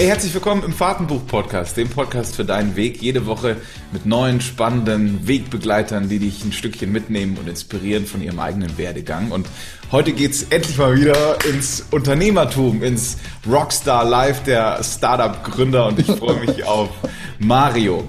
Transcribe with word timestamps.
Hey, 0.00 0.06
herzlich 0.06 0.32
willkommen 0.32 0.64
im 0.64 0.72
Fahrtenbuch-Podcast, 0.72 1.76
dem 1.76 1.90
Podcast 1.90 2.34
für 2.34 2.46
deinen 2.46 2.74
Weg. 2.74 3.02
Jede 3.02 3.26
Woche 3.26 3.58
mit 3.92 4.06
neuen, 4.06 4.40
spannenden 4.40 5.28
Wegbegleitern, 5.28 6.08
die 6.08 6.18
dich 6.18 6.42
ein 6.42 6.52
Stückchen 6.52 6.90
mitnehmen 6.90 7.36
und 7.36 7.46
inspirieren 7.46 8.06
von 8.06 8.22
ihrem 8.22 8.40
eigenen 8.40 8.78
Werdegang. 8.78 9.30
Und 9.30 9.46
heute 9.92 10.14
geht's 10.14 10.46
endlich 10.48 10.78
mal 10.78 10.96
wieder 10.96 11.44
ins 11.44 11.84
Unternehmertum, 11.90 12.82
ins 12.82 13.18
Rockstar 13.46 14.06
Life 14.06 14.42
der 14.46 14.82
Startup-Gründer. 14.82 15.88
Und 15.88 15.98
ich 15.98 16.06
freue 16.06 16.40
mich 16.46 16.64
auf 16.66 16.88
Mario. 17.38 18.08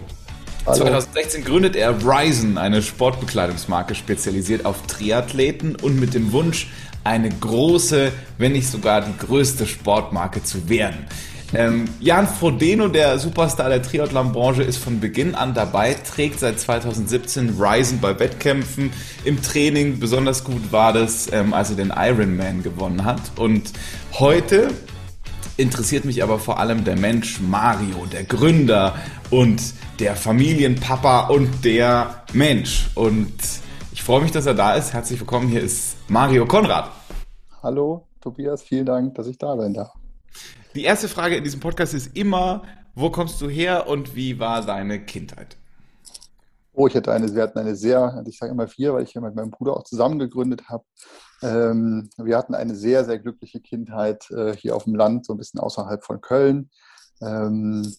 Hallo. 0.65 0.77
2016 0.77 1.43
gründet 1.43 1.75
er 1.75 1.93
Ryzen, 2.05 2.57
eine 2.57 2.81
Sportbekleidungsmarke 2.81 3.95
spezialisiert 3.95 4.63
auf 4.63 4.87
Triathleten 4.87 5.75
und 5.75 5.99
mit 5.99 6.13
dem 6.13 6.31
Wunsch, 6.31 6.69
eine 7.03 7.29
große, 7.29 8.13
wenn 8.37 8.53
nicht 8.53 8.69
sogar 8.69 9.01
die 9.01 9.17
größte 9.17 9.65
Sportmarke 9.65 10.41
zu 10.41 10.69
werden. 10.69 11.05
Ähm, 11.53 11.85
Jan 11.99 12.27
Frodeno, 12.27 12.87
der 12.87 13.19
Superstar 13.19 13.67
der 13.67 13.81
Triathlon-Branche, 13.81 14.63
ist 14.63 14.77
von 14.77 15.01
Beginn 15.01 15.35
an 15.35 15.53
dabei, 15.53 15.95
trägt 15.95 16.39
seit 16.39 16.59
2017 16.59 17.57
Ryzen 17.59 17.99
bei 17.99 18.17
Wettkämpfen. 18.17 18.91
Im 19.25 19.41
Training 19.41 19.99
besonders 19.99 20.45
gut 20.45 20.71
war 20.71 20.93
das, 20.93 21.31
ähm, 21.33 21.53
als 21.53 21.71
er 21.71 21.75
den 21.75 21.93
Ironman 21.93 22.63
gewonnen 22.63 23.03
hat. 23.03 23.19
Und 23.35 23.73
heute 24.13 24.69
interessiert 25.57 26.05
mich 26.05 26.23
aber 26.23 26.39
vor 26.39 26.57
allem 26.57 26.85
der 26.85 26.95
Mensch 26.95 27.41
Mario, 27.41 28.05
der 28.05 28.23
Gründer 28.23 28.95
und 29.29 29.61
der 29.99 30.15
Familienpapa 30.15 31.27
und 31.27 31.65
der 31.65 32.23
Mensch. 32.31 32.89
Und 32.95 33.33
ich 33.91 34.01
freue 34.01 34.21
mich, 34.21 34.31
dass 34.31 34.45
er 34.45 34.53
da 34.53 34.75
ist. 34.75 34.93
Herzlich 34.93 35.19
willkommen. 35.19 35.49
Hier 35.49 35.61
ist 35.61 35.97
Mario 36.07 36.45
Konrad. 36.45 36.91
Hallo, 37.61 38.07
Tobias. 38.21 38.63
Vielen 38.63 38.85
Dank, 38.85 39.15
dass 39.15 39.27
ich 39.27 39.37
da 39.37 39.53
bin. 39.55 39.73
Ja. 39.73 39.91
Die 40.73 40.85
erste 40.85 41.09
Frage 41.09 41.35
in 41.35 41.43
diesem 41.43 41.59
Podcast 41.59 41.93
ist 41.93 42.15
immer, 42.15 42.63
wo 42.95 43.09
kommst 43.09 43.41
du 43.41 43.49
her 43.49 43.89
und 43.89 44.15
wie 44.15 44.39
war 44.39 44.65
deine 44.65 45.03
Kindheit? 45.03 45.57
Oh, 46.71 46.87
ich 46.87 46.95
hatte 46.95 47.11
eine, 47.11 47.35
wir 47.35 47.43
hatten 47.43 47.59
eine 47.59 47.75
sehr, 47.75 48.01
also 48.01 48.29
ich 48.29 48.37
sage 48.37 48.53
immer 48.53 48.69
vier, 48.69 48.93
weil 48.93 49.03
ich 49.03 49.13
ja 49.13 49.19
mit 49.19 49.35
meinem 49.35 49.51
Bruder 49.51 49.75
auch 49.75 49.83
zusammen 49.83 50.17
gegründet 50.17 50.69
habe. 50.69 50.85
Ähm, 51.41 52.09
wir 52.15 52.37
hatten 52.37 52.55
eine 52.55 52.73
sehr, 52.73 53.03
sehr 53.03 53.19
glückliche 53.19 53.59
Kindheit 53.59 54.31
äh, 54.31 54.55
hier 54.55 54.73
auf 54.73 54.85
dem 54.85 54.95
Land, 54.95 55.25
so 55.25 55.33
ein 55.33 55.37
bisschen 55.37 55.59
außerhalb 55.59 56.05
von 56.05 56.21
Köln. 56.21 56.69
Ähm, 57.21 57.93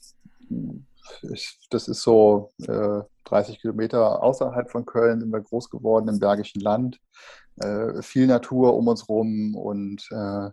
ich, 1.31 1.59
das 1.69 1.89
ist 1.89 2.00
so 2.00 2.53
äh, 2.67 3.00
30 3.25 3.61
Kilometer 3.61 4.23
außerhalb 4.23 4.70
von 4.70 4.87
Köln, 4.87 5.20
sind 5.20 5.31
wir 5.31 5.43
groß 5.43 5.69
geworden 5.69 6.09
im 6.09 6.19
Bergischen 6.19 6.62
Land. 6.62 6.98
Äh, 7.56 8.00
viel 8.00 8.27
Natur 8.27 8.75
um 8.75 8.89
uns 8.89 9.11
rum 9.11 9.55
und 9.56 10.09
äh, 10.11 10.48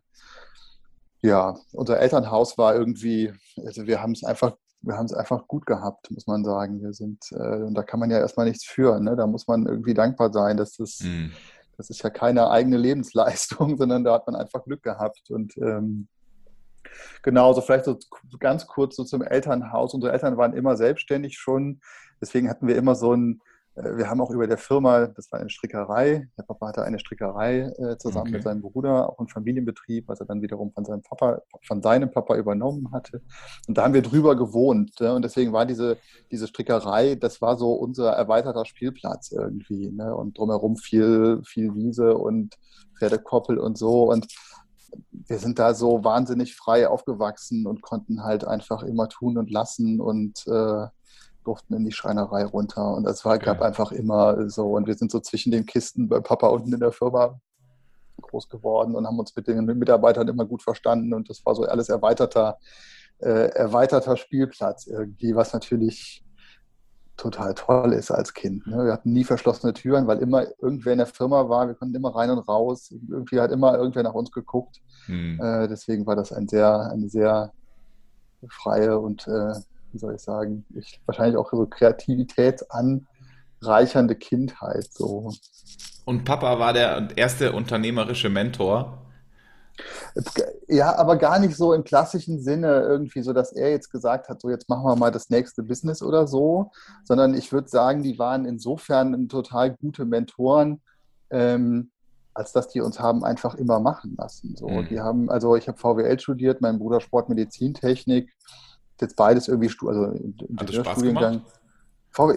ja, 1.21 1.57
unser 1.73 1.99
Elternhaus 1.99 2.57
war 2.57 2.75
irgendwie, 2.75 3.33
also 3.65 3.85
wir 3.87 4.01
haben 4.01 4.13
es 4.13 4.23
einfach, 4.23 4.55
wir 4.81 4.95
haben 4.95 5.05
es 5.05 5.13
einfach 5.13 5.47
gut 5.47 5.65
gehabt, 5.65 6.09
muss 6.11 6.27
man 6.27 6.45
sagen. 6.45 6.81
Wir 6.81 6.93
sind, 6.93 7.19
äh, 7.31 7.63
und 7.63 7.73
da 7.73 7.83
kann 7.83 7.99
man 7.99 8.09
ja 8.09 8.19
erstmal 8.19 8.45
nichts 8.47 8.65
führen. 8.65 9.03
Ne? 9.03 9.15
Da 9.15 9.27
muss 9.27 9.47
man 9.47 9.65
irgendwie 9.65 9.93
dankbar 9.93 10.31
sein, 10.31 10.55
dass 10.55 10.77
das, 10.77 11.01
mhm. 11.01 11.33
das 11.75 11.89
ist 11.89 12.01
ja 12.01 12.09
keine 12.09 12.49
eigene 12.49 12.77
Lebensleistung, 12.77 13.77
sondern 13.77 14.05
da 14.05 14.13
hat 14.13 14.27
man 14.27 14.37
einfach 14.37 14.63
Glück 14.63 14.81
gehabt. 14.81 15.29
Und 15.29 15.57
ähm, 15.57 16.07
genau, 17.21 17.51
so 17.53 17.59
vielleicht 17.59 17.85
so 17.85 17.97
ganz 18.39 18.67
kurz 18.67 18.95
so 18.95 19.03
zum 19.03 19.21
Elternhaus. 19.21 19.93
Unsere 19.93 20.13
Eltern 20.13 20.37
waren 20.37 20.53
immer 20.53 20.77
selbstständig 20.77 21.37
schon. 21.37 21.81
Deswegen 22.21 22.49
hatten 22.49 22.67
wir 22.67 22.77
immer 22.77 22.95
so 22.95 23.13
ein, 23.13 23.41
wir 23.83 24.09
haben 24.09 24.21
auch 24.21 24.31
über 24.31 24.47
der 24.47 24.57
Firma, 24.57 25.07
das 25.07 25.31
war 25.31 25.39
eine 25.39 25.49
Strickerei, 25.49 26.27
der 26.37 26.43
Papa 26.43 26.67
hatte 26.67 26.83
eine 26.83 26.99
Strickerei 26.99 27.71
äh, 27.77 27.97
zusammen 27.97 28.27
okay. 28.27 28.37
mit 28.37 28.43
seinem 28.43 28.61
Bruder, 28.61 29.09
auch 29.09 29.19
ein 29.19 29.27
Familienbetrieb, 29.27 30.07
was 30.07 30.19
er 30.19 30.25
dann 30.25 30.41
wiederum 30.41 30.71
von 30.71 30.85
seinem 30.85 31.01
Papa, 31.01 31.41
von 31.65 31.81
seinem 31.81 32.11
Papa 32.11 32.35
übernommen 32.35 32.91
hatte. 32.91 33.21
Und 33.67 33.77
da 33.77 33.83
haben 33.83 33.93
wir 33.93 34.01
drüber 34.01 34.35
gewohnt. 34.35 34.99
Ne? 34.99 35.13
Und 35.13 35.23
deswegen 35.23 35.53
war 35.53 35.65
diese, 35.65 35.97
diese 36.31 36.47
Strickerei, 36.47 37.15
das 37.15 37.41
war 37.41 37.57
so 37.57 37.73
unser 37.73 38.11
erweiterter 38.11 38.65
Spielplatz 38.65 39.31
irgendwie. 39.31 39.91
Ne? 39.91 40.15
Und 40.15 40.37
drumherum 40.37 40.75
viel, 40.75 41.41
viel 41.45 41.73
Wiese 41.75 42.17
und 42.17 42.55
Pferdekoppel 42.97 43.57
und 43.57 43.77
so. 43.77 44.11
Und 44.11 44.27
wir 45.11 45.37
sind 45.37 45.59
da 45.59 45.73
so 45.73 46.03
wahnsinnig 46.03 46.55
frei 46.55 46.87
aufgewachsen 46.87 47.67
und 47.67 47.81
konnten 47.81 48.23
halt 48.23 48.45
einfach 48.45 48.83
immer 48.83 49.07
tun 49.07 49.37
und 49.37 49.51
lassen 49.51 50.01
und 50.01 50.45
äh, 50.47 50.87
durften 51.49 51.73
in 51.73 51.83
die 51.83 51.91
Schreinerei 51.91 52.45
runter. 52.45 52.93
Und 52.93 53.07
es 53.07 53.25
war, 53.25 53.39
gab 53.39 53.61
einfach 53.61 53.91
immer 53.91 54.47
so, 54.49 54.73
und 54.75 54.85
wir 54.85 54.93
sind 54.93 55.11
so 55.11 55.19
zwischen 55.19 55.51
den 55.51 55.65
Kisten 55.65 56.07
bei 56.07 56.19
Papa 56.19 56.47
unten 56.47 56.71
in 56.71 56.79
der 56.79 56.91
Firma 56.91 57.39
groß 58.21 58.49
geworden 58.49 58.95
und 58.95 59.07
haben 59.07 59.17
uns 59.17 59.35
mit 59.35 59.47
den 59.47 59.65
Mitarbeitern 59.65 60.27
immer 60.27 60.45
gut 60.45 60.61
verstanden. 60.61 61.11
Und 61.11 61.27
das 61.27 61.43
war 61.45 61.55
so 61.55 61.63
alles 61.63 61.89
erweiterter, 61.89 62.59
äh, 63.17 63.49
erweiterter 63.55 64.15
Spielplatz 64.15 64.85
irgendwie, 64.85 65.35
was 65.35 65.53
natürlich 65.53 66.23
total 67.17 67.55
toll 67.55 67.93
ist 67.93 68.11
als 68.11 68.35
Kind. 68.35 68.67
Ne? 68.67 68.85
Wir 68.85 68.93
hatten 68.93 69.11
nie 69.11 69.23
verschlossene 69.23 69.73
Türen, 69.73 70.05
weil 70.05 70.19
immer 70.19 70.45
irgendwer 70.61 70.93
in 70.93 70.99
der 70.99 71.07
Firma 71.07 71.49
war. 71.49 71.67
Wir 71.67 71.73
konnten 71.73 71.95
immer 71.95 72.15
rein 72.15 72.29
und 72.29 72.47
raus. 72.47 72.93
Irgendwie 73.09 73.39
hat 73.39 73.51
immer 73.51 73.75
irgendwer 73.75 74.03
nach 74.03 74.13
uns 74.13 74.31
geguckt. 74.31 74.81
Hm. 75.07 75.39
Äh, 75.41 75.67
deswegen 75.67 76.05
war 76.05 76.15
das 76.15 76.31
ein 76.31 76.47
sehr, 76.47 76.91
eine 76.91 77.09
sehr 77.09 77.51
freie 78.47 78.99
und 78.99 79.27
äh, 79.27 79.53
wie 79.91 79.97
soll 79.97 80.15
ich 80.15 80.21
sagen, 80.21 80.65
ich, 80.75 81.01
wahrscheinlich 81.05 81.37
auch 81.37 81.51
so 81.51 81.65
kreativitätsanreichernde 81.65 84.15
Kindheit. 84.15 84.87
So. 84.91 85.31
Und 86.05 86.25
Papa 86.25 86.59
war 86.59 86.73
der 86.73 87.07
erste 87.15 87.53
unternehmerische 87.53 88.29
Mentor? 88.29 88.99
Ja, 90.67 90.97
aber 90.97 91.15
gar 91.15 91.39
nicht 91.39 91.55
so 91.55 91.73
im 91.73 91.83
klassischen 91.83 92.41
Sinne 92.41 92.81
irgendwie 92.81 93.21
so, 93.21 93.33
dass 93.33 93.53
er 93.53 93.69
jetzt 93.69 93.91
gesagt 93.91 94.29
hat, 94.29 94.41
so 94.41 94.49
jetzt 94.49 94.69
machen 94.69 94.83
wir 94.83 94.95
mal 94.95 95.11
das 95.11 95.29
nächste 95.29 95.63
Business 95.63 96.01
oder 96.01 96.27
so, 96.27 96.71
sondern 97.03 97.33
ich 97.33 97.51
würde 97.51 97.69
sagen, 97.69 98.03
die 98.03 98.19
waren 98.19 98.45
insofern 98.45 99.27
total 99.29 99.75
gute 99.75 100.05
Mentoren, 100.05 100.81
ähm, 101.29 101.91
als 102.33 102.51
dass 102.51 102.69
die 102.69 102.81
uns 102.81 102.99
haben 102.99 103.23
einfach 103.23 103.55
immer 103.55 103.79
machen 103.79 104.15
lassen. 104.17 104.55
So, 104.55 104.67
mhm. 104.67 104.87
die 104.87 104.99
haben, 104.99 105.29
also 105.29 105.55
ich 105.55 105.67
habe 105.67 105.77
VWL 105.77 106.19
studiert, 106.19 106.61
mein 106.61 106.79
Bruder 106.79 107.01
Sportmedizintechnik 107.01 108.31
jetzt 109.01 109.15
beides 109.15 109.47
irgendwie, 109.47 109.71
also 109.85 110.05
Ingenieurstudiengang. 110.47 111.41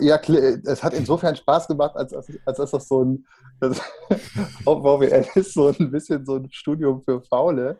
Ja, 0.00 0.20
es 0.64 0.82
hat 0.84 0.92
insofern 0.92 1.34
Spaß 1.34 1.66
gemacht, 1.66 1.96
als, 1.96 2.12
als, 2.12 2.28
als 2.44 2.58
dass 2.58 2.70
das 2.70 2.88
so 2.88 3.04
ein, 3.04 3.26
das, 3.58 3.80
VWL 4.64 5.26
ist 5.34 5.54
so 5.54 5.68
ein 5.68 5.90
bisschen 5.90 6.24
so 6.24 6.36
ein 6.36 6.48
Studium 6.52 7.02
für 7.02 7.20
Faule. 7.22 7.78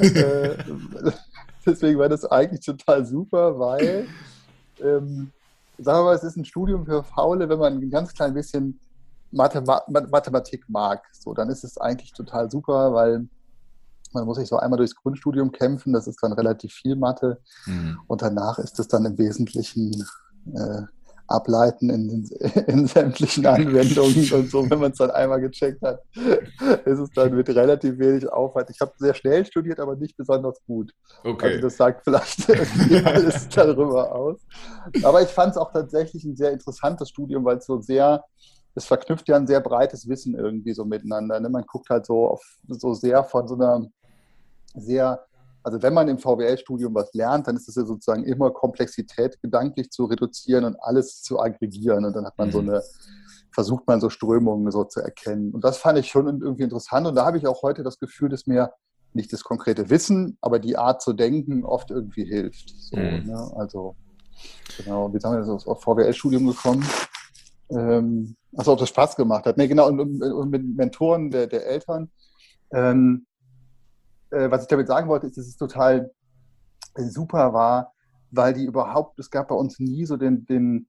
Äh, 0.00 0.56
deswegen 1.66 1.98
war 1.98 2.08
das 2.08 2.24
eigentlich 2.24 2.64
total 2.64 3.04
super, 3.04 3.58
weil, 3.58 4.08
ähm, 4.80 5.30
sagen 5.78 5.98
wir 6.00 6.04
mal, 6.04 6.16
es 6.16 6.24
ist 6.24 6.36
ein 6.36 6.44
Studium 6.44 6.86
für 6.86 7.04
Faule, 7.04 7.48
wenn 7.48 7.58
man 7.58 7.74
ein 7.74 7.90
ganz 7.90 8.12
klein 8.14 8.34
bisschen 8.34 8.80
Mathema 9.30 9.82
Mathematik 9.88 10.64
mag. 10.68 11.02
So, 11.12 11.34
dann 11.34 11.50
ist 11.50 11.62
es 11.62 11.78
eigentlich 11.78 12.12
total 12.12 12.50
super, 12.50 12.94
weil 12.94 13.28
man 14.14 14.24
muss 14.24 14.38
sich 14.38 14.48
so 14.48 14.56
einmal 14.56 14.78
durchs 14.78 14.94
Grundstudium 14.94 15.52
kämpfen, 15.52 15.92
das 15.92 16.06
ist 16.06 16.22
dann 16.22 16.32
relativ 16.32 16.72
viel 16.72 16.96
Mathe. 16.96 17.40
Mhm. 17.66 17.98
Und 18.06 18.22
danach 18.22 18.58
ist 18.58 18.78
es 18.78 18.88
dann 18.88 19.04
im 19.04 19.18
Wesentlichen 19.18 20.04
äh, 20.54 20.82
ableiten 21.26 21.90
in, 21.90 22.28
in, 22.66 22.86
sämtlichen 22.86 23.46
Anwendungen 23.46 24.32
und 24.32 24.50
so, 24.50 24.68
wenn 24.68 24.78
man 24.78 24.92
es 24.92 24.98
dann 24.98 25.10
einmal 25.10 25.40
gecheckt 25.40 25.82
hat, 25.82 26.00
ist 26.84 26.98
es 26.98 27.10
dann 27.14 27.34
mit 27.34 27.48
relativ 27.48 27.98
wenig 27.98 28.28
Aufwand. 28.28 28.70
Ich 28.70 28.80
habe 28.80 28.92
sehr 28.98 29.14
schnell 29.14 29.44
studiert, 29.46 29.80
aber 29.80 29.96
nicht 29.96 30.16
besonders 30.16 30.58
gut. 30.66 30.92
Okay. 31.22 31.46
Also 31.46 31.60
das 31.62 31.76
sagt 31.76 32.04
vielleicht 32.04 33.06
alles 33.06 33.48
darüber 33.48 34.14
aus. 34.14 34.40
Aber 35.02 35.22
ich 35.22 35.28
fand 35.28 35.52
es 35.52 35.56
auch 35.56 35.72
tatsächlich 35.72 36.24
ein 36.24 36.36
sehr 36.36 36.52
interessantes 36.52 37.08
Studium, 37.08 37.44
weil 37.44 37.58
es 37.58 37.66
so 37.66 37.80
sehr, 37.80 38.24
es 38.74 38.84
verknüpft 38.84 39.28
ja 39.28 39.36
ein 39.36 39.46
sehr 39.46 39.60
breites 39.60 40.08
Wissen 40.08 40.34
irgendwie 40.34 40.74
so 40.74 40.84
miteinander. 40.84 41.40
Ne? 41.40 41.48
Man 41.48 41.64
guckt 41.64 41.88
halt 41.88 42.06
so 42.06 42.28
auf 42.28 42.42
so 42.68 42.92
sehr 42.92 43.24
von 43.24 43.48
so 43.48 43.54
einer 43.54 43.86
sehr, 44.74 45.24
also 45.62 45.82
wenn 45.82 45.94
man 45.94 46.08
im 46.08 46.18
VWL-Studium 46.18 46.94
was 46.94 47.12
lernt, 47.14 47.46
dann 47.46 47.56
ist 47.56 47.68
es 47.68 47.74
ja 47.74 47.84
sozusagen 47.84 48.24
immer 48.24 48.50
Komplexität 48.50 49.40
gedanklich 49.40 49.90
zu 49.90 50.04
reduzieren 50.04 50.64
und 50.64 50.76
alles 50.80 51.22
zu 51.22 51.40
aggregieren. 51.40 52.04
Und 52.04 52.14
dann 52.14 52.26
hat 52.26 52.36
man 52.36 52.48
mhm. 52.48 52.52
so 52.52 52.58
eine, 52.60 52.82
versucht 53.52 53.86
man 53.86 54.00
so 54.00 54.10
Strömungen 54.10 54.70
so 54.70 54.84
zu 54.84 55.00
erkennen. 55.00 55.52
Und 55.52 55.64
das 55.64 55.78
fand 55.78 55.98
ich 55.98 56.08
schon 56.08 56.26
irgendwie 56.26 56.64
interessant. 56.64 57.06
Und 57.06 57.14
da 57.14 57.24
habe 57.24 57.38
ich 57.38 57.46
auch 57.46 57.62
heute 57.62 57.82
das 57.82 57.98
Gefühl, 57.98 58.28
dass 58.28 58.46
mir 58.46 58.72
nicht 59.14 59.32
das 59.32 59.44
konkrete 59.44 59.90
Wissen, 59.90 60.36
aber 60.40 60.58
die 60.58 60.76
Art 60.76 61.00
zu 61.00 61.12
denken 61.12 61.64
oft 61.64 61.90
irgendwie 61.90 62.24
hilft. 62.24 62.74
So, 62.90 62.96
mhm. 62.96 63.26
ne? 63.26 63.52
Also, 63.56 63.94
genau, 64.76 65.12
wie 65.14 65.20
sind 65.20 65.30
wir 65.30 65.38
jetzt 65.38 65.66
auf 65.66 65.82
VWL-Studium 65.82 66.46
gekommen? 66.48 66.84
Ähm, 67.70 68.36
also 68.56 68.72
ob 68.72 68.78
das 68.78 68.88
Spaß 68.88 69.16
gemacht 69.16 69.46
hat. 69.46 69.56
Nee, 69.56 69.68
genau, 69.68 69.88
und, 69.88 70.00
und 70.00 70.50
mit 70.50 70.76
Mentoren 70.76 71.30
der, 71.30 71.46
der 71.46 71.66
Eltern. 71.66 72.10
Ähm, 72.72 73.26
äh, 74.34 74.50
was 74.50 74.62
ich 74.62 74.68
damit 74.68 74.88
sagen 74.88 75.08
wollte, 75.08 75.26
ist, 75.26 75.38
dass 75.38 75.46
es 75.46 75.56
total 75.56 76.10
super 76.96 77.52
war, 77.52 77.92
weil 78.30 78.54
die 78.54 78.64
überhaupt, 78.64 79.18
es 79.18 79.30
gab 79.30 79.48
bei 79.48 79.54
uns 79.54 79.78
nie 79.78 80.04
so 80.04 80.16
den, 80.16 80.46
den 80.46 80.88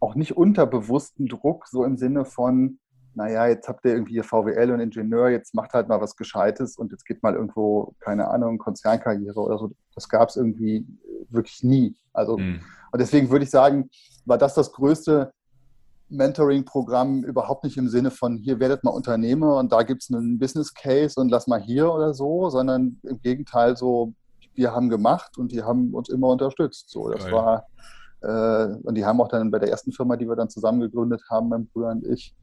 auch 0.00 0.14
nicht 0.14 0.36
unterbewussten 0.36 1.26
Druck, 1.26 1.66
so 1.68 1.84
im 1.84 1.96
Sinne 1.96 2.24
von, 2.24 2.78
naja, 3.14 3.46
jetzt 3.46 3.68
habt 3.68 3.84
ihr 3.86 3.92
irgendwie 3.92 4.12
hier 4.12 4.24
VWL 4.24 4.70
und 4.72 4.80
Ingenieur, 4.80 5.30
jetzt 5.30 5.54
macht 5.54 5.72
halt 5.72 5.88
mal 5.88 6.00
was 6.00 6.16
Gescheites 6.16 6.76
und 6.76 6.92
jetzt 6.92 7.06
geht 7.06 7.22
mal 7.22 7.34
irgendwo, 7.34 7.94
keine 8.00 8.28
Ahnung, 8.28 8.58
Konzernkarriere 8.58 9.40
oder 9.40 9.58
so. 9.58 9.70
Das 9.94 10.08
gab 10.08 10.28
es 10.28 10.36
irgendwie 10.36 10.86
wirklich 11.30 11.62
nie. 11.62 11.96
Also, 12.12 12.36
mhm. 12.36 12.60
und 12.92 13.00
deswegen 13.00 13.30
würde 13.30 13.44
ich 13.44 13.50
sagen, 13.50 13.88
war 14.26 14.36
das 14.36 14.54
das 14.54 14.72
größte 14.72 15.32
Mentoring-Programm 16.08 17.24
überhaupt 17.24 17.64
nicht 17.64 17.76
im 17.76 17.88
Sinne 17.88 18.10
von, 18.10 18.36
hier 18.36 18.60
werdet 18.60 18.84
mal 18.84 18.90
Unternehmer 18.90 19.56
und 19.56 19.72
da 19.72 19.82
gibt 19.82 20.02
es 20.02 20.14
einen 20.14 20.38
Business 20.38 20.72
Case 20.72 21.20
und 21.20 21.30
lass 21.30 21.46
mal 21.46 21.60
hier 21.60 21.92
oder 21.92 22.14
so, 22.14 22.48
sondern 22.50 23.00
im 23.02 23.20
Gegenteil 23.20 23.76
so, 23.76 24.12
wir 24.54 24.72
haben 24.72 24.88
gemacht 24.88 25.36
und 25.36 25.52
die 25.52 25.62
haben 25.62 25.94
uns 25.94 26.08
immer 26.08 26.28
unterstützt. 26.28 26.90
So, 26.90 27.08
das 27.10 27.24
Geil. 27.24 27.32
war, 27.32 27.66
äh, 28.22 28.74
und 28.82 28.94
die 28.94 29.04
haben 29.04 29.20
auch 29.20 29.28
dann 29.28 29.50
bei 29.50 29.58
der 29.58 29.70
ersten 29.70 29.92
Firma, 29.92 30.16
die 30.16 30.28
wir 30.28 30.36
dann 30.36 30.48
zusammen 30.48 30.80
gegründet 30.80 31.22
haben, 31.28 31.48
mein 31.48 31.66
Bruder 31.66 31.90
und 31.90 32.06
ich, 32.06 32.34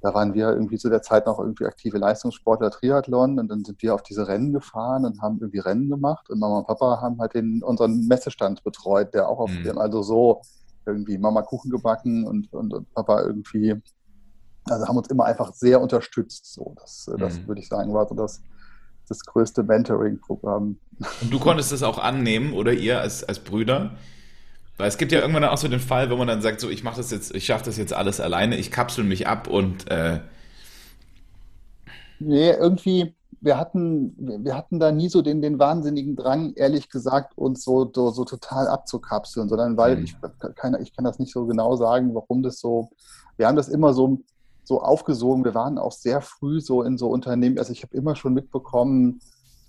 da 0.00 0.12
waren 0.12 0.34
wir 0.34 0.50
irgendwie 0.50 0.76
zu 0.76 0.90
der 0.90 1.02
Zeit 1.02 1.26
noch 1.26 1.38
irgendwie 1.38 1.64
aktive 1.64 1.98
Leistungssportler 1.98 2.70
Triathlon 2.70 3.38
und 3.38 3.48
dann 3.48 3.64
sind 3.64 3.80
wir 3.82 3.94
auf 3.94 4.02
diese 4.02 4.28
Rennen 4.28 4.52
gefahren 4.52 5.04
und 5.04 5.20
haben 5.22 5.38
irgendwie 5.40 5.60
Rennen 5.60 5.88
gemacht 5.88 6.28
und 6.30 6.38
Mama 6.38 6.58
und 6.58 6.66
Papa 6.66 7.00
haben 7.00 7.18
halt 7.20 7.34
den, 7.34 7.62
unseren 7.62 8.06
Messestand 8.06 8.64
betreut, 8.64 9.14
der 9.14 9.28
auch 9.28 9.38
auf 9.38 9.50
mhm. 9.50 9.62
dem, 9.62 9.78
also 9.78 10.02
so 10.02 10.42
irgendwie 10.86 11.18
Mama 11.18 11.42
Kuchen 11.42 11.70
gebacken 11.70 12.26
und, 12.26 12.52
und, 12.52 12.72
und, 12.72 12.92
Papa 12.94 13.22
irgendwie, 13.22 13.74
also 14.64 14.86
haben 14.86 14.96
uns 14.96 15.08
immer 15.08 15.24
einfach 15.24 15.52
sehr 15.52 15.80
unterstützt. 15.80 16.52
So, 16.52 16.74
das, 16.80 17.10
das 17.18 17.38
mhm. 17.40 17.48
würde 17.48 17.60
ich 17.60 17.68
sagen, 17.68 17.92
war 17.92 18.08
so 18.08 18.14
das, 18.14 18.42
das 19.08 19.20
größte 19.20 19.62
Mentoring-Programm. 19.62 20.78
Und 21.22 21.32
du 21.32 21.38
konntest 21.38 21.72
es 21.72 21.82
auch 21.82 21.98
annehmen 21.98 22.52
oder 22.54 22.72
ihr 22.72 23.00
als, 23.00 23.24
als 23.24 23.40
Brüder? 23.40 23.92
Weil 24.76 24.88
es 24.88 24.98
gibt 24.98 25.12
ja 25.12 25.20
irgendwann 25.20 25.44
auch 25.44 25.58
so 25.58 25.68
den 25.68 25.80
Fall, 25.80 26.10
wenn 26.10 26.18
man 26.18 26.26
dann 26.26 26.42
sagt, 26.42 26.60
so 26.60 26.68
ich 26.68 26.82
mache 26.82 26.96
das 26.96 27.10
jetzt, 27.10 27.34
ich 27.34 27.46
schaffe 27.46 27.64
das 27.64 27.76
jetzt 27.76 27.92
alles 27.92 28.20
alleine, 28.20 28.56
ich 28.56 28.72
kapsel 28.72 29.04
mich 29.04 29.26
ab 29.26 29.46
und 29.46 29.90
äh 29.90 30.20
Nee, 32.18 32.50
irgendwie, 32.50 33.14
wir 33.44 33.58
hatten, 33.58 34.14
wir 34.44 34.56
hatten 34.56 34.80
da 34.80 34.90
nie 34.90 35.10
so 35.10 35.20
den, 35.20 35.42
den 35.42 35.58
wahnsinnigen 35.58 36.16
Drang, 36.16 36.54
ehrlich 36.54 36.88
gesagt, 36.88 37.36
uns 37.36 37.62
so, 37.62 37.90
so, 37.94 38.10
so 38.10 38.24
total 38.24 38.68
abzukapseln, 38.68 39.50
sondern 39.50 39.76
weil 39.76 39.98
mhm. 39.98 40.04
ich, 40.04 40.16
kann, 40.56 40.80
ich 40.80 40.96
kann 40.96 41.04
das 41.04 41.18
nicht 41.18 41.32
so 41.32 41.44
genau 41.44 41.76
sagen, 41.76 42.14
warum 42.14 42.42
das 42.42 42.58
so, 42.58 42.88
wir 43.36 43.46
haben 43.46 43.56
das 43.56 43.68
immer 43.68 43.92
so, 43.92 44.20
so 44.64 44.80
aufgesogen. 44.80 45.44
Wir 45.44 45.54
waren 45.54 45.76
auch 45.76 45.92
sehr 45.92 46.22
früh 46.22 46.60
so 46.60 46.82
in 46.82 46.96
so 46.96 47.08
Unternehmen, 47.08 47.58
also 47.58 47.70
ich 47.70 47.82
habe 47.82 47.94
immer 47.94 48.16
schon 48.16 48.32
mitbekommen, 48.32 49.20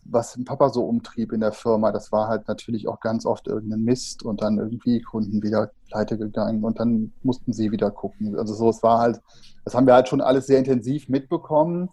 was 0.06 0.40
Papa 0.46 0.70
so 0.70 0.86
umtrieb 0.86 1.34
in 1.34 1.42
der 1.42 1.52
Firma, 1.52 1.92
das 1.92 2.12
war 2.12 2.28
halt 2.28 2.48
natürlich 2.48 2.88
auch 2.88 3.00
ganz 3.00 3.26
oft 3.26 3.48
irgendein 3.48 3.82
Mist 3.82 4.24
und 4.24 4.42
dann 4.42 4.58
irgendwie 4.58 5.02
Kunden 5.02 5.44
wieder 5.44 5.72
pleite 5.90 6.18
gegangen 6.18 6.64
und 6.64 6.80
dann 6.80 7.12
mussten 7.24 7.52
sie 7.52 7.72
wieder 7.72 7.92
gucken. 7.92 8.38
Also 8.38 8.54
so, 8.54 8.70
es 8.70 8.84
war 8.84 9.00
halt, 9.00 9.20
das 9.66 9.74
haben 9.74 9.88
wir 9.88 9.96
halt 9.96 10.08
schon 10.08 10.22
alles 10.22 10.48
sehr 10.48 10.60
intensiv 10.60 11.10
mitbekommen. 11.10 11.90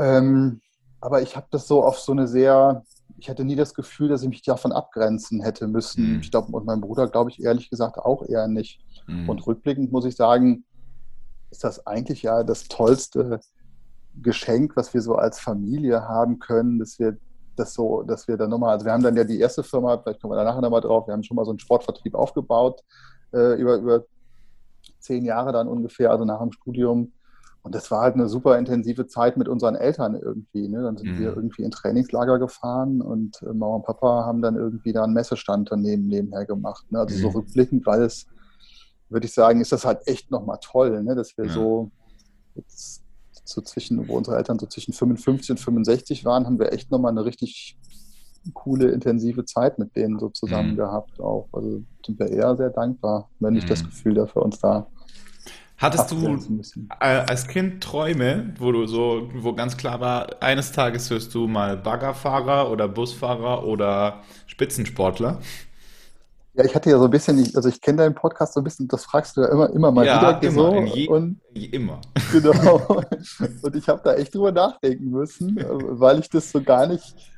Ähm, 0.00 0.60
aber 1.00 1.22
ich 1.22 1.36
habe 1.36 1.46
das 1.50 1.68
so 1.68 1.84
auf 1.84 1.98
so 1.98 2.12
eine 2.12 2.26
sehr, 2.26 2.84
ich 3.18 3.28
hatte 3.28 3.44
nie 3.44 3.56
das 3.56 3.74
Gefühl, 3.74 4.08
dass 4.08 4.22
ich 4.22 4.28
mich 4.28 4.42
davon 4.42 4.72
abgrenzen 4.72 5.42
hätte 5.42 5.68
müssen. 5.68 6.14
Mhm. 6.14 6.20
Ich 6.20 6.30
glaube, 6.30 6.50
und 6.52 6.64
mein 6.66 6.80
Bruder, 6.80 7.06
glaube 7.06 7.30
ich, 7.30 7.42
ehrlich 7.42 7.70
gesagt 7.70 7.98
auch 7.98 8.26
eher 8.26 8.48
nicht. 8.48 8.80
Mhm. 9.06 9.28
Und 9.28 9.46
rückblickend 9.46 9.92
muss 9.92 10.06
ich 10.06 10.16
sagen, 10.16 10.64
ist 11.50 11.64
das 11.64 11.86
eigentlich 11.86 12.22
ja 12.22 12.42
das 12.42 12.68
tollste 12.68 13.40
Geschenk, 14.22 14.76
was 14.76 14.94
wir 14.94 15.02
so 15.02 15.16
als 15.16 15.38
Familie 15.38 16.08
haben 16.08 16.38
können, 16.38 16.78
dass 16.78 16.98
wir 16.98 17.16
das 17.56 17.74
so, 17.74 18.02
dass 18.02 18.26
wir 18.26 18.36
dann 18.36 18.50
nochmal, 18.50 18.72
also 18.72 18.86
wir 18.86 18.92
haben 18.92 19.02
dann 19.02 19.16
ja 19.16 19.24
die 19.24 19.38
erste 19.38 19.62
Firma, 19.62 19.98
vielleicht 19.98 20.20
kommen 20.20 20.32
wir 20.32 20.36
da 20.36 20.44
nachher 20.44 20.62
nochmal 20.62 20.80
drauf, 20.80 21.06
wir 21.06 21.12
haben 21.12 21.22
schon 21.22 21.36
mal 21.36 21.44
so 21.44 21.50
einen 21.50 21.58
Sportvertrieb 21.58 22.14
aufgebaut, 22.14 22.82
äh, 23.32 23.60
über, 23.60 23.76
über 23.76 24.04
zehn 24.98 25.24
Jahre 25.24 25.52
dann 25.52 25.68
ungefähr, 25.68 26.10
also 26.10 26.24
nach 26.24 26.40
dem 26.40 26.52
Studium. 26.52 27.12
Und 27.62 27.74
das 27.74 27.90
war 27.90 28.02
halt 28.02 28.14
eine 28.14 28.28
super 28.28 28.58
intensive 28.58 29.06
Zeit 29.06 29.36
mit 29.36 29.48
unseren 29.48 29.74
Eltern 29.74 30.14
irgendwie. 30.14 30.68
Ne? 30.68 30.82
Dann 30.82 30.96
sind 30.96 31.12
mhm. 31.12 31.18
wir 31.18 31.28
irgendwie 31.36 31.62
in 31.62 31.70
Trainingslager 31.70 32.38
gefahren 32.38 33.02
und 33.02 33.42
äh, 33.42 33.46
Mama 33.46 33.76
und 33.76 33.84
Papa 33.84 34.24
haben 34.24 34.40
dann 34.40 34.56
irgendwie 34.56 34.92
da 34.92 35.04
einen 35.04 35.12
Messestand 35.12 35.70
daneben 35.70 36.06
nebenher 36.06 36.46
gemacht. 36.46 36.90
Ne? 36.90 37.00
Also 37.00 37.16
mhm. 37.16 37.20
so 37.20 37.28
rückblickend, 37.38 37.84
weil 37.84 38.02
es, 38.02 38.26
würde 39.10 39.26
ich 39.26 39.34
sagen, 39.34 39.60
ist 39.60 39.72
das 39.72 39.84
halt 39.84 40.06
echt 40.06 40.30
nochmal 40.30 40.58
toll, 40.62 41.02
ne? 41.02 41.14
dass 41.14 41.36
wir 41.36 41.46
ja. 41.46 41.52
so 41.52 41.90
jetzt 42.54 43.02
so 43.44 43.60
zwischen, 43.60 44.08
wo 44.08 44.16
unsere 44.16 44.36
Eltern 44.36 44.58
so 44.58 44.66
zwischen 44.66 44.92
55 44.92 45.50
und 45.50 45.60
65 45.60 46.24
waren, 46.24 46.46
haben 46.46 46.58
wir 46.58 46.72
echt 46.72 46.90
nochmal 46.90 47.10
eine 47.10 47.24
richtig 47.24 47.76
coole, 48.54 48.90
intensive 48.90 49.44
Zeit 49.44 49.78
mit 49.78 49.94
denen 49.96 50.18
so 50.18 50.28
zusammen 50.30 50.72
mhm. 50.72 50.76
gehabt. 50.76 51.20
Auch. 51.20 51.48
Also 51.52 51.82
sind 52.04 52.18
wir 52.18 52.30
eher 52.30 52.56
sehr 52.56 52.70
dankbar, 52.70 53.28
wenn 53.38 53.56
ich 53.56 53.64
mhm. 53.64 53.68
das 53.68 53.84
Gefühl 53.84 54.14
dafür 54.14 54.42
uns 54.42 54.58
da. 54.60 54.86
Hattest 55.80 56.10
du 56.10 56.38
äh, 57.00 57.04
als 57.04 57.48
Kind 57.48 57.82
Träume, 57.82 58.52
wo 58.58 58.70
du 58.70 58.84
so, 58.86 59.30
wo 59.32 59.54
ganz 59.54 59.78
klar 59.78 59.98
war, 59.98 60.42
eines 60.42 60.72
Tages 60.72 61.08
wirst 61.08 61.34
du 61.34 61.46
mal 61.46 61.78
Baggerfahrer 61.78 62.70
oder 62.70 62.86
Busfahrer 62.86 63.64
oder 63.64 64.20
Spitzensportler? 64.46 65.40
Ja, 66.52 66.64
ich 66.64 66.74
hatte 66.74 66.90
ja 66.90 66.98
so 66.98 67.04
ein 67.06 67.10
bisschen, 67.10 67.50
also 67.54 67.70
ich 67.70 67.80
kenne 67.80 67.98
deinen 67.98 68.14
Podcast 68.14 68.52
so 68.52 68.60
ein 68.60 68.64
bisschen, 68.64 68.88
das 68.88 69.06
fragst 69.06 69.38
du 69.38 69.40
ja 69.40 69.48
immer, 69.48 69.70
immer 69.70 69.90
mal 69.90 70.04
ja, 70.04 70.18
wieder. 70.18 70.42
Immer, 70.42 70.52
so. 70.52 70.80
je, 70.94 71.08
und, 71.08 71.40
immer. 71.54 72.02
Genau. 72.30 72.76
Und 73.62 73.74
ich 73.74 73.88
habe 73.88 74.02
da 74.04 74.14
echt 74.14 74.34
drüber 74.34 74.52
nachdenken 74.52 75.08
müssen, 75.08 75.56
weil 75.56 76.18
ich 76.18 76.28
das 76.28 76.50
so 76.50 76.60
gar 76.60 76.88
nicht, 76.88 77.29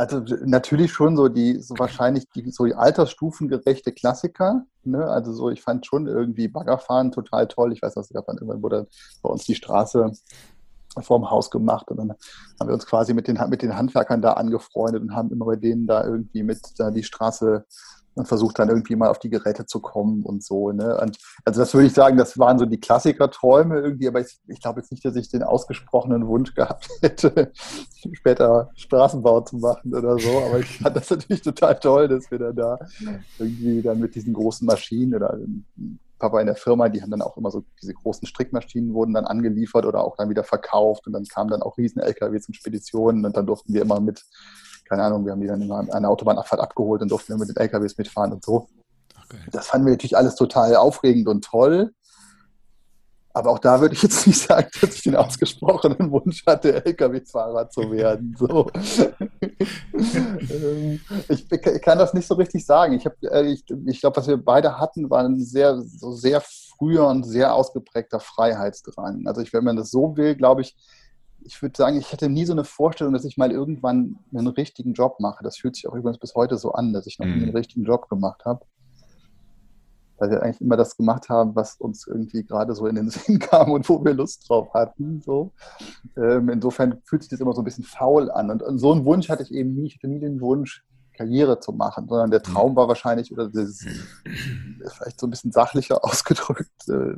also 0.00 0.22
natürlich 0.46 0.92
schon 0.92 1.14
so 1.14 1.28
die, 1.28 1.60
so 1.60 1.74
wahrscheinlich 1.76 2.26
die, 2.30 2.50
so 2.50 2.64
die 2.64 2.74
altersstufengerechte 2.74 3.92
Klassiker. 3.92 4.64
Ne? 4.82 5.04
Also 5.04 5.34
so, 5.34 5.50
ich 5.50 5.60
fand 5.60 5.84
schon 5.84 6.06
irgendwie 6.06 6.48
Baggerfahren 6.48 7.12
total 7.12 7.46
toll. 7.48 7.74
Ich 7.74 7.82
weiß, 7.82 7.94
dass 7.94 8.10
irgendwann 8.10 8.62
wurde 8.62 8.88
bei 9.20 9.28
uns 9.28 9.44
die 9.44 9.54
Straße 9.54 10.10
vorm 11.02 11.30
Haus 11.30 11.50
gemacht 11.50 11.90
und 11.90 11.98
dann 11.98 12.14
haben 12.58 12.68
wir 12.68 12.74
uns 12.74 12.86
quasi 12.86 13.12
mit 13.12 13.28
den, 13.28 13.38
mit 13.50 13.60
den 13.60 13.76
Handwerkern 13.76 14.22
da 14.22 14.32
angefreundet 14.32 15.02
und 15.02 15.14
haben 15.14 15.30
immer 15.30 15.44
bei 15.44 15.56
denen 15.56 15.86
da 15.86 16.02
irgendwie 16.02 16.44
mit 16.44 16.60
da 16.78 16.90
die 16.90 17.04
Straße 17.04 17.66
und 18.14 18.26
versucht 18.26 18.58
dann 18.58 18.68
irgendwie 18.68 18.96
mal 18.96 19.08
auf 19.08 19.18
die 19.18 19.30
Geräte 19.30 19.66
zu 19.66 19.80
kommen 19.80 20.24
und 20.24 20.42
so. 20.42 20.72
Ne? 20.72 20.98
Und 21.00 21.18
also 21.44 21.60
das 21.60 21.72
würde 21.74 21.86
ich 21.86 21.92
sagen, 21.92 22.16
das 22.16 22.38
waren 22.38 22.58
so 22.58 22.66
die 22.66 22.80
Klassiker-Träume 22.80 23.80
irgendwie, 23.80 24.08
aber 24.08 24.20
ich, 24.20 24.38
ich 24.46 24.60
glaube 24.60 24.80
jetzt 24.80 24.90
nicht, 24.90 25.04
dass 25.04 25.16
ich 25.16 25.28
den 25.28 25.42
ausgesprochenen 25.42 26.26
Wunsch 26.26 26.54
gehabt 26.54 26.88
hätte, 27.02 27.52
später 28.12 28.70
Straßenbau 28.74 29.42
zu 29.42 29.58
machen 29.58 29.94
oder 29.94 30.18
so. 30.18 30.30
Aber 30.46 30.58
ich 30.58 30.78
fand 30.78 30.96
das 30.96 31.10
natürlich 31.10 31.42
total 31.42 31.78
toll, 31.78 32.08
dass 32.08 32.30
wir 32.30 32.38
dann 32.38 32.56
da 32.56 32.78
irgendwie 33.38 33.82
dann 33.82 34.00
mit 34.00 34.14
diesen 34.14 34.32
großen 34.32 34.66
Maschinen 34.66 35.14
oder 35.14 35.38
Papa 36.18 36.40
in 36.40 36.46
der 36.46 36.56
Firma, 36.56 36.88
die 36.88 37.02
haben 37.02 37.10
dann 37.10 37.22
auch 37.22 37.36
immer 37.36 37.50
so 37.50 37.64
diese 37.80 37.94
großen 37.94 38.28
Strickmaschinen 38.28 38.92
wurden 38.94 39.14
dann 39.14 39.24
angeliefert 39.24 39.86
oder 39.86 40.04
auch 40.04 40.16
dann 40.16 40.28
wieder 40.28 40.44
verkauft 40.44 41.06
und 41.06 41.14
dann 41.14 41.24
kamen 41.24 41.50
dann 41.50 41.62
auch 41.62 41.78
riesen 41.78 42.00
LKWs 42.00 42.46
und 42.46 42.54
Speditionen 42.54 43.24
und 43.24 43.36
dann 43.36 43.46
durften 43.46 43.72
wir 43.72 43.82
immer 43.82 44.00
mit 44.00 44.22
keine 44.90 45.04
Ahnung, 45.04 45.24
wir 45.24 45.32
haben 45.32 45.40
die 45.40 45.46
dann 45.46 45.62
immer 45.62 45.78
an 45.78 45.90
einer 45.90 46.10
Autobahnabfahrt 46.10 46.60
abgeholt 46.60 47.00
und 47.00 47.10
durften 47.10 47.32
dann 47.32 47.38
mit 47.38 47.48
den 47.48 47.56
LKWs 47.56 47.96
mitfahren 47.96 48.32
und 48.32 48.44
so. 48.44 48.68
Okay. 49.24 49.38
Das 49.52 49.68
fanden 49.68 49.86
wir 49.86 49.92
natürlich 49.92 50.16
alles 50.16 50.34
total 50.34 50.74
aufregend 50.74 51.28
und 51.28 51.44
toll. 51.44 51.92
Aber 53.32 53.50
auch 53.50 53.60
da 53.60 53.80
würde 53.80 53.94
ich 53.94 54.02
jetzt 54.02 54.26
nicht 54.26 54.40
sagen, 54.40 54.68
dass 54.80 54.96
ich 54.96 55.02
den 55.02 55.14
ausgesprochenen 55.14 56.10
Wunsch 56.10 56.44
hatte, 56.44 56.84
LKW-Fahrer 56.84 57.70
zu 57.70 57.90
werden. 57.92 58.36
So. 58.36 58.68
Ähm, 59.92 61.00
ich, 61.28 61.50
ich, 61.50 61.82
kann 61.82 61.98
das 61.98 62.14
nicht 62.14 62.26
so 62.26 62.34
richtig 62.34 62.64
sagen. 62.64 62.94
Ich, 62.94 63.06
äh, 63.30 63.42
ich, 63.42 63.64
ich 63.86 64.00
glaube, 64.00 64.16
was 64.16 64.26
wir 64.26 64.36
beide 64.36 64.78
hatten, 64.78 65.10
war 65.10 65.24
ein 65.24 65.38
sehr, 65.38 65.80
so 65.80 66.12
sehr 66.12 66.40
früher 66.40 67.06
und 67.06 67.24
sehr 67.24 67.54
ausgeprägter 67.54 68.20
Freiheitsdrang. 68.20 69.26
Also 69.26 69.42
ich, 69.42 69.52
wenn 69.52 69.64
man 69.64 69.76
das 69.76 69.90
so 69.90 70.16
will, 70.16 70.34
glaube 70.34 70.62
ich, 70.62 70.76
ich 71.44 71.60
würde 71.62 71.76
sagen, 71.76 71.98
ich 71.98 72.12
hatte 72.12 72.28
nie 72.28 72.44
so 72.44 72.52
eine 72.52 72.64
Vorstellung, 72.64 73.12
dass 73.12 73.24
ich 73.24 73.36
mal 73.36 73.50
irgendwann 73.50 74.18
einen 74.34 74.48
richtigen 74.48 74.92
Job 74.92 75.20
mache. 75.20 75.42
Das 75.42 75.56
fühlt 75.56 75.76
sich 75.76 75.88
auch 75.88 75.94
übrigens 75.94 76.18
bis 76.18 76.34
heute 76.34 76.56
so 76.56 76.72
an, 76.72 76.92
dass 76.92 77.06
ich 77.06 77.18
noch 77.18 77.26
nie 77.26 77.34
einen 77.34 77.46
mhm. 77.46 77.56
richtigen 77.56 77.84
Job 77.84 78.08
gemacht 78.08 78.44
habe. 78.44 78.64
Weil 80.18 80.30
wir 80.30 80.42
eigentlich 80.42 80.60
immer 80.60 80.76
das 80.76 80.96
gemacht 80.96 81.28
haben, 81.30 81.56
was 81.56 81.76
uns 81.76 82.06
irgendwie 82.06 82.44
gerade 82.44 82.74
so 82.74 82.86
in 82.86 82.94
den 82.94 83.10
Sinn 83.10 83.38
kam 83.38 83.72
und 83.72 83.88
wo 83.88 84.04
wir 84.04 84.14
Lust 84.14 84.48
drauf 84.48 84.72
hatten. 84.74 85.22
So. 85.22 85.52
Ähm, 86.16 86.48
insofern 86.50 87.00
fühlt 87.04 87.22
sich 87.22 87.30
das 87.30 87.40
immer 87.40 87.54
so 87.54 87.62
ein 87.62 87.64
bisschen 87.64 87.84
faul 87.84 88.30
an. 88.30 88.50
Und, 88.50 88.62
und, 88.62 88.78
so 88.78 88.92
einen 88.92 89.04
Wunsch 89.04 89.28
hatte 89.28 89.42
ich 89.42 89.52
eben 89.52 89.74
nie. 89.74 89.86
Ich 89.86 89.96
hatte 89.96 90.08
nie 90.08 90.20
den 90.20 90.40
Wunsch, 90.40 90.84
Karriere 91.20 91.60
zu 91.60 91.72
machen, 91.72 92.08
sondern 92.08 92.30
der 92.30 92.42
Traum 92.42 92.76
war 92.76 92.88
wahrscheinlich, 92.88 93.30
oder 93.30 93.48
das 93.48 93.68
ist 93.68 93.86
vielleicht 94.96 95.20
so 95.20 95.26
ein 95.26 95.30
bisschen 95.30 95.52
sachlicher 95.52 96.02
ausgedrückt, 96.04 96.88
äh, 96.88 97.16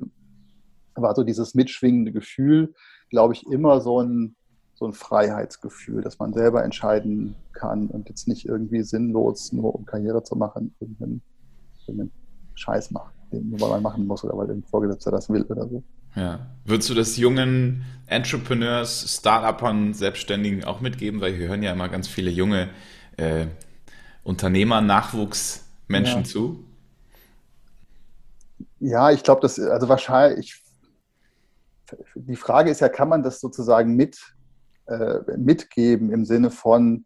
war 0.95 1.15
so 1.15 1.23
dieses 1.23 1.55
mitschwingende 1.55 2.13
Gefühl, 2.13 2.75
glaube 3.13 3.35
ich, 3.35 3.47
immer 3.47 3.81
so 3.83 4.01
ein, 4.01 4.35
so 4.75 4.87
ein 4.87 4.95
Freiheitsgefühl, 4.95 6.01
dass 6.01 6.19
man 6.19 6.33
selber 6.33 6.65
entscheiden 6.65 7.37
kann 7.53 7.89
und 7.89 8.09
jetzt 8.09 8.27
nicht 8.27 8.47
irgendwie 8.47 8.83
sinnlos, 8.83 9.53
nur 9.53 9.75
um 9.75 9.85
Karriere 9.85 10.25
zu 10.25 10.35
machen, 10.35 10.75
irgendeinen, 10.81 11.21
irgendeinen 11.87 12.11
Scheiß 12.55 12.91
macht, 12.91 13.13
den 13.31 13.51
nur 13.51 13.61
weil 13.61 13.69
man 13.69 13.83
machen 13.83 14.07
muss 14.07 14.25
oder 14.25 14.37
weil 14.37 14.47
der 14.47 14.57
Vorgesetzter 14.71 15.11
das 15.11 15.29
will 15.29 15.43
oder 15.43 15.69
so. 15.69 15.83
Ja. 16.17 16.41
Würdest 16.65 16.89
du 16.89 16.95
das 16.95 17.19
jungen 17.19 17.85
Entrepreneurs, 18.07 19.19
Start-Upern, 19.19 19.93
Selbstständigen 19.93 20.65
auch 20.65 20.81
mitgeben? 20.81 21.21
Weil 21.21 21.39
wir 21.39 21.49
hören 21.49 21.63
ja 21.63 21.73
immer 21.73 21.91
ganz 21.91 22.09
viele 22.09 22.31
junge 22.31 22.71
äh, 23.19 23.47
Unternehmer, 24.25 24.81
Nachwuchsmenschen 24.81 26.23
ja. 26.23 26.25
zu. 26.25 26.65
Ja, 28.81 29.11
ich 29.11 29.23
glaube, 29.23 29.43
das, 29.43 29.61
also 29.61 29.89
wahrscheinlich, 29.89 30.39
ich 30.47 30.62
die 32.15 32.37
Frage 32.37 32.71
ist 32.71 32.81
ja, 32.81 32.89
kann 32.89 33.09
man 33.09 33.23
das 33.23 33.41
sozusagen 33.41 33.95
mit, 33.95 34.19
äh, 34.87 35.21
mitgeben 35.37 36.11
im 36.11 36.25
Sinne 36.25 36.51
von, 36.51 37.05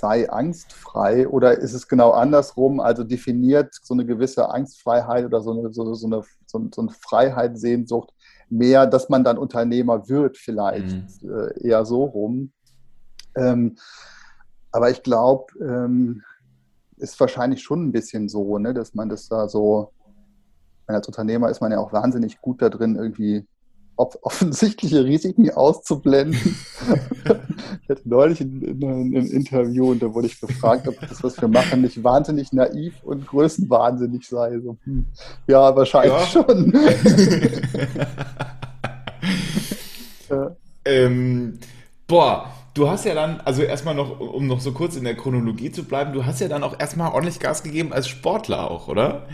sei 0.00 0.30
angstfrei 0.30 1.28
oder 1.28 1.58
ist 1.58 1.74
es 1.74 1.86
genau 1.86 2.12
andersrum? 2.12 2.80
Also 2.80 3.04
definiert 3.04 3.74
so 3.82 3.94
eine 3.94 4.06
gewisse 4.06 4.48
Angstfreiheit 4.48 5.26
oder 5.26 5.42
so 5.42 5.52
eine, 5.52 5.72
so, 5.72 5.94
so 5.94 6.06
eine, 6.06 6.22
so, 6.46 6.68
so 6.74 6.80
eine 6.80 6.90
Freiheit, 6.90 7.58
Sehnsucht 7.58 8.12
mehr, 8.48 8.86
dass 8.86 9.08
man 9.08 9.22
dann 9.22 9.38
Unternehmer 9.38 10.08
wird, 10.08 10.36
vielleicht 10.36 11.22
mhm. 11.22 11.30
äh, 11.30 11.68
eher 11.68 11.84
so 11.84 12.04
rum. 12.04 12.52
Ähm, 13.36 13.76
aber 14.72 14.90
ich 14.90 15.02
glaube, 15.02 15.46
ähm, 15.60 16.22
ist 16.96 17.18
wahrscheinlich 17.20 17.62
schon 17.62 17.86
ein 17.86 17.92
bisschen 17.92 18.28
so, 18.28 18.58
ne, 18.58 18.74
dass 18.74 18.94
man 18.94 19.08
das 19.08 19.28
da 19.28 19.48
so, 19.48 19.92
als 20.86 21.06
Unternehmer 21.06 21.50
ist 21.50 21.60
man 21.60 21.72
ja 21.72 21.78
auch 21.78 21.92
wahnsinnig 21.92 22.40
gut 22.40 22.60
da 22.62 22.68
drin, 22.68 22.96
irgendwie 22.96 23.46
offensichtliche 24.22 25.04
Risiken 25.04 25.50
auszublenden. 25.50 26.56
ich 27.82 27.88
hatte 27.88 28.02
neulich 28.04 28.40
ein, 28.40 28.80
ein, 28.82 29.14
ein, 29.16 29.26
Interview 29.26 29.90
und 29.90 30.02
da 30.02 30.12
wurde 30.14 30.26
ich 30.28 30.40
gefragt, 30.40 30.88
ob 30.88 30.98
das, 31.00 31.22
was 31.22 31.40
wir 31.40 31.48
machen, 31.48 31.82
nicht 31.82 32.02
wahnsinnig 32.02 32.52
naiv 32.52 32.94
und 33.02 33.26
größenwahnsinnig 33.26 34.26
sei. 34.26 34.58
So, 34.60 34.76
hm, 34.84 35.06
ja, 35.46 35.74
wahrscheinlich 35.76 36.12
ja. 36.12 36.26
schon. 36.26 36.72
ja. 40.30 40.56
ähm, 40.84 41.58
boah, 42.06 42.46
du 42.74 42.88
hast 42.88 43.04
ja 43.04 43.14
dann, 43.14 43.40
also 43.44 43.62
erstmal 43.62 43.94
noch, 43.94 44.20
um 44.20 44.46
noch 44.46 44.60
so 44.60 44.72
kurz 44.72 44.96
in 44.96 45.04
der 45.04 45.16
Chronologie 45.16 45.70
zu 45.70 45.84
bleiben, 45.84 46.12
du 46.12 46.24
hast 46.24 46.40
ja 46.40 46.48
dann 46.48 46.62
auch 46.62 46.78
erstmal 46.78 47.12
ordentlich 47.12 47.40
Gas 47.40 47.62
gegeben 47.62 47.92
als 47.92 48.08
Sportler 48.08 48.70
auch, 48.70 48.88
oder? 48.88 49.26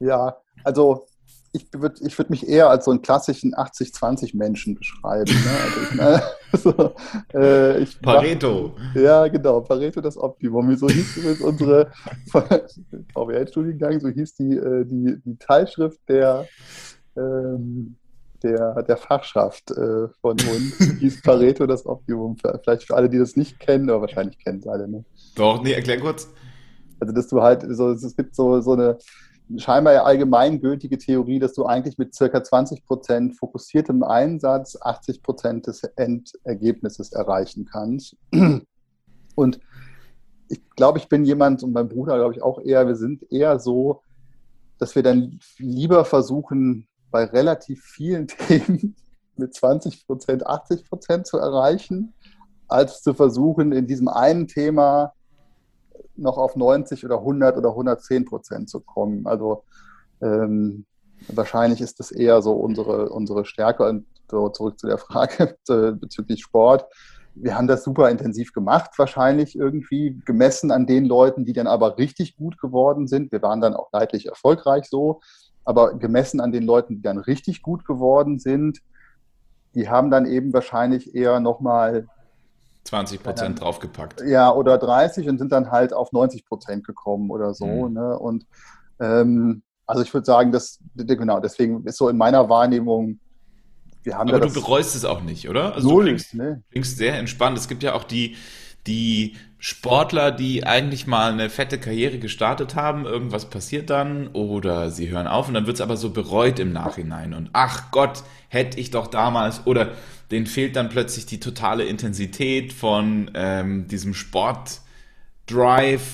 Ja, 0.00 0.36
also 0.64 1.06
ich 1.54 1.68
würde 1.72 1.94
ich 2.04 2.18
würd 2.18 2.30
mich 2.30 2.48
eher 2.48 2.68
als 2.68 2.84
so 2.84 2.90
einen 2.90 3.00
klassischen 3.00 3.54
80-20-Menschen 3.54 4.74
beschreiben. 4.74 5.32
Ne? 5.32 5.50
Also 5.62 5.80
ich, 5.80 6.02
also, 6.66 6.94
äh, 7.32 7.78
ich 7.80 8.00
Pareto. 8.02 8.74
Mach, 8.76 8.94
ja, 8.96 9.28
genau, 9.28 9.60
Pareto 9.60 10.00
das 10.00 10.18
Optimum. 10.18 10.76
So 10.76 10.88
hieß 10.88 11.16
übrigens 11.16 11.40
unsere 11.42 11.92
VWL-Studiengang, 13.14 14.00
so 14.00 14.08
hieß 14.08 14.34
die, 14.34 14.56
äh, 14.56 14.84
die, 14.84 15.16
die 15.24 15.38
Teilschrift 15.38 16.00
der, 16.08 16.48
ähm, 17.16 17.96
der, 18.42 18.82
der 18.82 18.96
Fachschaft 18.96 19.70
äh, 19.70 20.08
von 20.20 20.32
uns. 20.32 20.78
hieß 20.98 21.22
Pareto 21.22 21.66
das 21.66 21.86
Optimum. 21.86 22.36
Vielleicht 22.36 22.82
für 22.82 22.96
alle, 22.96 23.08
die 23.08 23.18
das 23.18 23.36
nicht 23.36 23.60
kennen, 23.60 23.88
aber 23.90 24.02
wahrscheinlich 24.02 24.38
kennen 24.38 24.58
es 24.58 24.66
alle. 24.66 24.88
Ne? 24.88 25.04
Doch, 25.36 25.62
nee, 25.62 25.72
erklär 25.72 26.00
kurz. 26.00 26.28
Also, 26.98 27.14
dass 27.14 27.28
du 27.28 27.40
halt, 27.40 27.64
so, 27.68 27.92
es 27.92 28.16
gibt 28.16 28.34
so, 28.34 28.60
so 28.60 28.72
eine 28.72 28.98
scheinbar 29.56 29.92
ja 29.92 30.04
allgemeingültige 30.04 30.98
Theorie, 30.98 31.38
dass 31.38 31.52
du 31.52 31.66
eigentlich 31.66 31.98
mit 31.98 32.14
circa 32.14 32.42
20 32.42 32.84
Prozent 32.86 33.36
fokussiertem 33.36 34.02
Einsatz 34.02 34.78
80 34.80 35.22
Prozent 35.22 35.66
des 35.66 35.82
Endergebnisses 35.96 37.12
erreichen 37.12 37.66
kannst. 37.70 38.16
Und 39.34 39.60
ich 40.48 40.60
glaube, 40.76 40.98
ich 40.98 41.08
bin 41.08 41.24
jemand 41.24 41.62
und 41.62 41.72
mein 41.72 41.88
Bruder, 41.88 42.16
glaube 42.16 42.34
ich, 42.34 42.42
auch 42.42 42.60
eher, 42.60 42.86
wir 42.86 42.96
sind 42.96 43.30
eher 43.30 43.58
so, 43.58 44.02
dass 44.78 44.94
wir 44.94 45.02
dann 45.02 45.38
lieber 45.58 46.04
versuchen, 46.04 46.86
bei 47.10 47.24
relativ 47.24 47.82
vielen 47.82 48.26
Themen 48.48 48.96
mit 49.36 49.54
20 49.54 50.06
Prozent 50.06 50.46
80 50.46 50.84
Prozent 50.88 51.26
zu 51.26 51.38
erreichen, 51.38 52.14
als 52.68 53.02
zu 53.02 53.14
versuchen, 53.14 53.72
in 53.72 53.86
diesem 53.86 54.08
einen 54.08 54.48
Thema 54.48 55.12
noch 56.16 56.38
auf 56.38 56.56
90 56.56 57.04
oder 57.04 57.18
100 57.18 57.56
oder 57.56 57.70
110 57.70 58.24
Prozent 58.24 58.70
zu 58.70 58.80
kommen. 58.80 59.26
Also 59.26 59.64
ähm, 60.22 60.86
wahrscheinlich 61.28 61.80
ist 61.80 62.00
das 62.00 62.10
eher 62.10 62.42
so 62.42 62.52
unsere, 62.52 63.10
unsere 63.10 63.44
Stärke. 63.44 63.88
Und 63.88 64.06
so 64.30 64.48
zurück 64.48 64.78
zu 64.78 64.86
der 64.86 64.98
Frage 64.98 65.56
bezüglich 66.00 66.42
Sport. 66.42 66.86
Wir 67.36 67.56
haben 67.56 67.66
das 67.66 67.82
super 67.82 68.10
intensiv 68.10 68.52
gemacht, 68.52 68.90
wahrscheinlich 68.96 69.56
irgendwie 69.56 70.20
gemessen 70.24 70.70
an 70.70 70.86
den 70.86 71.04
Leuten, 71.04 71.44
die 71.44 71.52
dann 71.52 71.66
aber 71.66 71.98
richtig 71.98 72.36
gut 72.36 72.58
geworden 72.60 73.08
sind. 73.08 73.32
Wir 73.32 73.42
waren 73.42 73.60
dann 73.60 73.74
auch 73.74 73.90
leidlich 73.92 74.26
erfolgreich 74.26 74.88
so, 74.88 75.20
aber 75.64 75.94
gemessen 75.94 76.40
an 76.40 76.52
den 76.52 76.62
Leuten, 76.62 76.96
die 76.96 77.02
dann 77.02 77.18
richtig 77.18 77.62
gut 77.62 77.84
geworden 77.84 78.38
sind, 78.38 78.80
die 79.74 79.88
haben 79.88 80.10
dann 80.10 80.26
eben 80.26 80.52
wahrscheinlich 80.52 81.14
eher 81.16 81.40
nochmal 81.40 82.06
20 82.84 83.22
Prozent 83.22 83.60
draufgepackt. 83.60 84.22
Ja, 84.26 84.52
oder 84.52 84.78
30 84.78 85.28
und 85.28 85.38
sind 85.38 85.52
dann 85.52 85.70
halt 85.70 85.92
auf 85.92 86.12
90 86.12 86.44
Prozent 86.44 86.86
gekommen 86.86 87.30
oder 87.30 87.54
so. 87.54 87.66
Mhm. 87.66 87.94
Ne? 87.94 88.18
Und 88.18 88.46
ähm, 89.00 89.62
also 89.86 90.02
ich 90.02 90.12
würde 90.12 90.24
sagen, 90.24 90.52
dass, 90.52 90.80
genau, 90.94 91.40
deswegen 91.40 91.84
ist 91.84 91.96
so 91.96 92.08
in 92.08 92.16
meiner 92.16 92.48
Wahrnehmung, 92.48 93.18
wir 94.02 94.18
haben 94.18 94.28
Aber 94.28 94.40
du 94.40 94.52
bereust 94.52 94.94
es 94.94 95.04
auch 95.04 95.22
nicht, 95.22 95.48
oder? 95.48 95.74
Also 95.74 95.88
null, 95.88 96.04
du 96.04 96.10
klingst, 96.10 96.34
ne? 96.34 96.62
klingst 96.70 96.98
sehr 96.98 97.18
entspannt. 97.18 97.56
Es 97.56 97.68
gibt 97.68 97.82
ja 97.82 97.94
auch 97.94 98.04
die, 98.04 98.36
die 98.86 99.34
Sportler, 99.58 100.30
die 100.30 100.66
eigentlich 100.66 101.06
mal 101.06 101.32
eine 101.32 101.48
fette 101.48 101.78
Karriere 101.78 102.18
gestartet 102.18 102.74
haben, 102.74 103.06
irgendwas 103.06 103.48
passiert 103.48 103.88
dann 103.88 104.28
oder 104.28 104.90
sie 104.90 105.08
hören 105.08 105.26
auf 105.26 105.48
und 105.48 105.54
dann 105.54 105.66
wird 105.66 105.76
es 105.76 105.80
aber 105.80 105.96
so 105.96 106.10
bereut 106.10 106.58
im 106.58 106.72
Nachhinein 106.72 107.32
und 107.32 107.48
ach 107.54 107.90
Gott, 107.90 108.24
hätte 108.48 108.78
ich 108.78 108.90
doch 108.90 109.06
damals 109.06 109.66
oder 109.66 109.92
denen 110.30 110.46
fehlt 110.46 110.76
dann 110.76 110.90
plötzlich 110.90 111.24
die 111.24 111.40
totale 111.40 111.84
Intensität 111.84 112.74
von 112.74 113.30
ähm, 113.34 113.88
diesem 113.88 114.12
Sportdrive 114.12 114.80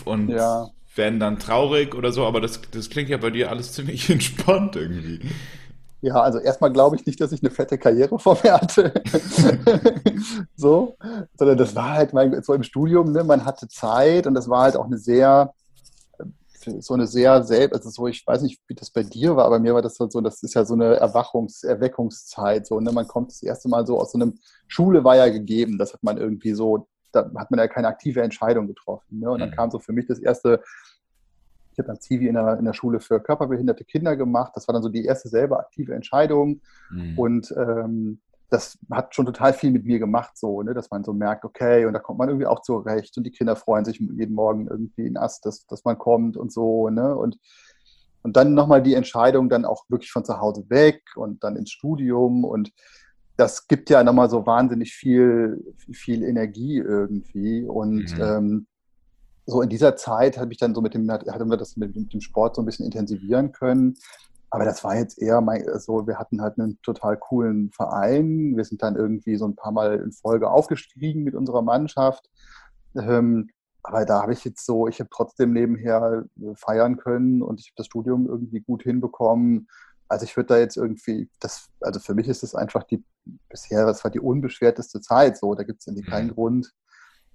und 0.04 0.28
ja. 0.28 0.68
werden 0.94 1.18
dann 1.18 1.40
traurig 1.40 1.96
oder 1.96 2.12
so, 2.12 2.26
aber 2.26 2.40
das, 2.40 2.60
das 2.70 2.88
klingt 2.88 3.08
ja 3.08 3.16
bei 3.16 3.30
dir 3.30 3.50
alles 3.50 3.72
ziemlich 3.72 4.08
entspannt 4.10 4.76
irgendwie. 4.76 5.20
Ja, 6.02 6.14
also 6.20 6.38
erstmal 6.38 6.72
glaube 6.72 6.96
ich 6.96 7.04
nicht, 7.04 7.20
dass 7.20 7.32
ich 7.32 7.42
eine 7.42 7.50
fette 7.50 7.76
Karriere 7.76 8.18
vor 8.18 8.38
mir 8.42 8.54
hatte. 8.54 8.92
so, 10.56 10.96
sondern 11.36 11.58
das 11.58 11.74
war 11.74 11.90
halt 11.94 12.12
mein, 12.12 12.42
so 12.42 12.54
im 12.54 12.62
Studium, 12.62 13.12
ne, 13.12 13.24
man 13.24 13.44
hatte 13.44 13.68
Zeit 13.68 14.26
und 14.26 14.34
das 14.34 14.48
war 14.48 14.62
halt 14.62 14.76
auch 14.76 14.86
eine 14.86 14.98
sehr 14.98 15.52
so 16.80 16.94
eine 16.94 17.06
sehr 17.06 17.42
selbst, 17.42 17.74
also 17.74 17.90
so, 17.90 18.06
ich 18.06 18.26
weiß 18.26 18.42
nicht, 18.42 18.60
wie 18.68 18.74
das 18.74 18.90
bei 18.90 19.02
dir 19.02 19.34
war, 19.36 19.46
aber 19.46 19.58
mir 19.58 19.74
war 19.74 19.82
das 19.82 19.98
halt 19.98 20.12
so, 20.12 20.20
das 20.20 20.42
ist 20.42 20.54
ja 20.54 20.64
so 20.64 20.74
eine 20.74 21.00
Erwachungs-, 21.00 21.66
Erweckungszeit, 21.66 22.66
so, 22.66 22.80
ne, 22.80 22.92
man 22.92 23.08
kommt 23.08 23.30
das 23.30 23.42
erste 23.42 23.68
Mal 23.68 23.86
so 23.86 23.98
aus 23.98 24.12
so 24.12 24.18
einem, 24.18 24.38
Schule 24.68 25.02
war 25.02 25.16
ja 25.16 25.28
gegeben, 25.28 25.78
das 25.78 25.94
hat 25.94 26.02
man 26.02 26.18
irgendwie 26.18 26.52
so, 26.52 26.86
da 27.12 27.30
hat 27.36 27.50
man 27.50 27.58
ja 27.58 27.66
keine 27.66 27.88
aktive 27.88 28.22
Entscheidung 28.22 28.66
getroffen, 28.66 29.20
ne, 29.20 29.30
und 29.30 29.40
dann 29.40 29.50
mhm. 29.50 29.54
kam 29.54 29.70
so 29.70 29.78
für 29.78 29.92
mich 29.92 30.06
das 30.06 30.18
erste, 30.18 30.62
ich 31.72 31.78
habe 31.78 31.88
dann 31.88 32.00
Zivi 32.00 32.26
in 32.26 32.34
der, 32.34 32.58
in 32.58 32.64
der 32.64 32.72
Schule 32.72 33.00
für 33.00 33.20
körperbehinderte 33.20 33.84
Kinder 33.84 34.16
gemacht, 34.16 34.52
das 34.54 34.68
war 34.68 34.72
dann 34.72 34.82
so 34.82 34.88
die 34.88 35.04
erste 35.04 35.28
selber 35.28 35.60
aktive 35.60 35.94
Entscheidung 35.94 36.60
mhm. 36.90 37.18
und 37.18 37.54
ähm, 37.56 38.20
das 38.50 38.78
hat 38.90 39.14
schon 39.14 39.26
total 39.26 39.52
viel 39.52 39.70
mit 39.70 39.84
mir 39.84 39.98
gemacht, 39.98 40.36
so, 40.36 40.62
ne, 40.62 40.74
dass 40.74 40.90
man 40.90 41.04
so 41.04 41.12
merkt, 41.12 41.44
okay, 41.44 41.86
und 41.86 41.92
da 41.92 42.00
kommt 42.00 42.18
man 42.18 42.28
irgendwie 42.28 42.46
auch 42.46 42.62
zurecht 42.62 43.16
und 43.16 43.24
die 43.24 43.30
Kinder 43.30 43.54
freuen 43.56 43.84
sich 43.84 44.00
jeden 44.00 44.34
Morgen 44.34 44.66
irgendwie 44.66 45.06
in 45.06 45.16
Ast, 45.16 45.46
dass, 45.46 45.66
dass 45.66 45.84
man 45.84 45.98
kommt 45.98 46.36
und 46.36 46.52
so, 46.52 46.88
ne, 46.88 47.16
und, 47.16 47.38
und 48.22 48.36
dann 48.36 48.54
nochmal 48.54 48.82
die 48.82 48.94
Entscheidung 48.94 49.48
dann 49.48 49.64
auch 49.64 49.84
wirklich 49.88 50.10
von 50.10 50.24
zu 50.24 50.40
Hause 50.40 50.64
weg 50.68 51.02
und 51.14 51.44
dann 51.44 51.56
ins 51.56 51.70
Studium 51.70 52.44
und 52.44 52.72
das 53.36 53.68
gibt 53.68 53.88
ja 53.88 54.04
nochmal 54.04 54.28
so 54.28 54.44
wahnsinnig 54.44 54.92
viel, 54.92 55.74
viel 55.92 56.24
Energie 56.24 56.76
irgendwie 56.76 57.64
und 57.64 58.14
mhm. 58.16 58.22
ähm, 58.22 58.66
so 59.50 59.62
in 59.62 59.68
dieser 59.68 59.96
Zeit 59.96 60.38
habe 60.38 60.52
ich 60.52 60.58
dann 60.58 60.74
so 60.74 60.80
mit 60.80 60.94
dem, 60.94 61.10
hatten 61.10 61.50
wir 61.50 61.56
das 61.56 61.76
mit, 61.76 61.94
dem 61.94 62.20
Sport 62.20 62.56
so 62.56 62.62
ein 62.62 62.66
bisschen 62.66 62.86
intensivieren 62.86 63.52
können 63.52 63.96
aber 64.50 64.64
das 64.64 64.82
war 64.82 64.96
jetzt 64.96 65.22
eher 65.22 65.40
mein, 65.40 65.64
so, 65.78 66.08
wir 66.08 66.18
hatten 66.18 66.42
halt 66.42 66.58
einen 66.58 66.80
total 66.82 67.16
coolen 67.16 67.70
Verein. 67.70 68.56
Wir 68.56 68.64
sind 68.64 68.82
dann 68.82 68.96
irgendwie 68.96 69.36
so 69.36 69.46
ein 69.46 69.54
paar 69.54 69.70
Mal 69.70 70.00
in 70.00 70.10
Folge 70.10 70.50
aufgestiegen 70.50 71.22
mit 71.22 71.36
unserer 71.36 71.62
Mannschaft. 71.62 72.28
Ähm, 72.96 73.48
aber 73.84 74.04
da 74.04 74.22
habe 74.22 74.32
ich 74.32 74.44
jetzt 74.44 74.66
so, 74.66 74.88
ich 74.88 74.98
habe 74.98 75.08
trotzdem 75.12 75.52
nebenher 75.52 76.24
äh, 76.42 76.54
feiern 76.56 76.96
können 76.96 77.42
und 77.42 77.60
ich 77.60 77.68
habe 77.68 77.76
das 77.76 77.86
Studium 77.86 78.26
irgendwie 78.26 78.60
gut 78.60 78.82
hinbekommen. 78.82 79.68
Also 80.08 80.24
ich 80.24 80.36
würde 80.36 80.48
da 80.48 80.58
jetzt 80.58 80.76
irgendwie, 80.76 81.30
das, 81.38 81.68
also 81.80 82.00
für 82.00 82.14
mich 82.14 82.26
ist 82.26 82.42
es 82.42 82.56
einfach 82.56 82.82
die, 82.82 83.04
bisher, 83.48 83.86
das 83.86 84.02
war 84.02 84.10
die 84.10 84.18
unbeschwerteste 84.18 85.00
Zeit 85.00 85.38
so. 85.38 85.54
Da 85.54 85.62
gibt 85.62 85.80
es 85.80 85.86
irgendwie 85.86 86.10
keinen 86.10 86.26
mhm. 86.26 86.34
Grund, 86.34 86.72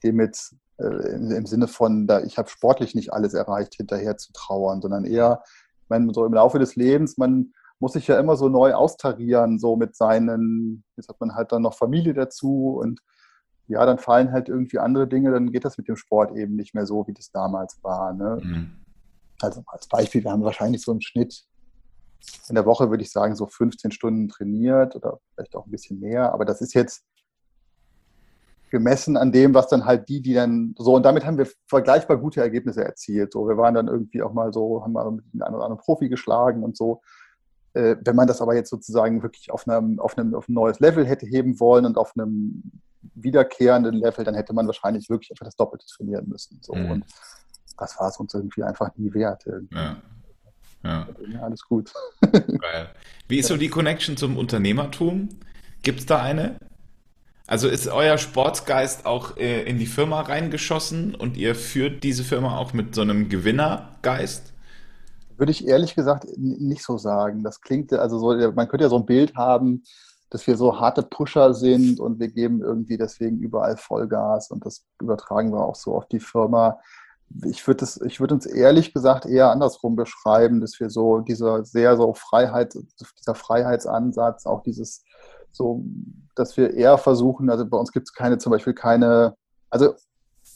dem 0.04 0.20
jetzt 0.20 0.54
im, 0.78 1.32
im, 1.32 1.46
Sinne 1.46 1.68
von, 1.68 2.08
da, 2.08 2.22
ich 2.22 2.38
habe 2.38 2.50
sportlich 2.50 2.96
nicht 2.96 3.14
alles 3.14 3.34
erreicht, 3.34 3.76
hinterher 3.76 4.18
zu 4.18 4.34
trauern, 4.34 4.82
sondern 4.82 5.06
eher, 5.06 5.42
ich 5.84 5.90
meine, 5.90 6.14
so 6.14 6.26
im 6.26 6.34
Laufe 6.34 6.60
des 6.60 6.76
Lebens, 6.76 7.18
man 7.18 7.54
muss 7.80 7.94
sich 7.94 8.08
ja 8.08 8.20
immer 8.20 8.36
so 8.36 8.50
neu 8.50 8.74
austarieren, 8.74 9.60
so 9.60 9.76
mit 9.76 9.96
seinen, 9.96 10.84
jetzt 10.98 11.10
hat 11.10 11.20
man 11.20 11.36
halt 11.36 11.52
dann 11.52 11.62
noch 11.62 11.76
Familie 11.76 12.14
dazu 12.14 12.78
und 12.80 13.02
ja, 13.68 13.86
dann 13.86 13.98
fallen 13.98 14.32
halt 14.32 14.48
irgendwie 14.48 14.80
andere 14.80 15.08
Dinge, 15.08 15.32
dann 15.32 15.52
geht 15.52 15.66
das 15.66 15.78
mit 15.78 15.88
dem 15.88 15.96
Sport 15.96 16.36
eben 16.36 16.56
nicht 16.56 16.76
mehr 16.76 16.86
so, 16.86 17.08
wie 17.08 17.14
das 17.14 17.32
damals 17.32 17.80
war. 17.82 18.14
Ne? 18.14 18.40
Mhm. 18.42 18.72
Also 19.42 19.64
als 19.68 19.88
Beispiel, 19.88 20.24
wir 20.24 20.32
haben 20.32 20.44
wahrscheinlich 20.44 20.84
so 20.84 20.92
im 20.92 21.02
Schnitt 21.02 21.46
in 22.48 22.56
der 22.56 22.66
Woche, 22.66 22.90
würde 22.90 23.04
ich 23.04 23.12
sagen, 23.12 23.36
so 23.36 23.48
15 23.48 23.92
Stunden 23.92 24.28
trainiert 24.28 24.96
oder 24.96 25.20
vielleicht 25.34 25.56
auch 25.56 25.66
ein 25.66 25.72
bisschen 25.72 26.00
mehr, 26.00 26.34
aber 26.34 26.46
das 26.46 26.62
ist 26.62 26.74
jetzt 26.74 27.04
gemessen 28.76 29.16
an 29.16 29.32
dem, 29.32 29.54
was 29.54 29.70
dann 29.70 29.86
halt 29.86 30.10
die, 30.10 30.22
die 30.22 30.34
dann 30.34 30.76
so, 30.78 30.96
und 30.96 31.04
damit 31.04 31.26
haben 31.26 31.38
wir 31.38 31.48
vergleichbar 31.68 32.18
gute 32.18 32.42
Ergebnisse 32.42 32.84
erzielt. 32.84 33.32
So, 33.32 33.48
wir 33.48 33.56
waren 33.56 33.74
dann 33.74 33.88
irgendwie 33.88 34.22
auch 34.22 34.34
mal 34.34 34.52
so, 34.52 34.84
haben 34.84 34.92
mal 34.92 35.10
mit 35.10 35.24
einem 35.42 35.56
oder 35.56 35.64
anderen 35.64 35.82
Profi 35.82 36.10
geschlagen 36.10 36.62
und 36.62 36.76
so. 36.76 37.02
Äh, 37.74 37.96
wenn 38.04 38.18
man 38.18 38.28
das 38.28 38.42
aber 38.42 38.54
jetzt 38.54 38.70
sozusagen 38.70 39.24
wirklich 39.24 39.50
auf, 39.50 39.66
einem, 39.66 40.00
auf, 40.02 40.18
einem, 40.18 40.36
auf 40.36 40.50
ein 40.50 40.54
neues 40.54 40.82
Level 40.82 41.08
hätte 41.08 41.26
heben 41.26 41.58
wollen 41.62 41.86
und 41.86 41.98
auf 41.98 42.12
einem 42.18 42.64
wiederkehrenden 43.14 43.96
Level, 43.96 44.26
dann 44.26 44.36
hätte 44.36 44.54
man 44.54 44.68
wahrscheinlich 44.68 45.10
wirklich 45.10 45.32
einfach 45.32 45.46
das 45.46 45.56
Doppelte 45.56 45.86
trainieren 45.88 46.28
müssen. 46.28 46.60
So. 46.62 46.76
Mhm. 46.76 46.92
Und 46.92 47.06
das 47.78 47.98
war 47.98 48.10
es 48.10 48.18
uns 48.18 48.34
irgendwie 48.34 48.64
einfach 48.64 48.92
nie 48.98 49.14
wert. 49.14 49.46
Ja. 49.72 49.98
Ja. 50.84 51.08
ja. 51.30 51.42
alles 51.42 51.64
gut. 51.64 51.94
Geil. 52.32 52.90
Wie 53.30 53.40
ist 53.40 53.48
so 53.48 53.56
die 53.56 53.70
Connection 53.70 54.18
zum 54.18 54.38
Unternehmertum? 54.38 55.30
Gibt 55.82 56.00
es 56.00 56.06
da 56.06 56.22
eine? 56.22 56.58
Also 57.48 57.68
ist 57.68 57.88
euer 57.88 58.18
Sportsgeist 58.18 59.06
auch 59.06 59.38
äh, 59.38 59.64
in 59.64 59.78
die 59.78 59.86
Firma 59.86 60.22
reingeschossen 60.22 61.14
und 61.14 61.38
ihr 61.38 61.54
führt 61.54 62.04
diese 62.04 62.24
Firma 62.24 62.58
auch 62.58 62.74
mit 62.74 62.96
so 62.96 63.02
einem 63.02 63.30
Gewinnergeist? 63.30 64.52
Würde 65.38 65.52
ich 65.52 65.68
ehrlich 65.68 65.96
gesagt 65.96 66.26
nicht 66.38 66.82
so 66.82 66.98
sagen. 66.98 67.44
Das 67.44 67.62
klingt, 67.62 67.94
also 67.94 68.18
so, 68.18 68.52
man 68.54 68.68
könnte 68.68 68.86
ja 68.86 68.90
so 68.90 68.98
ein 68.98 69.06
Bild 69.06 69.36
haben, 69.36 69.84
dass 70.32 70.48
wir 70.48 70.58
so 70.58 70.80
harte 70.80 71.04
Pusher 71.04 71.54
sind 71.54 72.00
und 72.00 72.20
wir 72.20 72.30
geben 72.30 72.62
irgendwie 72.62 72.98
deswegen 72.98 73.38
überall 73.38 73.78
Vollgas 73.78 74.50
und 74.50 74.66
das 74.66 74.84
übertragen 75.00 75.52
wir 75.52 75.64
auch 75.64 75.76
so 75.76 75.96
auf 75.96 76.08
die 76.08 76.20
Firma. 76.20 76.80
Ich 77.44 77.68
würde 77.68 77.86
würde 77.86 78.34
uns 78.34 78.46
ehrlich 78.48 78.94
gesagt 78.94 79.26
eher 79.28 79.52
andersrum 79.52 79.96
beschreiben, 79.96 80.62
dass 80.62 80.80
wir 80.80 80.90
so 80.90 81.20
dieser 81.20 81.64
sehr 81.64 81.96
so 81.96 82.14
Freiheit, 82.14 82.76
dieser 83.20 83.36
Freiheitsansatz, 83.36 84.46
auch 84.48 84.64
dieses 84.64 85.04
so, 85.52 85.84
dass 86.36 86.58
wir 86.58 86.74
eher 86.74 86.98
versuchen, 86.98 87.50
also 87.50 87.66
bei 87.66 87.78
uns 87.78 87.92
gibt 87.92 88.08
es 88.08 88.14
keine, 88.14 88.38
zum 88.38 88.52
Beispiel 88.52 88.74
keine, 88.74 89.36
also 89.70 89.96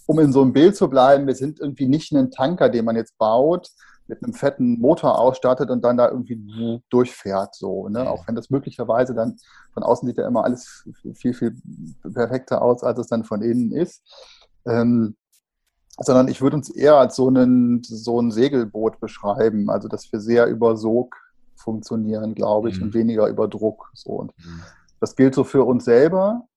um 0.05 0.19
in 0.19 0.31
so 0.31 0.41
einem 0.41 0.53
Bild 0.53 0.75
zu 0.75 0.89
bleiben, 0.89 1.27
wir 1.27 1.35
sind 1.35 1.59
irgendwie 1.59 1.87
nicht 1.87 2.11
ein 2.11 2.31
Tanker, 2.31 2.69
den 2.69 2.85
man 2.85 2.95
jetzt 2.95 3.17
baut, 3.17 3.69
mit 4.07 4.23
einem 4.23 4.33
fetten 4.33 4.79
Motor 4.79 5.19
ausstattet 5.19 5.69
und 5.69 5.83
dann 5.83 5.97
da 5.97 6.09
irgendwie 6.09 6.81
durchfährt. 6.89 7.53
So, 7.55 7.87
ne? 7.89 8.09
Auch 8.09 8.27
wenn 8.27 8.35
das 8.35 8.49
möglicherweise 8.49 9.13
dann 9.13 9.37
von 9.73 9.83
außen 9.83 10.07
sieht 10.07 10.17
ja 10.17 10.27
immer 10.27 10.43
alles 10.43 10.83
viel, 11.13 11.33
viel 11.33 11.55
perfekter 12.11 12.61
aus, 12.61 12.83
als 12.83 12.99
es 12.99 13.07
dann 13.07 13.23
von 13.23 13.43
innen 13.43 13.71
ist. 13.71 14.01
Ähm, 14.65 15.15
sondern 16.01 16.27
ich 16.27 16.41
würde 16.41 16.55
uns 16.55 16.69
eher 16.69 16.95
als 16.95 17.15
so, 17.15 17.27
einen, 17.27 17.83
so 17.83 18.19
ein 18.19 18.31
Segelboot 18.31 18.99
beschreiben, 18.99 19.69
also 19.69 19.87
dass 19.87 20.11
wir 20.11 20.19
sehr 20.19 20.47
über 20.47 20.75
Sog 20.75 21.15
funktionieren, 21.55 22.35
glaube 22.35 22.69
ich, 22.69 22.77
mhm. 22.77 22.87
und 22.87 22.93
weniger 22.93 23.27
über 23.27 23.47
Druck. 23.47 23.91
So. 23.93 24.11
Und 24.11 24.33
mhm. 24.37 24.61
Das 24.99 25.15
gilt 25.15 25.35
so 25.35 25.43
für 25.43 25.63
uns 25.63 25.85
selber. 25.85 26.47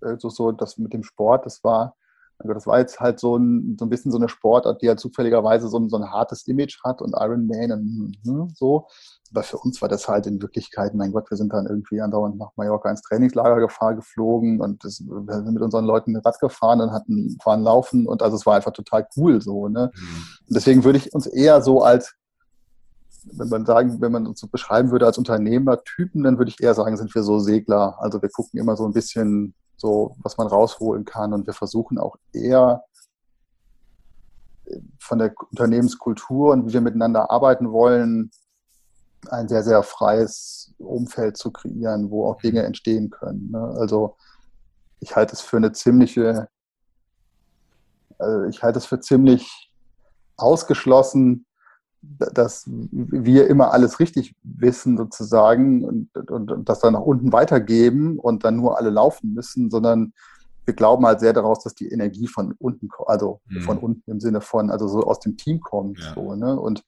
Also 0.00 0.30
so 0.30 0.52
das 0.52 0.78
mit 0.78 0.92
dem 0.92 1.02
Sport, 1.02 1.46
das 1.46 1.62
war 1.62 1.94
also 2.42 2.54
das 2.54 2.66
war 2.66 2.78
jetzt 2.80 2.98
halt 2.98 3.20
so 3.20 3.36
ein, 3.36 3.76
so 3.78 3.86
ein 3.86 3.88
bisschen 3.88 4.10
so 4.10 4.18
eine 4.18 4.28
Sportart, 4.28 4.82
die 4.82 4.86
ja 4.86 4.90
halt 4.90 5.00
zufälligerweise 5.00 5.68
so 5.68 5.78
ein, 5.78 5.88
so 5.88 5.96
ein 5.96 6.10
hartes 6.10 6.46
Image 6.48 6.82
hat 6.82 7.00
und 7.00 7.14
Iron 7.16 7.46
Man 7.46 7.70
und 7.72 8.16
hm, 8.24 8.48
so. 8.54 8.88
Aber 9.30 9.44
für 9.44 9.58
uns 9.58 9.80
war 9.80 9.88
das 9.88 10.08
halt 10.08 10.26
in 10.26 10.42
Wirklichkeit, 10.42 10.94
mein 10.94 11.12
Gott, 11.12 11.30
wir 11.30 11.36
sind 11.36 11.52
dann 11.52 11.66
irgendwie 11.66 12.00
andauernd 12.00 12.36
nach 12.36 12.50
Mallorca 12.56 12.90
ins 12.90 13.02
Trainingslager 13.02 13.60
gefahren, 13.60 13.96
geflogen 13.96 14.60
und 14.60 14.84
das, 14.84 15.00
wir 15.00 15.34
sind 15.34 15.54
mit 15.54 15.62
unseren 15.62 15.84
Leuten 15.84 16.16
Rad 16.16 16.38
gefahren 16.40 16.80
und 16.80 16.90
hatten, 16.90 17.36
fahren 17.42 17.62
laufen 17.62 18.06
und 18.08 18.22
also 18.22 18.36
es 18.36 18.44
war 18.44 18.56
einfach 18.56 18.72
total 18.72 19.06
cool 19.16 19.40
so. 19.40 19.68
Ne? 19.68 19.92
Mhm. 19.94 20.24
Und 20.48 20.56
deswegen 20.56 20.84
würde 20.84 20.98
ich 20.98 21.14
uns 21.14 21.26
eher 21.26 21.62
so 21.62 21.82
als 21.82 22.14
wenn 23.24 23.48
man 23.48 23.66
sagen, 23.66 24.00
wenn 24.00 24.12
man 24.12 24.26
uns 24.26 24.40
so 24.40 24.48
beschreiben 24.48 24.90
würde 24.90 25.06
als 25.06 25.18
Unternehmertypen, 25.18 26.22
dann 26.22 26.38
würde 26.38 26.50
ich 26.50 26.62
eher 26.62 26.74
sagen, 26.74 26.96
sind 26.96 27.14
wir 27.14 27.22
so 27.22 27.38
Segler. 27.38 27.96
Also 28.00 28.20
wir 28.20 28.28
gucken 28.28 28.58
immer 28.58 28.76
so 28.76 28.84
ein 28.84 28.92
bisschen 28.92 29.54
so, 29.76 30.16
was 30.22 30.36
man 30.38 30.46
rausholen 30.46 31.04
kann. 31.04 31.32
Und 31.32 31.46
wir 31.46 31.54
versuchen 31.54 31.98
auch 31.98 32.16
eher 32.32 32.84
äh, 34.66 34.78
von 34.98 35.18
der 35.18 35.34
Unternehmenskultur 35.50 36.52
und 36.52 36.66
wie 36.66 36.72
wir 36.72 36.80
miteinander 36.80 37.30
arbeiten 37.30 37.72
wollen, 37.72 38.30
ein 39.30 39.48
sehr, 39.48 39.62
sehr 39.62 39.82
freies 39.82 40.74
Umfeld 40.78 41.36
zu 41.36 41.52
kreieren, 41.52 42.10
wo 42.10 42.28
auch 42.28 42.40
Dinge 42.40 42.62
entstehen 42.64 43.10
können. 43.10 43.50
Ne? 43.52 43.76
Also 43.78 44.16
ich 45.00 45.14
halte 45.14 45.34
es 45.34 45.40
für 45.40 45.58
eine 45.58 45.72
ziemliche, 45.72 46.48
also 48.18 48.46
ich 48.46 48.62
halte 48.62 48.78
es 48.78 48.86
für 48.86 49.00
ziemlich 49.00 49.70
ausgeschlossen, 50.36 51.46
dass 52.02 52.64
wir 52.66 53.46
immer 53.46 53.72
alles 53.72 54.00
richtig 54.00 54.34
wissen 54.42 54.96
sozusagen 54.96 55.84
und, 55.84 56.30
und, 56.30 56.50
und, 56.50 56.68
das 56.68 56.80
dann 56.80 56.94
nach 56.94 57.00
unten 57.00 57.32
weitergeben 57.32 58.18
und 58.18 58.44
dann 58.44 58.56
nur 58.56 58.76
alle 58.76 58.90
laufen 58.90 59.34
müssen, 59.34 59.70
sondern 59.70 60.12
wir 60.64 60.74
glauben 60.74 61.06
halt 61.06 61.20
sehr 61.20 61.32
daraus, 61.32 61.62
dass 61.62 61.74
die 61.74 61.88
Energie 61.88 62.26
von 62.26 62.54
unten, 62.58 62.88
also 63.06 63.40
mhm. 63.48 63.60
von 63.62 63.78
unten 63.78 64.10
im 64.10 64.20
Sinne 64.20 64.40
von, 64.40 64.70
also 64.70 64.88
so 64.88 65.04
aus 65.04 65.20
dem 65.20 65.36
Team 65.36 65.60
kommt. 65.60 65.98
Ja. 65.98 66.14
So, 66.14 66.34
ne? 66.34 66.58
und, 66.58 66.82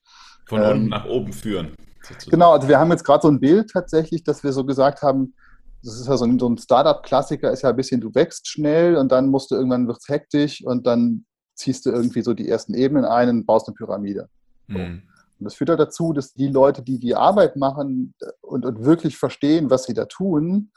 von 0.47 0.61
ähm, 0.61 0.71
unten 0.71 0.89
nach 0.89 1.05
oben 1.05 1.33
führen. 1.33 1.75
Sozusagen. 2.01 2.31
Genau, 2.31 2.51
also 2.51 2.67
wir 2.67 2.79
haben 2.79 2.91
jetzt 2.91 3.03
gerade 3.03 3.23
so 3.23 3.29
ein 3.29 3.39
Bild 3.39 3.71
tatsächlich, 3.71 4.23
dass 4.23 4.43
wir 4.43 4.53
so 4.53 4.65
gesagt 4.65 5.01
haben, 5.01 5.33
das 5.81 5.99
ist 5.99 6.07
ja 6.07 6.17
so 6.17 6.25
ein, 6.25 6.39
so 6.39 6.47
ein 6.47 6.57
Startup-Klassiker, 6.57 7.51
ist 7.51 7.61
ja 7.61 7.69
ein 7.69 7.75
bisschen, 7.75 8.01
du 8.01 8.13
wächst 8.13 8.47
schnell 8.47 8.95
und 8.97 9.11
dann 9.11 9.29
musst 9.29 9.51
du 9.51 9.55
irgendwann 9.55 9.87
wird 9.87 9.97
es 9.97 10.07
hektisch 10.07 10.63
und 10.65 10.87
dann 10.87 11.25
ziehst 11.55 11.85
du 11.85 11.91
irgendwie 11.91 12.21
so 12.21 12.33
die 12.33 12.49
ersten 12.49 12.73
Ebenen 12.73 13.05
ein 13.05 13.29
und 13.29 13.45
baust 13.45 13.67
eine 13.67 13.75
Pyramide. 13.75 14.29
Mhm. 14.67 15.03
Und 15.39 15.43
das 15.43 15.55
führt 15.55 15.69
ja 15.69 15.75
dazu, 15.75 16.13
dass 16.13 16.33
die 16.33 16.47
Leute, 16.47 16.81
die 16.81 16.99
die 16.99 17.15
Arbeit 17.15 17.55
machen 17.55 18.13
und, 18.41 18.65
und 18.65 18.85
wirklich 18.85 19.17
verstehen, 19.17 19.69
was 19.69 19.83
sie 19.83 19.93
da 19.93 20.05
tun, 20.05 20.71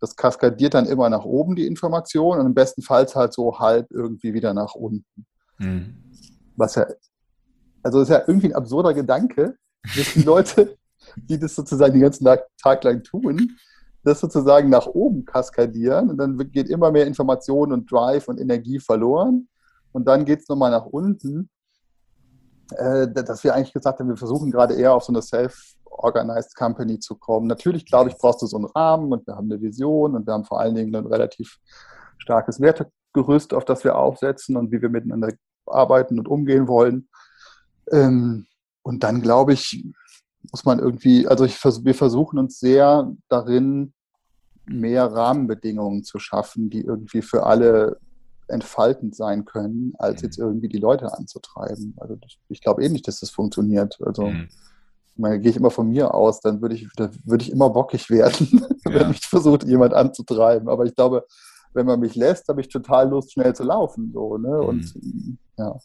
das 0.00 0.16
kaskadiert 0.16 0.74
dann 0.74 0.86
immer 0.86 1.08
nach 1.08 1.24
oben, 1.24 1.54
die 1.54 1.66
Information, 1.66 2.40
und 2.40 2.46
im 2.46 2.54
besten 2.54 2.82
Fall 2.82 3.06
halt 3.06 3.32
so 3.32 3.58
halb 3.58 3.90
irgendwie 3.90 4.34
wieder 4.34 4.52
nach 4.52 4.74
unten. 4.74 5.26
Mhm. 5.58 5.94
Was 6.56 6.74
ja, 6.74 6.86
also 7.82 8.00
das 8.00 8.08
ist 8.08 8.14
ja 8.14 8.22
irgendwie 8.26 8.48
ein 8.48 8.54
absurder 8.54 8.94
Gedanke, 8.94 9.56
dass 9.96 10.12
die 10.14 10.22
Leute, 10.22 10.76
die 11.16 11.38
das 11.38 11.54
sozusagen 11.54 11.92
den 11.92 12.02
ganzen 12.02 12.26
Tag 12.60 12.84
lang 12.84 13.02
tun, 13.02 13.56
das 14.04 14.20
sozusagen 14.20 14.68
nach 14.68 14.86
oben 14.86 15.24
kaskadieren 15.24 16.10
und 16.10 16.18
dann 16.18 16.36
geht 16.50 16.68
immer 16.68 16.90
mehr 16.90 17.06
Information 17.06 17.72
und 17.72 17.90
Drive 17.90 18.26
und 18.26 18.40
Energie 18.40 18.80
verloren 18.80 19.48
und 19.92 20.06
dann 20.06 20.24
geht 20.24 20.40
es 20.40 20.48
nochmal 20.48 20.72
nach 20.72 20.86
unten 20.86 21.48
äh, 22.78 23.12
dass 23.12 23.44
wir 23.44 23.54
eigentlich 23.54 23.72
gesagt 23.72 24.00
haben, 24.00 24.08
wir 24.08 24.16
versuchen 24.16 24.50
gerade 24.50 24.74
eher 24.74 24.94
auf 24.94 25.04
so 25.04 25.12
eine 25.12 25.22
Self-Organized 25.22 26.54
Company 26.56 26.98
zu 26.98 27.16
kommen. 27.16 27.46
Natürlich, 27.46 27.86
glaube 27.86 28.10
ich, 28.10 28.16
brauchst 28.16 28.42
du 28.42 28.46
so 28.46 28.56
einen 28.56 28.66
Rahmen 28.66 29.12
und 29.12 29.26
wir 29.26 29.36
haben 29.36 29.50
eine 29.50 29.60
Vision 29.60 30.14
und 30.14 30.26
wir 30.26 30.34
haben 30.34 30.44
vor 30.44 30.60
allen 30.60 30.74
Dingen 30.74 30.94
ein 30.94 31.06
relativ 31.06 31.58
starkes 32.18 32.60
Wertegerüst, 32.60 33.54
auf 33.54 33.64
das 33.64 33.84
wir 33.84 33.96
aufsetzen 33.96 34.56
und 34.56 34.72
wie 34.72 34.80
wir 34.80 34.88
miteinander 34.88 35.32
arbeiten 35.66 36.18
und 36.18 36.28
umgehen 36.28 36.68
wollen. 36.68 37.08
Ähm, 37.90 38.46
und 38.82 39.02
dann, 39.02 39.22
glaube 39.22 39.52
ich, 39.52 39.84
muss 40.50 40.64
man 40.64 40.78
irgendwie, 40.78 41.26
also 41.28 41.44
ich, 41.44 41.62
wir 41.64 41.94
versuchen 41.94 42.38
uns 42.38 42.58
sehr 42.58 43.12
darin, 43.28 43.92
mehr 44.66 45.06
Rahmenbedingungen 45.06 46.04
zu 46.04 46.18
schaffen, 46.18 46.70
die 46.70 46.82
irgendwie 46.82 47.22
für 47.22 47.46
alle 47.46 47.98
entfaltend 48.52 49.16
sein 49.16 49.44
können, 49.44 49.94
als 49.98 50.22
mhm. 50.22 50.26
jetzt 50.26 50.38
irgendwie 50.38 50.68
die 50.68 50.78
Leute 50.78 51.12
anzutreiben. 51.16 51.94
Also 51.98 52.16
ich 52.48 52.60
glaube 52.60 52.84
eh 52.84 52.88
nicht, 52.88 53.08
dass 53.08 53.20
das 53.20 53.30
funktioniert. 53.30 53.98
Also 54.04 54.28
mhm. 54.28 54.48
meine, 55.16 55.40
gehe 55.40 55.50
ich 55.50 55.56
immer 55.56 55.70
von 55.70 55.88
mir 55.88 56.14
aus, 56.14 56.40
dann 56.40 56.62
würde 56.62 56.74
ich, 56.74 56.88
würde 56.96 57.44
ich 57.44 57.50
immer 57.50 57.70
bockig 57.70 58.10
werden, 58.10 58.66
ja. 58.84 58.94
wenn 58.94 59.08
mich 59.08 59.26
versucht, 59.26 59.64
jemand 59.64 59.94
anzutreiben. 59.94 60.68
Aber 60.68 60.84
ich 60.84 60.94
glaube, 60.94 61.26
wenn 61.74 61.86
man 61.86 62.00
mich 62.00 62.14
lässt, 62.14 62.48
habe 62.48 62.60
ich 62.60 62.68
total 62.68 63.08
Lust, 63.08 63.32
schnell 63.32 63.54
zu 63.54 63.64
laufen. 63.64 64.10
So, 64.12 64.38
ne? 64.38 64.48
Mhm. 64.48 64.68
Und 64.68 64.94
ja. 65.58 65.78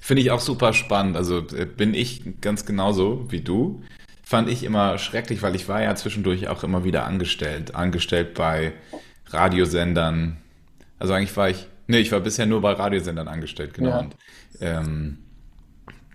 Finde 0.00 0.22
ich 0.22 0.30
auch 0.30 0.40
super 0.40 0.72
spannend. 0.72 1.16
Also 1.16 1.38
äh, 1.38 1.66
bin 1.66 1.94
ich 1.94 2.40
ganz 2.40 2.66
genauso 2.66 3.30
wie 3.30 3.40
du. 3.40 3.82
Fand 4.24 4.48
ich 4.48 4.64
immer 4.64 4.98
schrecklich, 4.98 5.42
weil 5.42 5.54
ich 5.54 5.68
war 5.68 5.82
ja 5.82 5.94
zwischendurch 5.94 6.48
auch 6.48 6.62
immer 6.62 6.84
wieder 6.84 7.04
angestellt. 7.04 7.74
Angestellt 7.74 8.34
bei 8.34 8.72
Radiosendern, 9.26 10.38
also 11.00 11.14
eigentlich 11.14 11.36
war 11.36 11.50
ich, 11.50 11.66
nee, 11.88 11.98
ich 11.98 12.12
war 12.12 12.20
bisher 12.20 12.46
nur 12.46 12.60
bei 12.60 12.72
Radiosendern 12.72 13.26
angestellt, 13.26 13.74
genau. 13.74 13.90
Ja. 13.90 13.98
Und 13.98 14.16
ähm, 14.60 15.18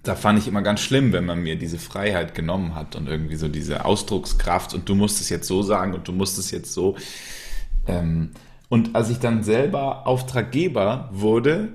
da 0.04 0.16
fand 0.16 0.40
ich 0.40 0.48
immer 0.48 0.62
ganz 0.62 0.82
schlimm, 0.82 1.12
wenn 1.12 1.26
man 1.26 1.42
mir 1.42 1.58
diese 1.58 1.80
Freiheit 1.80 2.36
genommen 2.36 2.76
hat 2.76 2.96
und 2.96 3.08
irgendwie 3.08 3.36
so 3.36 3.48
diese 3.48 3.84
Ausdruckskraft 3.84 4.74
und 4.74 4.88
du 4.88 4.96
musst 4.96 5.20
es 5.20 5.30
jetzt 5.30 5.48
so 5.48 5.64
sagen 5.64 5.94
und 5.94 6.08
du 6.08 6.14
musst 6.14 6.38
es 6.38 6.52
jetzt 6.52 6.72
so. 6.74 6.96
Ähm, 7.88 8.32
und 8.70 8.96
als 8.96 9.10
ich 9.10 9.20
dann 9.20 9.44
selber 9.44 10.08
Auftraggeber 10.08 11.10
wurde, 11.12 11.70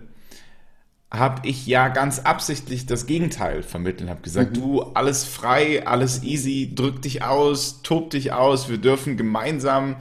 habe 1.13 1.47
ich 1.49 1.67
ja 1.67 1.89
ganz 1.89 2.21
absichtlich 2.21 2.87
das 2.87 3.07
Gegenteil 3.07 3.65
vermittelt, 3.65 4.09
habe 4.09 4.21
gesagt, 4.21 4.57
mhm. 4.57 4.61
du, 4.61 4.83
alles 4.95 5.25
frei, 5.25 5.85
alles 5.85 6.23
easy, 6.23 6.73
drück 6.73 7.03
dich 7.03 7.25
aus, 7.25 7.83
tob 7.83 8.11
dich 8.11 8.33
aus, 8.33 8.69
wir 8.69 8.79
dürfen 8.79 9.17
gemeinsam 9.17 9.97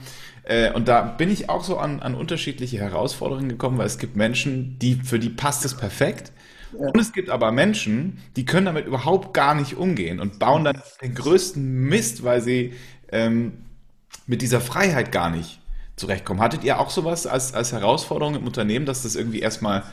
äh, 0.50 0.72
und 0.72 0.88
da 0.88 1.02
bin 1.02 1.30
ich 1.30 1.48
auch 1.48 1.62
so 1.62 1.78
an, 1.78 2.00
an 2.00 2.16
unterschiedliche 2.16 2.78
Herausforderungen 2.78 3.48
gekommen, 3.48 3.78
weil 3.78 3.86
es 3.86 3.98
gibt 3.98 4.16
Menschen, 4.16 4.78
die, 4.80 4.96
für 4.96 5.20
die 5.20 5.28
passt 5.28 5.64
es 5.64 5.76
perfekt. 5.76 6.32
Ja. 6.72 6.88
Und 6.88 6.98
es 6.98 7.12
gibt 7.12 7.30
aber 7.30 7.52
Menschen, 7.52 8.18
die 8.34 8.44
können 8.44 8.66
damit 8.66 8.84
überhaupt 8.86 9.32
gar 9.32 9.54
nicht 9.54 9.76
umgehen 9.76 10.18
und 10.18 10.40
bauen 10.40 10.64
dann 10.64 10.82
den 11.02 11.14
größten 11.14 11.62
Mist, 11.64 12.24
weil 12.24 12.40
sie 12.40 12.72
ähm, 13.12 13.64
mit 14.26 14.42
dieser 14.42 14.60
Freiheit 14.60 15.12
gar 15.12 15.30
nicht 15.30 15.60
zurechtkommen. 15.94 16.40
Hattet 16.40 16.64
ihr 16.64 16.80
auch 16.80 16.90
sowas 16.90 17.28
als, 17.28 17.54
als 17.54 17.70
Herausforderung 17.70 18.34
im 18.34 18.44
Unternehmen, 18.44 18.86
dass 18.86 19.04
das 19.04 19.14
irgendwie 19.14 19.40
erstmal 19.40 19.84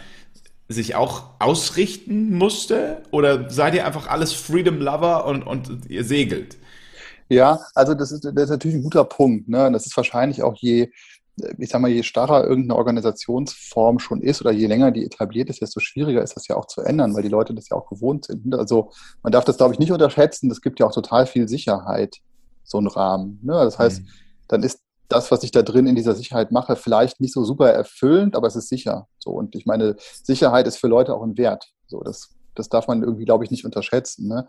sich 0.70 0.96
auch 0.96 1.26
ausrichten 1.38 2.36
musste? 2.36 3.04
Oder 3.12 3.52
seid 3.52 3.76
ihr 3.76 3.86
einfach 3.86 4.08
alles 4.08 4.34
Freedom 4.34 4.80
Lover 4.80 5.26
und, 5.28 5.43
und 5.43 5.88
ihr 5.88 6.04
segelt? 6.04 6.58
Ja, 7.30 7.60
also 7.76 7.94
das 7.94 8.12
ist, 8.12 8.24
das 8.24 8.34
ist 8.34 8.50
natürlich 8.50 8.78
ein 8.78 8.84
guter 8.84 9.04
Punkt. 9.04 9.50
Ne? 9.50 9.72
Das 9.72 9.86
ist 9.86 9.96
wahrscheinlich 9.98 10.44
auch 10.44 10.56
je, 10.56 10.90
ich 11.58 11.70
sag 11.70 11.82
mal, 11.82 11.92
je 11.92 12.04
starrer 12.04 12.46
irgendeine 12.46 12.78
Organisationsform 12.78 14.00
schon 14.00 14.22
ist 14.22 14.42
oder 14.42 14.52
je 14.52 14.68
länger 14.68 14.92
die 14.92 15.06
etabliert 15.06 15.50
ist, 15.50 15.62
desto 15.62 15.80
schwieriger 15.80 16.24
ist 16.24 16.36
das 16.36 16.48
ja 16.48 16.56
auch 16.56 16.66
zu 16.66 16.82
ändern, 16.82 17.13
weil 17.16 17.24
die 17.24 17.30
Leute 17.30 17.54
das 17.54 17.70
ja 17.70 17.78
auch 17.78 17.90
gewohnt 17.90 18.26
sind. 18.26 18.56
Also 18.56 18.92
man 19.24 19.32
darf 19.32 19.46
das, 19.46 19.58
glaube 19.58 19.74
ich, 19.74 19.80
nicht 19.80 19.92
unterschätzen. 19.92 20.50
Es 20.50 20.62
gibt 20.62 20.80
ja 20.80 20.88
auch 20.88 20.94
total 20.94 21.28
viel 21.28 21.48
Sicherheit, 21.48 22.18
so 22.63 22.80
ein 22.80 22.88
Rahmen. 22.88 23.40
Ne? 23.44 23.54
Das 23.54 23.78
heißt, 23.78 24.02
mhm. 24.02 24.08
dann 24.48 24.63
ist 24.63 24.80
das, 25.10 25.32
was 25.32 25.44
ich 25.44 25.52
da 25.52 25.62
drin 25.62 25.88
in 25.88 25.96
dieser 25.96 26.16
Sicherheit 26.16 26.52
mache, 26.52 26.76
vielleicht 26.76 27.22
nicht 27.22 27.34
so 27.34 27.44
super 27.44 27.70
erfüllend, 27.70 28.36
aber 28.36 28.48
es 28.48 28.56
ist 28.56 28.70
sicher. 28.70 29.08
So 29.20 29.32
und 29.32 29.56
ich 29.56 29.66
meine, 29.66 29.96
Sicherheit 30.00 30.68
ist 30.68 30.78
für 30.78 30.88
Leute 30.88 31.13
auch 31.13 31.24
ein 31.24 31.38
Wert. 31.38 31.72
So 31.88 32.02
das, 32.02 32.30
das 32.56 32.70
darf 32.70 32.88
man 32.88 33.04
irgendwie, 33.04 33.26
glaube 33.26 33.44
ich, 33.44 33.52
nicht 33.52 33.63
unterschätzen. 33.63 34.28
Ne? 34.28 34.48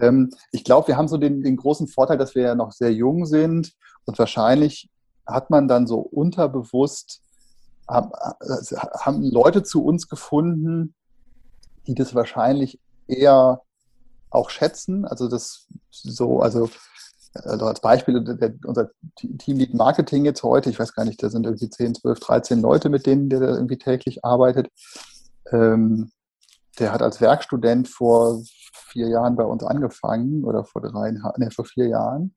Ähm, 0.00 0.30
ich 0.52 0.64
glaube, 0.64 0.88
wir 0.88 0.96
haben 0.96 1.08
so 1.08 1.16
den, 1.16 1.42
den 1.42 1.56
großen 1.56 1.88
Vorteil, 1.88 2.18
dass 2.18 2.34
wir 2.34 2.42
ja 2.42 2.54
noch 2.54 2.72
sehr 2.72 2.92
jung 2.92 3.26
sind 3.26 3.72
und 4.04 4.18
wahrscheinlich 4.18 4.90
hat 5.26 5.50
man 5.50 5.68
dann 5.68 5.86
so 5.86 5.98
unterbewusst 5.98 7.22
haben, 7.88 8.10
haben 8.98 9.22
Leute 9.22 9.62
zu 9.62 9.84
uns 9.84 10.08
gefunden, 10.08 10.94
die 11.86 11.94
das 11.94 12.14
wahrscheinlich 12.14 12.80
eher 13.06 13.62
auch 14.30 14.50
schätzen. 14.50 15.04
Also 15.04 15.28
das 15.28 15.68
so, 15.90 16.40
also 16.40 16.68
also 17.44 17.66
als 17.66 17.80
Beispiel, 17.80 18.22
der, 18.22 18.54
unser 18.64 18.90
Teamlead 19.38 19.74
Marketing 19.74 20.24
jetzt 20.24 20.42
heute, 20.42 20.70
ich 20.70 20.78
weiß 20.78 20.94
gar 20.94 21.04
nicht, 21.04 21.22
da 21.22 21.28
sind 21.28 21.44
irgendwie 21.44 21.68
10, 21.68 21.96
12, 21.96 22.20
13 22.20 22.60
Leute, 22.60 22.88
mit 22.88 23.06
denen 23.06 23.28
der 23.28 23.40
irgendwie 23.40 23.78
täglich 23.78 24.24
arbeitet. 24.24 24.68
Ähm, 25.52 26.10
der 26.78 26.92
hat 26.92 27.02
als 27.02 27.20
Werkstudent 27.20 27.88
vor 27.88 28.42
vier 28.76 29.08
Jahren 29.08 29.36
bei 29.36 29.44
uns 29.44 29.64
angefangen 29.64 30.44
oder 30.44 30.64
vor 30.64 30.82
drei, 30.82 31.12
nee, 31.38 31.50
vor 31.50 31.64
vier 31.64 31.88
Jahren 31.88 32.34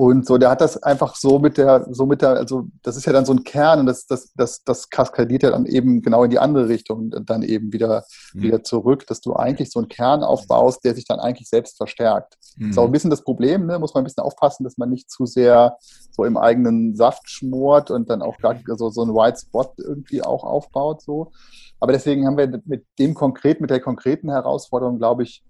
und 0.00 0.24
so, 0.24 0.38
der 0.38 0.50
hat 0.50 0.60
das 0.60 0.82
einfach 0.82 1.16
so 1.16 1.38
mit 1.38 1.58
der, 1.58 1.86
so 1.90 2.06
mit 2.06 2.22
der, 2.22 2.30
also 2.30 2.68
das 2.82 2.96
ist 2.96 3.04
ja 3.06 3.12
dann 3.12 3.26
so 3.26 3.34
ein 3.34 3.44
Kern 3.44 3.80
und 3.80 3.86
das, 3.86 4.06
das, 4.06 4.32
das, 4.34 4.62
das 4.64 4.88
kaskadiert 4.88 5.42
ja 5.42 5.50
dann 5.50 5.66
eben 5.66 6.00
genau 6.00 6.24
in 6.24 6.30
die 6.30 6.38
andere 6.38 6.68
Richtung 6.68 7.10
dann 7.10 7.42
eben 7.42 7.72
wieder, 7.72 8.04
mhm. 8.32 8.42
wieder 8.42 8.62
zurück, 8.62 9.06
dass 9.08 9.20
du 9.20 9.34
eigentlich 9.34 9.70
so 9.70 9.80
einen 9.80 9.88
Kern 9.88 10.22
aufbaust, 10.22 10.84
der 10.84 10.94
sich 10.94 11.04
dann 11.04 11.18
eigentlich 11.18 11.48
selbst 11.48 11.76
verstärkt. 11.76 12.38
Mhm. 12.56 12.62
Das 12.62 12.70
ist 12.70 12.78
auch 12.78 12.86
ein 12.86 12.92
bisschen 12.92 13.10
das 13.10 13.24
Problem, 13.24 13.66
ne? 13.66 13.78
muss 13.78 13.92
man 13.92 14.02
ein 14.02 14.04
bisschen 14.04 14.22
aufpassen, 14.22 14.64
dass 14.64 14.78
man 14.78 14.88
nicht 14.88 15.10
zu 15.10 15.26
sehr 15.26 15.76
so 16.12 16.24
im 16.24 16.38
eigenen 16.38 16.94
Saft 16.94 17.28
schmort 17.28 17.90
und 17.90 18.08
dann 18.08 18.22
auch 18.22 18.38
gar 18.38 18.56
so, 18.78 18.88
so 18.88 19.02
einen 19.02 19.12
White 19.12 19.40
Spot 19.40 19.74
irgendwie 19.76 20.22
auch 20.22 20.44
aufbaut. 20.44 21.02
So. 21.02 21.32
Aber 21.78 21.92
deswegen 21.92 22.26
haben 22.26 22.38
wir 22.38 22.62
mit 22.64 22.86
dem 22.98 23.12
konkret, 23.12 23.60
mit 23.60 23.68
der 23.68 23.80
konkreten 23.80 24.30
Herausforderung, 24.30 24.98
glaube 24.98 25.24
ich, 25.24 25.44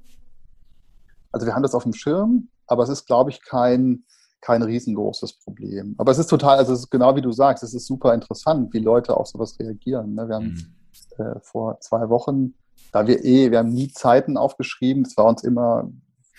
also 1.33 1.47
wir 1.47 1.55
haben 1.55 1.63
das 1.63 1.75
auf 1.75 1.85
dem 1.85 1.93
Schirm, 1.93 2.49
aber 2.67 2.83
es 2.83 2.89
ist, 2.89 3.07
glaube 3.07 3.31
ich, 3.31 3.43
kein, 3.43 4.05
kein 4.41 4.63
riesengroßes 4.63 5.39
Problem. 5.41 5.95
Aber 5.99 6.13
es 6.13 6.19
ist 6.19 6.29
total, 6.29 6.59
also 6.59 6.73
es 6.73 6.81
ist 6.81 6.91
genau 6.91 7.17
wie 7.17 7.23
du 7.23 7.33
sagst, 7.33 7.63
es 7.63 7.75
ist 7.75 7.87
super 7.87 8.15
interessant, 8.15 8.73
wie 8.73 8.79
Leute 8.79 9.17
auf 9.17 9.27
sowas 9.27 9.59
reagieren. 9.59 10.15
Ne? 10.15 10.29
Wir 10.29 10.37
haben 10.37 10.75
mhm. 11.19 11.25
äh, 11.25 11.41
vor 11.41 11.81
zwei 11.81 12.09
Wochen, 12.09 12.55
da 12.93 13.07
wir 13.07 13.25
eh, 13.25 13.51
wir 13.51 13.59
haben 13.59 13.73
nie 13.73 13.93
Zeiten 13.93 14.37
aufgeschrieben, 14.37 15.05
es 15.05 15.17
war 15.17 15.27
uns 15.27 15.45
immer, 15.45 15.91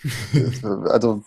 also 0.84 1.22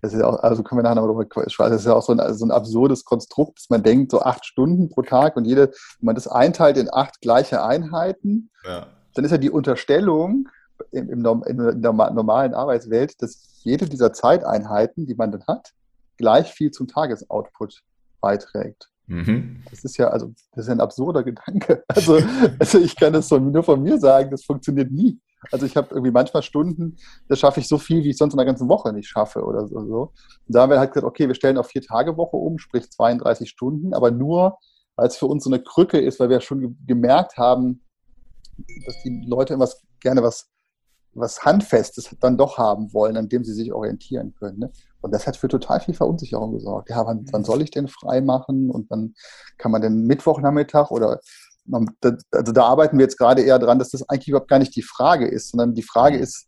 das 0.00 0.12
ist 0.12 0.20
ja 0.20 0.26
auch, 0.26 0.42
also 0.42 0.62
können 0.62 0.78
wir 0.78 0.82
nachher 0.82 0.96
noch 0.96 1.06
darüber 1.06 1.24
das 1.24 1.80
ist 1.80 1.86
ja 1.86 1.94
auch 1.94 2.02
so 2.02 2.12
ein, 2.12 2.34
so 2.34 2.44
ein 2.44 2.50
absurdes 2.50 3.04
Konstrukt, 3.04 3.58
dass 3.58 3.70
man 3.70 3.82
denkt, 3.82 4.10
so 4.10 4.20
acht 4.22 4.44
Stunden 4.44 4.88
pro 4.88 5.02
Tag 5.02 5.36
und 5.36 5.44
jede, 5.44 5.68
wenn 5.68 6.06
man 6.06 6.14
das 6.14 6.26
einteilt 6.26 6.76
in 6.76 6.92
acht 6.92 7.20
gleiche 7.20 7.62
Einheiten, 7.62 8.50
ja. 8.64 8.86
dann 9.14 9.24
ist 9.24 9.30
ja 9.30 9.38
die 9.38 9.50
Unterstellung, 9.50 10.48
im, 10.90 11.08
im, 11.08 11.42
in 11.46 11.82
der 11.82 11.92
normalen 11.92 12.54
Arbeitswelt, 12.54 13.20
dass 13.22 13.60
jede 13.62 13.88
dieser 13.88 14.12
Zeiteinheiten, 14.12 15.06
die 15.06 15.14
man 15.14 15.32
dann 15.32 15.46
hat, 15.46 15.72
gleich 16.16 16.52
viel 16.52 16.70
zum 16.70 16.86
Tagesoutput 16.86 17.82
beiträgt. 18.20 18.90
Mhm. 19.06 19.62
Das 19.70 19.84
ist 19.84 19.96
ja, 19.98 20.08
also, 20.08 20.32
das 20.52 20.66
ist 20.66 20.70
ein 20.70 20.80
absurder 20.80 21.22
Gedanke. 21.22 21.84
Also, 21.94 22.18
also 22.58 22.78
ich 22.78 22.96
kann 22.96 23.12
das 23.12 23.30
nur 23.30 23.62
von 23.62 23.82
mir 23.82 23.98
sagen, 23.98 24.30
das 24.30 24.44
funktioniert 24.44 24.90
nie. 24.90 25.20
Also 25.52 25.66
ich 25.66 25.76
habe 25.76 25.88
irgendwie 25.90 26.10
manchmal 26.10 26.42
Stunden, 26.42 26.96
da 27.28 27.36
schaffe 27.36 27.60
ich 27.60 27.68
so 27.68 27.76
viel, 27.76 28.02
wie 28.02 28.10
ich 28.10 28.16
sonst 28.16 28.32
in 28.32 28.38
der 28.38 28.46
ganzen 28.46 28.68
Woche 28.68 28.92
nicht 28.92 29.08
schaffe 29.08 29.44
oder 29.44 29.68
so. 29.68 29.76
Und 29.76 30.12
da 30.46 30.62
haben 30.62 30.70
wir 30.70 30.78
halt 30.78 30.92
gesagt, 30.92 31.06
okay, 31.06 31.28
wir 31.28 31.34
stellen 31.34 31.58
auf 31.58 31.66
vier 31.66 31.82
Tage 31.82 32.16
Woche 32.16 32.36
um, 32.36 32.58
sprich 32.58 32.90
32 32.90 33.48
Stunden, 33.48 33.92
aber 33.92 34.10
nur, 34.10 34.58
weil 34.96 35.08
es 35.08 35.16
für 35.16 35.26
uns 35.26 35.44
so 35.44 35.50
eine 35.50 35.62
Krücke 35.62 36.00
ist, 36.00 36.18
weil 36.18 36.30
wir 36.30 36.40
schon 36.40 36.78
gemerkt 36.86 37.36
haben, 37.36 37.82
dass 38.86 39.02
die 39.02 39.24
Leute 39.26 39.54
immer 39.54 39.68
gerne 40.00 40.22
was, 40.22 40.50
was 41.14 41.44
Handfestes 41.44 42.14
dann 42.20 42.36
doch 42.36 42.58
haben 42.58 42.92
wollen, 42.92 43.16
an 43.16 43.28
dem 43.28 43.44
sie 43.44 43.52
sich 43.52 43.72
orientieren 43.72 44.34
können. 44.34 44.58
Ne? 44.58 44.72
Und 45.00 45.12
das 45.12 45.26
hat 45.26 45.36
für 45.36 45.48
total 45.48 45.80
viel 45.80 45.94
Verunsicherung 45.94 46.52
gesorgt. 46.52 46.90
Ja, 46.90 47.06
wann, 47.06 47.26
wann 47.30 47.44
soll 47.44 47.62
ich 47.62 47.70
denn 47.70 47.88
frei 47.88 48.20
machen? 48.20 48.70
Und 48.70 48.88
wann 48.90 49.14
kann 49.58 49.72
man 49.72 49.82
denn 49.82 50.06
Mittwochnachmittag 50.06 50.90
oder 50.90 51.20
also 52.30 52.52
da 52.52 52.64
arbeiten 52.64 52.98
wir 52.98 53.04
jetzt 53.04 53.16
gerade 53.16 53.42
eher 53.42 53.58
dran, 53.58 53.78
dass 53.78 53.90
das 53.90 54.06
eigentlich 54.08 54.28
überhaupt 54.28 54.50
gar 54.50 54.58
nicht 54.58 54.76
die 54.76 54.82
Frage 54.82 55.26
ist, 55.26 55.50
sondern 55.50 55.74
die 55.74 55.82
Frage 55.82 56.18
ist, 56.18 56.46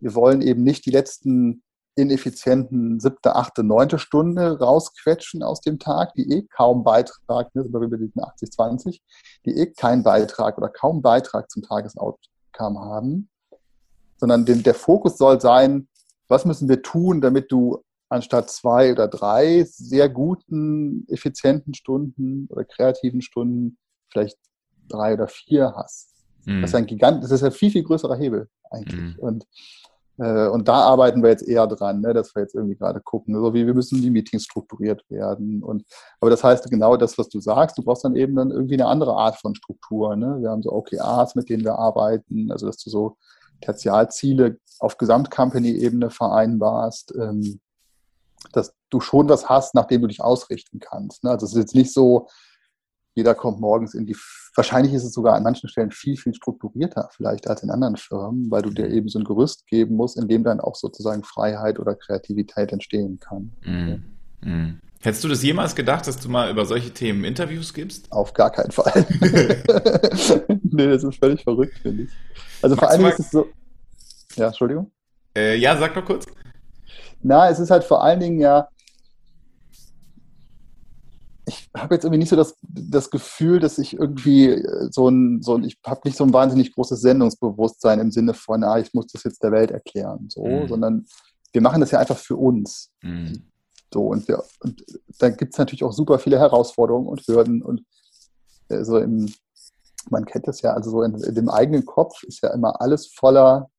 wir 0.00 0.14
wollen 0.14 0.40
eben 0.40 0.62
nicht 0.62 0.86
die 0.86 0.90
letzten 0.90 1.62
ineffizienten 1.96 2.98
siebte, 2.98 3.36
achte, 3.36 3.62
neunte 3.62 3.98
Stunde 3.98 4.58
rausquetschen 4.58 5.42
aus 5.42 5.60
dem 5.60 5.78
Tag, 5.78 6.14
die 6.14 6.28
eh 6.30 6.42
kaum 6.42 6.82
Beitrag, 6.82 7.54
ne, 7.54 7.62
sind 7.62 7.72
wir 7.72 7.80
über 7.80 7.98
die 7.98 8.10
80, 8.16 8.50
20, 8.50 9.02
die 9.44 9.56
eh 9.56 9.66
keinen 9.66 10.02
Beitrag 10.02 10.58
oder 10.58 10.68
kaum 10.68 11.02
Beitrag 11.02 11.50
zum 11.50 11.62
Tagesoutcome 11.62 12.80
haben, 12.80 13.28
sondern 14.16 14.44
der 14.44 14.74
Fokus 14.74 15.18
soll 15.18 15.40
sein, 15.40 15.88
was 16.28 16.44
müssen 16.44 16.68
wir 16.68 16.82
tun, 16.82 17.20
damit 17.20 17.50
du 17.52 17.82
anstatt 18.08 18.50
zwei 18.50 18.92
oder 18.92 19.08
drei 19.08 19.64
sehr 19.64 20.08
guten, 20.08 21.06
effizienten 21.08 21.74
Stunden 21.74 22.46
oder 22.48 22.64
kreativen 22.64 23.22
Stunden 23.22 23.76
vielleicht 24.10 24.38
drei 24.88 25.14
oder 25.14 25.28
vier 25.28 25.74
hast. 25.76 26.10
Mhm. 26.44 26.62
Das 26.62 26.70
ist 26.70 26.76
ein 26.76 26.86
Gigant, 26.86 27.24
das 27.24 27.30
ist 27.30 27.42
ein 27.42 27.52
viel, 27.52 27.70
viel 27.70 27.82
größerer 27.82 28.16
Hebel 28.16 28.48
eigentlich. 28.70 29.00
Mhm. 29.00 29.18
Und, 29.18 29.46
äh, 30.18 30.48
und 30.48 30.68
da 30.68 30.74
arbeiten 30.74 31.22
wir 31.22 31.30
jetzt 31.30 31.46
eher 31.46 31.66
dran, 31.66 32.00
ne, 32.00 32.12
dass 32.12 32.34
wir 32.34 32.42
jetzt 32.42 32.54
irgendwie 32.54 32.76
gerade 32.76 33.00
gucken, 33.00 33.34
so 33.34 33.54
wie 33.54 33.66
wir 33.66 33.74
müssen 33.74 34.00
die 34.00 34.10
Meetings 34.10 34.44
strukturiert 34.44 35.02
werden. 35.08 35.62
Und, 35.62 35.84
aber 36.20 36.30
das 36.30 36.44
heißt 36.44 36.70
genau 36.70 36.96
das, 36.96 37.18
was 37.18 37.28
du 37.28 37.40
sagst, 37.40 37.78
du 37.78 37.82
brauchst 37.82 38.04
dann 38.04 38.16
eben 38.16 38.36
dann 38.36 38.50
irgendwie 38.50 38.74
eine 38.74 38.86
andere 38.86 39.14
Art 39.14 39.36
von 39.36 39.54
Struktur. 39.54 40.14
Ne? 40.16 40.38
Wir 40.40 40.50
haben 40.50 40.62
so 40.62 40.72
OKRs, 40.72 41.34
mit 41.34 41.48
denen 41.48 41.64
wir 41.64 41.78
arbeiten, 41.78 42.52
also 42.52 42.66
dass 42.66 42.76
du 42.76 42.90
so 42.90 43.16
Tertialziele 43.64 44.58
auf 44.80 44.98
Gesamtcompany-Ebene 44.98 46.10
vereinbarst. 46.10 47.14
Ähm, 47.16 47.60
dass 48.52 48.74
du 48.90 49.00
schon 49.00 49.28
was 49.28 49.48
hast, 49.48 49.74
nach 49.74 49.86
dem 49.86 50.02
du 50.02 50.06
dich 50.06 50.20
ausrichten 50.20 50.78
kannst. 50.78 51.24
Ne? 51.24 51.30
Also 51.30 51.46
es 51.46 51.52
ist 51.52 51.58
jetzt 51.58 51.74
nicht 51.74 51.92
so, 51.92 52.28
jeder 53.14 53.34
kommt 53.34 53.60
morgens 53.60 53.94
in 53.94 54.06
die, 54.06 54.16
wahrscheinlich 54.54 54.92
ist 54.92 55.04
es 55.04 55.12
sogar 55.12 55.34
an 55.34 55.44
manchen 55.44 55.68
Stellen 55.68 55.92
viel, 55.92 56.16
viel 56.16 56.34
strukturierter 56.34 57.08
vielleicht 57.12 57.48
als 57.48 57.62
in 57.62 57.70
anderen 57.70 57.96
Firmen, 57.96 58.50
weil 58.50 58.62
du 58.62 58.70
dir 58.70 58.88
eben 58.88 59.08
so 59.08 59.18
ein 59.18 59.24
Gerüst 59.24 59.66
geben 59.66 59.96
musst, 59.96 60.18
in 60.18 60.28
dem 60.28 60.42
dann 60.42 60.60
auch 60.60 60.74
sozusagen 60.74 61.22
Freiheit 61.22 61.78
oder 61.78 61.94
Kreativität 61.94 62.72
entstehen 62.72 63.20
kann. 63.20 63.52
Mm, 63.64 64.48
mm. 64.48 64.80
Hättest 65.04 65.22
du 65.22 65.28
das 65.28 65.42
jemals 65.42 65.74
gedacht, 65.74 66.06
dass 66.06 66.16
du 66.16 66.30
mal 66.30 66.50
über 66.50 66.64
solche 66.64 66.90
Themen 66.90 67.24
Interviews 67.24 67.74
gibst? 67.74 68.10
Auf 68.10 68.32
gar 68.32 68.50
keinen 68.50 68.70
Fall. 68.70 69.06
nee, 70.62 70.86
das 70.86 71.04
ist 71.04 71.18
völlig 71.18 71.42
verrückt, 71.42 71.76
finde 71.82 72.04
ich. 72.04 72.10
Also 72.62 72.74
Magst 72.74 72.80
vor 72.80 72.90
allem 72.90 73.12
ist 73.12 73.20
es 73.20 73.30
so. 73.30 73.46
Ja, 74.36 74.46
Entschuldigung. 74.46 74.90
Äh, 75.36 75.56
ja, 75.58 75.76
sag 75.76 75.92
doch 75.92 76.06
kurz. 76.06 76.24
Na, 77.20 77.50
es 77.50 77.58
ist 77.58 77.70
halt 77.70 77.84
vor 77.84 78.02
allen 78.02 78.18
Dingen 78.18 78.40
ja, 78.40 78.66
ich 81.44 81.68
habe 81.76 81.96
jetzt 81.96 82.04
irgendwie 82.04 82.20
nicht 82.20 82.30
so 82.30 82.36
das, 82.36 82.56
das 82.62 83.10
Gefühl, 83.10 83.60
dass 83.60 83.76
ich 83.76 83.98
irgendwie 83.98 84.48
äh, 84.48 84.88
so 84.90 85.10
ein, 85.10 85.42
so 85.42 85.56
ein 85.56 85.64
ich 85.64 85.76
habe 85.84 86.00
nicht 86.04 86.16
so 86.16 86.24
ein 86.24 86.32
wahnsinnig 86.32 86.72
großes 86.74 87.02
Sendungsbewusstsein 87.02 88.00
im 88.00 88.10
Sinne 88.10 88.32
von, 88.32 88.64
ah, 88.64 88.78
ich 88.78 88.94
muss 88.94 89.08
das 89.08 89.24
jetzt 89.24 89.42
der 89.42 89.52
Welt 89.52 89.70
erklären, 89.70 90.28
so, 90.30 90.46
mhm. 90.46 90.66
sondern 90.66 91.06
wir 91.52 91.60
machen 91.60 91.82
das 91.82 91.90
ja 91.90 91.98
einfach 91.98 92.16
für 92.16 92.36
uns. 92.36 92.90
Mhm. 93.02 93.50
So, 93.94 94.08
und, 94.08 94.26
wir, 94.26 94.42
und 94.58 94.84
da 95.20 95.30
gibt 95.30 95.54
es 95.54 95.58
natürlich 95.58 95.84
auch 95.84 95.92
super 95.92 96.18
viele 96.18 96.40
Herausforderungen 96.40 97.06
und 97.06 97.20
Hürden 97.28 97.62
und 97.62 97.84
äh, 98.68 98.82
so 98.82 98.98
im, 98.98 99.32
man 100.10 100.24
kennt 100.24 100.48
das 100.48 100.62
ja, 100.62 100.72
also 100.72 100.90
so 100.90 101.02
in, 101.04 101.14
in 101.14 101.34
dem 101.34 101.48
eigenen 101.48 101.86
Kopf 101.86 102.24
ist 102.24 102.42
ja 102.42 102.52
immer 102.52 102.80
alles 102.80 103.06
voller 103.06 103.70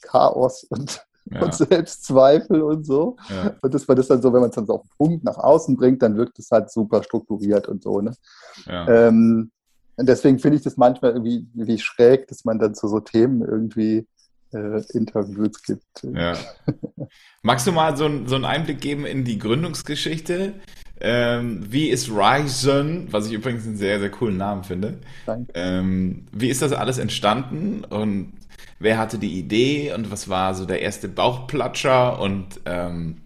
Chaos 0.00 0.62
und 0.70 1.04
ja. 1.32 1.42
und 1.42 1.54
Selbstzweifel 1.54 2.62
und 2.62 2.86
so. 2.86 3.16
Ja. 3.28 3.54
Und 3.62 3.74
das 3.74 3.88
war 3.88 3.96
das 3.96 4.06
dann 4.06 4.22
so, 4.22 4.32
wenn 4.32 4.42
man 4.42 4.50
es 4.50 4.56
dann 4.56 4.66
so 4.66 4.74
auf 4.74 4.82
den 4.82 4.90
Punkt 4.96 5.24
nach 5.24 5.38
außen 5.38 5.76
bringt, 5.76 6.02
dann 6.02 6.16
wirkt 6.16 6.38
es 6.38 6.50
halt 6.52 6.70
super 6.70 7.02
strukturiert 7.02 7.66
und 7.66 7.82
so. 7.82 8.00
Ne? 8.00 8.12
Ja. 8.66 8.88
Ähm, 8.88 9.50
und 9.96 10.08
deswegen 10.08 10.38
finde 10.38 10.58
ich 10.58 10.62
das 10.62 10.76
manchmal 10.76 11.12
irgendwie, 11.12 11.48
irgendwie 11.54 11.78
schräg, 11.78 12.28
dass 12.28 12.44
man 12.44 12.58
dann 12.58 12.74
zu 12.74 12.88
so 12.88 13.00
Themen 13.00 13.42
irgendwie 13.42 14.06
äh, 14.54 14.82
Interviews 14.96 15.62
gibt. 15.62 16.06
Ja. 16.14 16.34
Magst 17.42 17.66
du 17.66 17.72
mal 17.72 17.96
so, 17.96 18.08
so 18.26 18.36
einen 18.36 18.44
Einblick 18.44 18.80
geben 18.80 19.04
in 19.04 19.24
die 19.24 19.38
Gründungsgeschichte? 19.38 20.54
Ähm, 21.00 21.60
wie 21.68 21.88
ist 21.88 22.08
Ryzen, 22.08 23.08
was 23.10 23.26
ich 23.26 23.32
übrigens 23.32 23.66
einen 23.66 23.76
sehr, 23.76 23.98
sehr 23.98 24.10
coolen 24.10 24.36
Namen 24.36 24.62
finde. 24.64 24.98
Danke. 25.26 25.52
Ähm, 25.54 26.26
wie 26.32 26.48
ist 26.48 26.62
das 26.62 26.72
alles 26.72 26.98
entstanden 26.98 27.84
und 27.84 28.32
wer 28.78 28.96
hatte 28.96 29.18
die 29.18 29.38
Idee 29.38 29.92
und 29.92 30.10
was 30.10 30.28
war 30.28 30.54
so 30.54 30.64
der 30.64 30.80
erste 30.82 31.08
Bauchplatscher 31.08 32.20
und 32.20 32.60
ähm, 32.64 33.16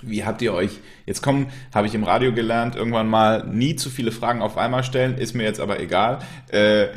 Wie 0.00 0.24
habt 0.24 0.42
ihr 0.42 0.54
euch, 0.54 0.78
jetzt 1.06 1.22
kommen, 1.22 1.48
habe 1.74 1.88
ich 1.88 1.94
im 1.94 2.04
Radio 2.04 2.32
gelernt, 2.32 2.76
irgendwann 2.76 3.08
mal 3.08 3.44
nie 3.46 3.74
zu 3.74 3.90
viele 3.90 4.12
Fragen 4.12 4.42
auf 4.42 4.56
einmal 4.56 4.84
stellen, 4.84 5.18
ist 5.18 5.34
mir 5.34 5.42
jetzt 5.42 5.60
aber 5.60 5.80
egal. 5.80 6.20
Äh, 6.50 6.88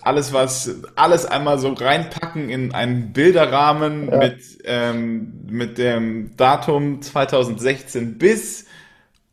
alles 0.00 0.32
was, 0.32 0.70
alles 0.96 1.26
einmal 1.26 1.58
so 1.58 1.72
reinpacken 1.72 2.48
in 2.48 2.74
einen 2.74 3.12
Bilderrahmen 3.12 4.10
ja. 4.10 4.18
mit, 4.18 4.40
ähm, 4.64 5.32
mit 5.48 5.78
dem 5.78 6.36
Datum 6.36 7.02
2016 7.02 8.18
bis 8.18 8.66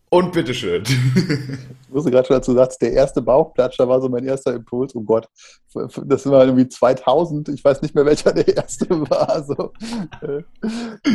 und 0.10 0.34
bitteschön. 0.34 0.84
Ich 1.90 1.96
wusste 1.96 2.12
gerade 2.12 2.28
schon 2.28 2.36
dazu 2.36 2.54
sagst, 2.54 2.80
der 2.84 2.94
erste 2.94 3.20
Bauchplatscher 3.20 3.88
war 3.88 4.00
so 4.00 4.10
mein 4.10 4.24
erster 4.24 4.54
Impuls. 4.54 4.96
Oh 4.96 5.02
Gott, 5.02 5.28
das 5.74 6.30
war 6.30 6.46
irgendwie 6.46 6.70
2000. 6.70 7.50
Ich 7.50 7.66
weiß 7.66 7.82
nicht 7.82 7.96
mehr, 7.96 8.06
welcher 8.06 8.32
der 8.32 8.48
erste 8.48 8.88
war. 9.10 9.28
Also, 9.28 9.74
äh, 10.22 10.44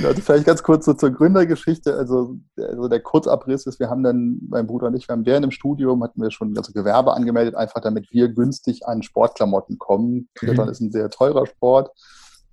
also 0.05 0.21
vielleicht 0.21 0.47
ganz 0.47 0.65
kurz 0.65 0.85
so 0.85 0.95
zur 0.95 1.11
Gründergeschichte. 1.11 1.95
Also, 1.95 2.39
also 2.57 2.89
der 2.89 2.99
Kurzabriss 2.99 3.67
ist, 3.67 3.79
wir 3.79 3.89
haben 3.89 4.03
dann, 4.03 4.41
mein 4.49 4.67
Bruder 4.67 4.89
und 4.89 4.97
ich, 4.97 5.07
wir 5.07 5.13
haben 5.13 5.25
während 5.25 5.45
dem 5.45 5.53
Studium, 5.53 6.03
hatten 6.03 6.21
wir 6.21 6.33
schon 6.33 6.59
also 6.59 6.73
Gewerbe 6.73 7.15
angemeldet, 7.15 7.55
einfach 7.55 7.81
damit 7.81 8.11
wir 8.11 8.29
günstig 8.31 8.85
an 8.89 9.05
Sportklamotten 9.05 9.79
kommen. 9.79 10.29
Triathlon 10.35 10.67
mhm. 10.67 10.73
ist 10.73 10.81
ein 10.81 10.91
sehr 10.91 11.09
teurer 11.09 11.47
Sport. 11.47 11.91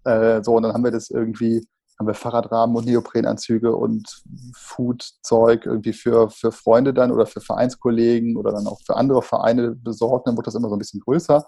Äh, 0.04 0.44
so, 0.44 0.58
und 0.58 0.62
dann 0.62 0.74
haben 0.74 0.84
wir 0.84 0.92
das 0.92 1.10
irgendwie 1.10 1.66
haben 2.00 2.08
wir 2.08 2.14
Fahrradrahmen 2.14 2.76
und 2.76 2.86
Neoprenanzüge 2.86 3.76
und 3.76 4.24
Foodzeug 4.56 5.66
irgendwie 5.66 5.94
für, 5.94 6.30
für 6.30 6.52
Freunde 6.52 6.94
dann 6.94 7.12
oder 7.12 7.26
für 7.26 7.42
Vereinskollegen 7.42 8.38
oder 8.38 8.52
dann 8.52 8.68
auch 8.68 8.82
für 8.82 8.96
andere 8.96 9.22
Vereine 9.22 9.72
besorgt. 9.72 10.28
Dann 10.28 10.36
wurde 10.36 10.46
das 10.46 10.56
immer 10.56 10.70
so 10.70 10.76
ein 10.76 10.80
bisschen 10.80 11.02
größer. 11.02 11.46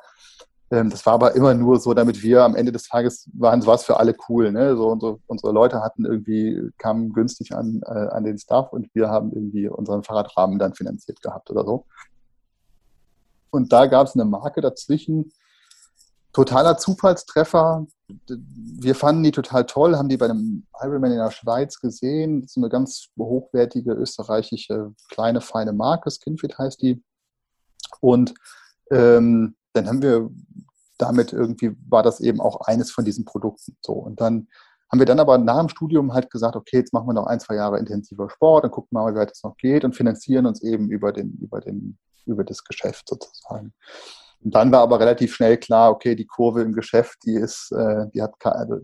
Ähm, 0.72 0.90
das 0.90 1.06
war 1.06 1.14
aber 1.14 1.36
immer 1.36 1.54
nur 1.54 1.80
so, 1.80 1.94
damit 1.94 2.24
wir 2.24 2.44
am 2.44 2.56
Ende 2.56 2.72
des 2.72 2.88
Tages 2.88 3.30
waren, 3.34 3.66
war 3.66 3.76
es 3.76 3.84
für 3.84 3.98
alle 3.98 4.16
cool. 4.28 4.52
Ne? 4.52 4.76
So 4.76 4.90
unsere, 4.90 5.20
unsere 5.28 5.52
Leute 5.52 5.82
hatten 5.82 6.06
irgendwie, 6.06 6.72
kamen 6.78 7.14
günstig 7.14 7.56
an, 7.56 7.82
äh, 7.86 7.90
an 7.90 8.24
den 8.24 8.38
Stuff 8.38 8.74
und 8.74 8.94
wir 8.94 9.10
haben 9.10 9.32
irgendwie 9.34 9.68
unseren 9.68 10.04
Fahrradrahmen 10.04 10.60
dann 10.60 10.74
finanziert 10.74 11.22
gehabt 11.22 11.52
oder 11.52 11.64
so. 11.64 11.86
Und 13.52 13.72
da 13.72 13.86
gab 13.86 14.08
es 14.08 14.16
eine 14.16 14.26
Marke 14.26 14.62
dazwischen, 14.62 15.32
totaler 16.34 16.78
Zufallstreffer. 16.78 17.88
Wir 18.28 18.96
fanden 18.96 19.24
die 19.24 19.32
total 19.32 19.66
toll, 19.66 19.96
haben 19.96 20.10
die 20.10 20.18
bei 20.18 20.26
einem 20.26 20.66
Ironman 20.82 21.12
in 21.12 21.18
der 21.18 21.32
Schweiz 21.32 21.80
gesehen. 21.80 22.42
Das 22.42 22.52
ist 22.52 22.58
eine 22.58 22.70
ganz 22.70 23.08
hochwertige 23.18 23.94
österreichische 23.94 24.94
kleine, 25.10 25.42
feine 25.42 25.74
Marke. 25.74 26.12
Skinfit 26.12 26.58
heißt 26.58 26.82
die. 26.82 27.02
Und 28.02 28.34
ähm, 28.92 29.56
dann 29.74 29.88
haben 29.88 30.02
wir 30.02 30.30
damit 30.98 31.34
irgendwie, 31.34 31.76
war 31.88 32.04
das 32.04 32.20
eben 32.20 32.42
auch 32.42 32.62
eines 32.62 32.92
von 32.92 33.06
diesen 33.06 33.26
Produkten. 33.26 33.78
So. 33.82 33.94
Und 33.94 34.20
dann 34.20 34.48
haben 34.92 35.00
wir 35.00 35.06
dann 35.06 35.20
aber 35.20 35.38
nach 35.38 35.60
dem 35.60 35.70
Studium 35.70 36.14
halt 36.14 36.30
gesagt, 36.30 36.56
okay, 36.56 36.78
jetzt 36.78 36.94
machen 36.94 37.08
wir 37.08 37.14
noch 37.14 37.26
ein, 37.26 37.40
zwei 37.40 37.56
Jahre 37.56 37.80
intensiver 37.80 38.30
Sport, 38.30 38.64
dann 38.64 38.72
gucken 38.72 38.90
mal, 38.92 39.12
wie 39.12 39.18
weit 39.18 39.32
es 39.32 39.44
noch 39.44 39.58
geht 39.58 39.84
und 39.84 39.96
finanzieren 39.96 40.46
uns 40.46 40.62
eben 40.62 40.90
über 40.90 41.12
den, 41.12 41.34
über 41.42 41.62
den, 41.62 41.98
über 42.26 42.44
das 42.44 42.64
Geschäft 42.64 43.10
sozusagen. 43.10 43.74
Und 44.44 44.54
dann 44.56 44.72
war 44.72 44.82
aber 44.82 45.00
relativ 45.00 45.34
schnell 45.36 45.58
klar, 45.58 45.92
okay, 45.92 46.16
die 46.16 46.26
Kurve 46.26 46.62
im 46.62 46.74
Geschäft, 46.74 47.20
die 47.26 47.36
ist, 47.36 47.72
äh, 47.72 48.08
die 48.14 48.22
hat 48.22 48.40
keine, 48.40 48.56
also 48.56 48.76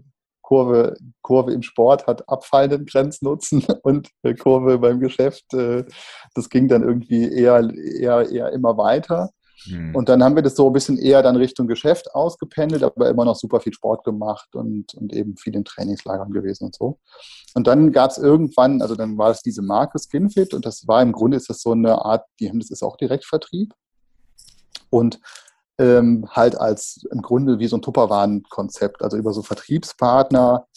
Kurve, 0.42 0.98
Kurve 1.22 1.54
im 1.54 1.62
Sport 1.62 2.08
hat 2.08 2.28
abfallenden 2.28 2.86
Grenznutzen 2.86 3.64
und 3.84 4.10
Kurve 4.42 4.80
beim 4.80 5.00
Geschäft, 5.00 5.54
äh, 5.54 5.86
das 6.34 6.50
ging 6.50 6.68
dann 6.68 6.82
irgendwie 6.84 7.32
eher, 7.32 7.70
eher, 8.00 8.30
eher 8.30 8.52
immer 8.52 8.76
weiter. 8.78 9.30
Mhm. 9.68 9.96
Und 9.96 10.10
dann 10.10 10.24
haben 10.24 10.36
wir 10.36 10.42
das 10.42 10.56
so 10.56 10.68
ein 10.68 10.74
bisschen 10.74 10.98
eher 10.98 11.22
dann 11.22 11.36
Richtung 11.36 11.68
Geschäft 11.68 12.16
ausgependelt, 12.16 12.82
aber 12.84 13.10
immer 13.10 13.26
noch 13.26 13.36
super 13.36 13.60
viel 13.60 13.74
Sport 13.74 14.04
gemacht 14.04 14.56
und, 14.56 14.94
und 14.96 15.14
eben 15.14 15.38
viel 15.38 15.56
in 15.56 15.66
Trainingslagern 15.66 16.32
gewesen 16.32 16.66
und 16.66 16.76
so. 16.76 16.98
Und 17.54 17.68
dann 17.68 17.92
gab 17.92 18.12
es 18.12 18.18
irgendwann, 18.18 18.82
also 18.82 18.96
dann 18.96 19.18
war 19.18 19.32
es 19.32 19.42
diese 19.42 19.62
Marke 19.62 20.00
Skinfit 20.00 20.54
und 20.54 20.66
das 20.66 20.88
war 20.88 21.02
im 21.02 21.12
Grunde 21.12 21.38
ist 21.38 21.50
das 21.50 21.62
so 21.62 21.74
eine 21.74 22.04
Art, 22.04 22.26
die 22.40 22.50
haben 22.50 22.60
das 22.60 22.72
ist 22.72 22.84
auch 22.84 22.98
Direktvertrieb. 22.98 23.74
Und 24.90 25.20
ähm, 25.80 26.28
halt 26.30 26.60
als 26.60 27.06
im 27.12 27.22
Grunde 27.22 27.58
wie 27.58 27.68
so 27.68 27.78
ein 27.78 27.82
Tupperwaren-Konzept, 27.82 29.02
also 29.02 29.18
über 29.18 29.34
so 29.34 29.42
Vertriebspartner, 29.42 30.68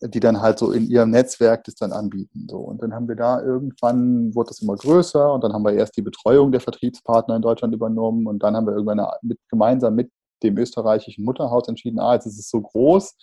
die 0.00 0.20
dann 0.20 0.40
halt 0.40 0.58
so 0.58 0.72
in 0.72 0.88
ihrem 0.88 1.10
Netzwerk 1.10 1.64
das 1.64 1.74
dann 1.74 1.92
anbieten. 1.92 2.46
So. 2.50 2.58
Und 2.58 2.82
dann 2.82 2.94
haben 2.94 3.08
wir 3.08 3.16
da 3.16 3.42
irgendwann, 3.42 4.34
wurde 4.34 4.48
das 4.48 4.60
immer 4.60 4.76
größer 4.76 5.32
und 5.32 5.44
dann 5.44 5.52
haben 5.52 5.64
wir 5.64 5.72
erst 5.72 5.96
die 5.96 6.02
Betreuung 6.02 6.50
der 6.50 6.60
Vertriebspartner 6.60 7.36
in 7.36 7.42
Deutschland 7.42 7.74
übernommen 7.74 8.26
und 8.26 8.42
dann 8.42 8.56
haben 8.56 8.66
wir 8.66 8.74
irgendwann 8.74 9.06
mit, 9.22 9.38
gemeinsam 9.48 9.94
mit 9.94 10.10
dem 10.42 10.56
österreichischen 10.56 11.24
Mutterhaus 11.24 11.68
entschieden, 11.68 11.98
ah, 11.98 12.14
jetzt 12.14 12.26
ist 12.26 12.38
es 12.38 12.48
so 12.48 12.60
groß, 12.60 13.14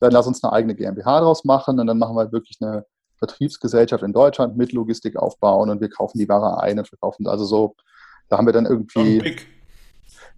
dann 0.00 0.12
lass 0.12 0.26
uns 0.26 0.42
eine 0.42 0.52
eigene 0.52 0.74
GmbH 0.74 1.20
draus 1.20 1.44
machen 1.44 1.78
und 1.80 1.86
dann 1.86 1.98
machen 1.98 2.16
wir 2.16 2.32
wirklich 2.32 2.58
eine 2.60 2.84
Vertriebsgesellschaft 3.18 4.02
in 4.02 4.12
Deutschland 4.12 4.56
mit 4.56 4.72
Logistik 4.72 5.16
aufbauen 5.16 5.70
und 5.70 5.80
wir 5.80 5.88
kaufen 5.88 6.18
die 6.18 6.28
Ware 6.28 6.60
ein 6.60 6.78
und 6.78 6.88
verkaufen. 6.88 7.26
Also 7.26 7.44
so, 7.44 7.76
da 8.28 8.36
haben 8.38 8.46
wir 8.46 8.52
dann 8.52 8.66
irgendwie. 8.66 9.36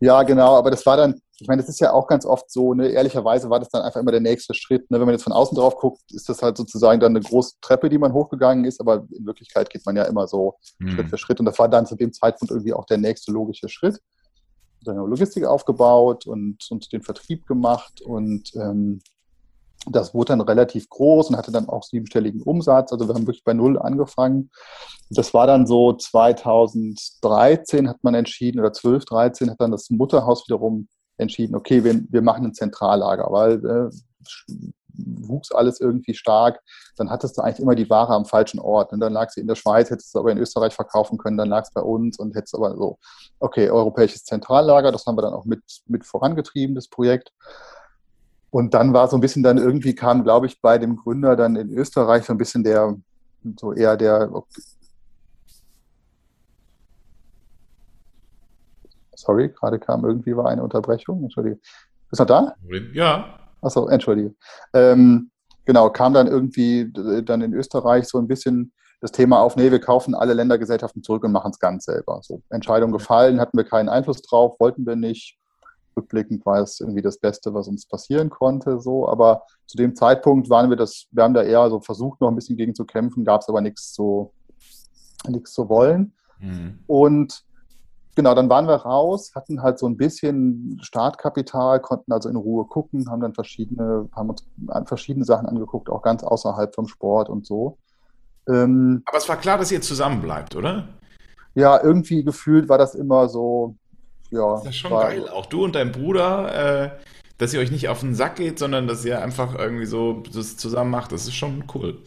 Ja, 0.00 0.22
genau, 0.22 0.56
aber 0.56 0.70
das 0.70 0.84
war 0.84 0.96
dann, 0.96 1.20
ich 1.38 1.48
meine, 1.48 1.62
das 1.62 1.68
ist 1.68 1.80
ja 1.80 1.92
auch 1.92 2.06
ganz 2.06 2.26
oft 2.26 2.50
so, 2.50 2.74
ne, 2.74 2.88
ehrlicherweise 2.88 3.48
war 3.48 3.58
das 3.58 3.70
dann 3.70 3.82
einfach 3.82 4.00
immer 4.00 4.10
der 4.10 4.20
nächste 4.20 4.52
Schritt. 4.54 4.90
Ne? 4.90 4.98
Wenn 4.98 5.06
man 5.06 5.14
jetzt 5.14 5.24
von 5.24 5.32
außen 5.32 5.56
drauf 5.56 5.76
guckt, 5.76 6.00
ist 6.12 6.28
das 6.28 6.42
halt 6.42 6.56
sozusagen 6.56 7.00
dann 7.00 7.16
eine 7.16 7.24
große 7.24 7.54
Treppe, 7.60 7.88
die 7.88 7.98
man 7.98 8.12
hochgegangen 8.12 8.64
ist, 8.64 8.80
aber 8.80 9.06
in 9.10 9.26
Wirklichkeit 9.26 9.70
geht 9.70 9.84
man 9.86 9.96
ja 9.96 10.04
immer 10.04 10.26
so 10.26 10.56
mhm. 10.78 10.88
Schritt 10.88 11.08
für 11.08 11.18
Schritt. 11.18 11.40
Und 11.40 11.46
das 11.46 11.58
war 11.58 11.68
dann 11.68 11.86
zu 11.86 11.96
dem 11.96 12.12
Zeitpunkt 12.12 12.50
irgendwie 12.50 12.74
auch 12.74 12.84
der 12.84 12.98
nächste 12.98 13.32
logische 13.32 13.68
Schritt. 13.68 13.98
Dann 14.84 14.96
haben 14.96 15.04
wir 15.04 15.10
Logistik 15.10 15.44
aufgebaut 15.44 16.26
und, 16.26 16.58
und 16.70 16.92
den 16.92 17.02
Vertrieb 17.02 17.46
gemacht 17.46 18.00
und 18.02 18.54
ähm, 18.54 19.00
das 19.88 20.14
wurde 20.14 20.28
dann 20.30 20.40
relativ 20.40 20.88
groß 20.88 21.30
und 21.30 21.36
hatte 21.36 21.52
dann 21.52 21.68
auch 21.68 21.82
siebenstelligen 21.82 22.42
Umsatz. 22.42 22.92
Also 22.92 23.08
wir 23.08 23.14
haben 23.14 23.26
wirklich 23.26 23.44
bei 23.44 23.54
Null 23.54 23.78
angefangen. 23.78 24.50
Das 25.10 25.32
war 25.32 25.46
dann 25.46 25.66
so 25.66 25.92
2013 25.92 27.88
hat 27.88 28.02
man 28.02 28.14
entschieden 28.14 28.58
oder 28.60 28.72
12, 28.72 29.04
13 29.04 29.50
hat 29.50 29.60
dann 29.60 29.70
das 29.70 29.90
Mutterhaus 29.90 30.46
wiederum 30.48 30.88
entschieden, 31.18 31.54
okay, 31.54 31.84
wir, 31.84 32.02
wir 32.10 32.22
machen 32.22 32.44
ein 32.44 32.54
Zentrallager, 32.54 33.28
weil 33.30 33.64
äh, 33.64 33.90
wuchs 34.96 35.52
alles 35.52 35.80
irgendwie 35.80 36.14
stark. 36.14 36.60
Dann 36.96 37.10
hattest 37.10 37.36
du 37.36 37.42
eigentlich 37.42 37.60
immer 37.60 37.74
die 37.74 37.88
Ware 37.88 38.12
am 38.14 38.24
falschen 38.24 38.58
Ort. 38.58 38.92
Und 38.92 39.00
dann 39.00 39.12
lag 39.12 39.30
sie 39.30 39.40
in 39.40 39.46
der 39.46 39.54
Schweiz, 39.54 39.90
hättest 39.90 40.14
du 40.14 40.18
aber 40.18 40.32
in 40.32 40.38
Österreich 40.38 40.74
verkaufen 40.74 41.18
können, 41.18 41.36
dann 41.36 41.48
lag 41.48 41.64
es 41.64 41.70
bei 41.70 41.82
uns 41.82 42.18
und 42.18 42.34
hättest 42.34 42.54
aber 42.54 42.76
so, 42.76 42.98
okay, 43.38 43.70
europäisches 43.70 44.24
Zentrallager, 44.24 44.92
das 44.92 45.06
haben 45.06 45.16
wir 45.16 45.22
dann 45.22 45.34
auch 45.34 45.44
mit, 45.44 45.62
mit 45.86 46.04
vorangetrieben, 46.04 46.74
das 46.74 46.88
Projekt. 46.88 47.32
Und 48.50 48.74
dann 48.74 48.92
war 48.92 49.08
so 49.08 49.16
ein 49.16 49.20
bisschen 49.20 49.42
dann 49.42 49.58
irgendwie 49.58 49.94
kam, 49.94 50.24
glaube 50.24 50.46
ich, 50.46 50.60
bei 50.60 50.78
dem 50.78 50.96
Gründer 50.96 51.36
dann 51.36 51.56
in 51.56 51.70
Österreich 51.70 52.24
so 52.24 52.32
ein 52.32 52.38
bisschen 52.38 52.64
der, 52.64 52.96
so 53.58 53.72
eher 53.72 53.96
der, 53.96 54.30
sorry, 59.14 59.48
gerade 59.48 59.78
kam 59.78 60.04
irgendwie 60.04 60.36
war 60.36 60.48
eine 60.48 60.62
Unterbrechung, 60.62 61.22
entschuldige. 61.24 61.56
Bist 62.10 62.20
du 62.20 62.22
noch 62.22 62.26
da? 62.26 62.54
Ja. 62.92 63.38
Achso, 63.60 63.88
entschuldige. 63.88 64.34
Ähm, 64.72 65.30
genau, 65.64 65.90
kam 65.90 66.14
dann 66.14 66.28
irgendwie 66.28 66.92
dann 67.24 67.42
in 67.42 67.52
Österreich 67.52 68.06
so 68.06 68.18
ein 68.18 68.28
bisschen 68.28 68.72
das 69.00 69.12
Thema 69.12 69.40
auf, 69.40 69.56
nee, 69.56 69.70
wir 69.70 69.80
kaufen 69.80 70.14
alle 70.14 70.32
Ländergesellschaften 70.32 71.02
zurück 71.02 71.24
und 71.24 71.32
machen 71.32 71.50
es 71.50 71.58
ganz 71.58 71.84
selber. 71.84 72.20
So, 72.22 72.42
Entscheidung 72.48 72.92
gefallen, 72.92 73.40
hatten 73.40 73.56
wir 73.56 73.64
keinen 73.64 73.88
Einfluss 73.88 74.22
drauf, 74.22 74.58
wollten 74.58 74.86
wir 74.86 74.96
nicht 74.96 75.38
rückblickend 75.96 76.44
war 76.44 76.60
es 76.60 76.80
irgendwie 76.80 77.02
das 77.02 77.18
Beste, 77.18 77.54
was 77.54 77.68
uns 77.68 77.86
passieren 77.86 78.30
konnte. 78.30 78.80
So, 78.80 79.08
aber 79.08 79.42
zu 79.66 79.76
dem 79.76 79.94
Zeitpunkt 79.94 80.50
waren 80.50 80.70
wir 80.70 80.76
das, 80.76 81.06
wir 81.10 81.22
haben 81.22 81.34
da 81.34 81.42
eher 81.42 81.68
so 81.70 81.80
versucht, 81.80 82.20
noch 82.20 82.28
ein 82.28 82.34
bisschen 82.36 82.56
gegen 82.56 82.74
zu 82.74 82.84
kämpfen, 82.84 83.24
gab 83.24 83.40
es 83.40 83.48
aber 83.48 83.60
nichts 83.60 83.92
zu, 83.92 84.32
nichts 85.28 85.52
zu 85.52 85.68
wollen. 85.68 86.12
Mhm. 86.40 86.80
Und 86.86 87.44
genau, 88.14 88.34
dann 88.34 88.48
waren 88.48 88.66
wir 88.66 88.76
raus, 88.76 89.32
hatten 89.34 89.62
halt 89.62 89.78
so 89.78 89.86
ein 89.86 89.96
bisschen 89.96 90.78
Startkapital, 90.82 91.80
konnten 91.80 92.12
also 92.12 92.28
in 92.28 92.36
Ruhe 92.36 92.66
gucken, 92.66 93.08
haben 93.10 93.20
dann 93.20 93.34
verschiedene, 93.34 94.08
haben 94.12 94.30
uns 94.30 94.44
verschiedene 94.86 95.24
Sachen 95.24 95.46
angeguckt, 95.46 95.88
auch 95.88 96.02
ganz 96.02 96.24
außerhalb 96.24 96.74
vom 96.74 96.88
Sport 96.88 97.28
und 97.28 97.46
so. 97.46 97.78
Ähm, 98.48 99.02
aber 99.06 99.18
es 99.18 99.28
war 99.28 99.36
klar, 99.36 99.58
dass 99.58 99.72
ihr 99.72 99.80
zusammen 99.80 100.22
bleibt, 100.22 100.54
oder? 100.56 100.88
Ja, 101.54 101.82
irgendwie 101.82 102.22
gefühlt 102.22 102.68
war 102.68 102.78
das 102.78 102.94
immer 102.94 103.28
so, 103.28 103.76
ja. 104.30 104.56
Das 104.56 104.66
ist 104.66 104.76
schon 104.76 104.90
war, 104.90 105.04
geil. 105.04 105.28
Auch 105.28 105.46
du 105.46 105.64
und 105.64 105.74
dein 105.74 105.92
Bruder, 105.92 106.84
äh, 106.84 106.90
dass 107.38 107.52
ihr 107.52 107.60
euch 107.60 107.70
nicht 107.70 107.88
auf 107.88 108.00
den 108.00 108.14
Sack 108.14 108.36
geht, 108.36 108.58
sondern 108.58 108.86
dass 108.86 109.04
ihr 109.04 109.20
einfach 109.22 109.58
irgendwie 109.58 109.86
so 109.86 110.22
das 110.32 110.56
zusammen 110.56 110.90
macht. 110.90 111.12
Das 111.12 111.22
ist 111.22 111.34
schon 111.34 111.64
cool. 111.74 111.98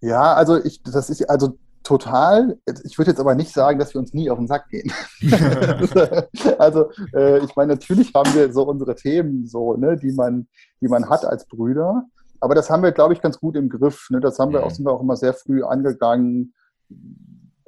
Ja, 0.00 0.34
also 0.34 0.62
ich, 0.62 0.82
das 0.82 1.10
ist 1.10 1.28
also 1.30 1.56
total. 1.82 2.58
Ich 2.84 2.98
würde 2.98 3.10
jetzt 3.10 3.20
aber 3.20 3.34
nicht 3.34 3.52
sagen, 3.52 3.78
dass 3.78 3.94
wir 3.94 4.00
uns 4.00 4.12
nie 4.14 4.30
auf 4.30 4.38
den 4.38 4.46
Sack 4.48 4.68
gehen. 4.68 4.92
also 6.58 6.90
äh, 7.14 7.38
ich 7.44 7.54
meine, 7.56 7.74
natürlich 7.74 8.12
haben 8.14 8.34
wir 8.34 8.52
so 8.52 8.62
unsere 8.64 8.94
Themen, 8.94 9.46
so 9.46 9.76
ne, 9.76 9.96
die 9.96 10.12
man, 10.12 10.48
die 10.80 10.88
man 10.88 11.08
hat 11.08 11.24
als 11.24 11.46
Brüder. 11.46 12.04
Aber 12.40 12.54
das 12.54 12.70
haben 12.70 12.82
wir, 12.82 12.92
glaube 12.92 13.14
ich, 13.14 13.20
ganz 13.20 13.38
gut 13.38 13.56
im 13.56 13.68
Griff. 13.68 14.08
Ne? 14.10 14.20
Das 14.20 14.38
haben 14.38 14.52
wir 14.52 14.64
auch, 14.64 14.70
mhm. 14.70 14.74
sind 14.74 14.84
wir 14.84 14.92
auch 14.92 15.00
immer 15.00 15.16
sehr 15.16 15.34
früh 15.34 15.62
angegangen. 15.62 16.54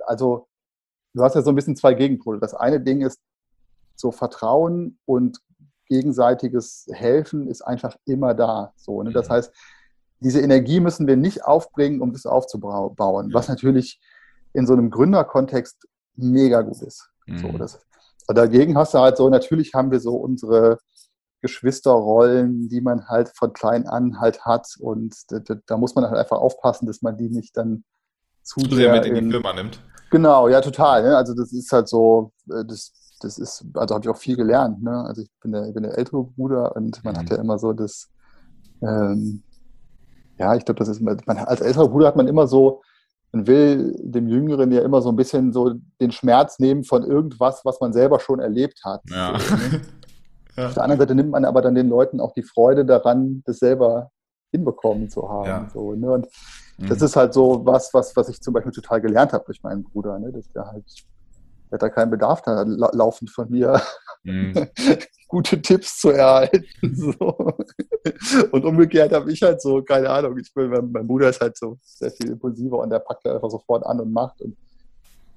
Also 0.04 0.48
du 1.14 1.22
hast 1.22 1.34
ja 1.34 1.42
so 1.42 1.50
ein 1.50 1.54
bisschen 1.54 1.76
zwei 1.76 1.94
Gegenpole. 1.94 2.40
Das 2.40 2.54
eine 2.54 2.80
Ding 2.80 3.00
ist, 3.00 3.20
so 3.96 4.12
Vertrauen 4.12 4.98
und 5.04 5.38
gegenseitiges 5.88 6.86
Helfen 6.92 7.48
ist 7.48 7.62
einfach 7.62 7.96
immer 8.06 8.34
da. 8.34 8.72
So, 8.76 9.02
ne? 9.02 9.12
Das 9.12 9.28
mhm. 9.28 9.32
heißt, 9.32 9.52
diese 10.20 10.40
Energie 10.40 10.80
müssen 10.80 11.06
wir 11.06 11.16
nicht 11.16 11.44
aufbringen, 11.44 12.00
um 12.00 12.12
das 12.12 12.26
aufzubauen, 12.26 13.30
was 13.32 13.48
natürlich 13.48 14.00
in 14.52 14.66
so 14.66 14.72
einem 14.72 14.90
Gründerkontext 14.90 15.86
mega 16.16 16.62
gut 16.62 16.80
ist. 16.82 17.10
Mhm. 17.26 17.38
So, 17.38 17.58
das, 17.58 17.80
dagegen 18.28 18.76
hast 18.76 18.94
du 18.94 18.98
halt 18.98 19.16
so, 19.16 19.28
natürlich 19.28 19.74
haben 19.74 19.90
wir 19.90 20.00
so 20.00 20.16
unsere 20.16 20.78
Geschwisterrollen, 21.42 22.70
die 22.70 22.80
man 22.80 23.06
halt 23.08 23.30
von 23.36 23.52
klein 23.52 23.86
an 23.86 24.18
halt 24.18 24.46
hat 24.46 24.66
und 24.80 25.14
da, 25.28 25.56
da 25.66 25.76
muss 25.76 25.94
man 25.94 26.04
halt 26.06 26.16
einfach 26.16 26.38
aufpassen, 26.38 26.86
dass 26.86 27.02
man 27.02 27.18
die 27.18 27.28
nicht 27.28 27.54
dann 27.56 27.84
zu, 28.42 28.60
sehr 28.60 28.92
mit 28.92 29.04
in, 29.04 29.16
in 29.16 29.24
die 29.26 29.30
Firma 29.32 29.52
nimmt. 29.52 29.78
Genau, 30.10 30.48
ja, 30.48 30.60
total. 30.62 31.02
Ne? 31.02 31.16
Also 31.16 31.34
das 31.34 31.52
ist 31.52 31.70
halt 31.70 31.88
so, 31.88 32.32
äh, 32.48 32.64
das, 32.64 32.92
das 33.24 33.38
ist, 33.38 33.64
also 33.74 33.94
habe 33.94 34.04
ich 34.04 34.08
auch 34.10 34.16
viel 34.16 34.36
gelernt. 34.36 34.82
Ne? 34.82 35.04
Also 35.04 35.22
ich 35.22 35.30
bin 35.40 35.52
der, 35.52 35.66
ich 35.66 35.74
bin 35.74 35.82
der 35.82 35.96
ältere 35.96 36.24
Bruder 36.24 36.76
und 36.76 37.02
man 37.04 37.14
mhm. 37.14 37.18
hat 37.18 37.30
ja 37.30 37.36
immer 37.36 37.58
so 37.58 37.72
das, 37.72 38.10
ähm, 38.82 39.42
ja, 40.38 40.54
ich 40.54 40.64
glaube, 40.64 40.78
das 40.78 40.88
ist, 40.88 41.00
man, 41.00 41.18
als 41.26 41.60
älterer 41.60 41.88
Bruder 41.88 42.08
hat 42.08 42.16
man 42.16 42.28
immer 42.28 42.46
so, 42.46 42.82
man 43.32 43.46
will 43.46 43.96
dem 44.02 44.28
Jüngeren 44.28 44.70
ja 44.70 44.82
immer 44.82 45.02
so 45.02 45.08
ein 45.08 45.16
bisschen 45.16 45.52
so 45.52 45.74
den 46.00 46.12
Schmerz 46.12 46.58
nehmen 46.58 46.84
von 46.84 47.02
irgendwas, 47.02 47.64
was 47.64 47.80
man 47.80 47.92
selber 47.92 48.20
schon 48.20 48.40
erlebt 48.40 48.80
hat. 48.84 49.02
Ja. 49.10 49.38
So, 49.38 49.54
ne? 49.56 49.80
ja. 50.56 50.66
Auf 50.66 50.74
der 50.74 50.82
anderen 50.82 51.00
Seite 51.00 51.14
nimmt 51.14 51.30
man 51.30 51.44
aber 51.44 51.62
dann 51.62 51.74
den 51.74 51.88
Leuten 51.88 52.20
auch 52.20 52.32
die 52.32 52.42
Freude 52.42 52.84
daran, 52.84 53.42
das 53.46 53.58
selber 53.58 54.10
hinbekommen 54.50 55.08
zu 55.08 55.28
haben. 55.28 55.46
Ja. 55.46 55.68
So, 55.72 55.94
ne? 55.94 56.12
Und 56.12 56.28
mhm. 56.78 56.88
das 56.88 57.02
ist 57.02 57.16
halt 57.16 57.34
so 57.34 57.64
was, 57.64 57.92
was, 57.92 58.14
was 58.16 58.28
ich 58.28 58.40
zum 58.40 58.54
Beispiel 58.54 58.72
total 58.72 59.00
gelernt 59.00 59.32
habe 59.32 59.44
durch 59.44 59.62
meinen 59.62 59.82
Bruder, 59.82 60.18
ne? 60.18 60.30
dass 60.30 60.48
der 60.52 60.66
halt 60.66 60.84
der 61.70 61.76
hat 61.76 61.82
da 61.82 61.88
keinen 61.88 62.10
Bedarf 62.10 62.42
da 62.42 62.62
laufend 62.62 63.30
von 63.30 63.50
mir 63.50 63.80
mhm. 64.24 64.54
gute 65.28 65.60
Tipps 65.60 65.98
zu 66.00 66.10
erhalten. 66.10 66.64
So. 66.94 67.36
Und 68.52 68.64
umgekehrt 68.64 69.12
habe 69.12 69.32
ich 69.32 69.42
halt 69.42 69.60
so, 69.60 69.82
keine 69.82 70.10
Ahnung, 70.10 70.36
ich 70.38 70.52
bin, 70.52 70.68
mein, 70.68 70.92
mein, 70.92 71.06
Bruder 71.06 71.30
ist 71.30 71.40
halt 71.40 71.56
so 71.56 71.78
sehr 71.82 72.10
viel 72.10 72.32
impulsiver 72.32 72.78
und 72.78 72.90
der 72.90 72.98
packt 72.98 73.24
da 73.24 73.34
einfach 73.34 73.50
sofort 73.50 73.84
an 73.86 74.00
und 74.00 74.12
macht. 74.12 74.40
Und 74.42 74.56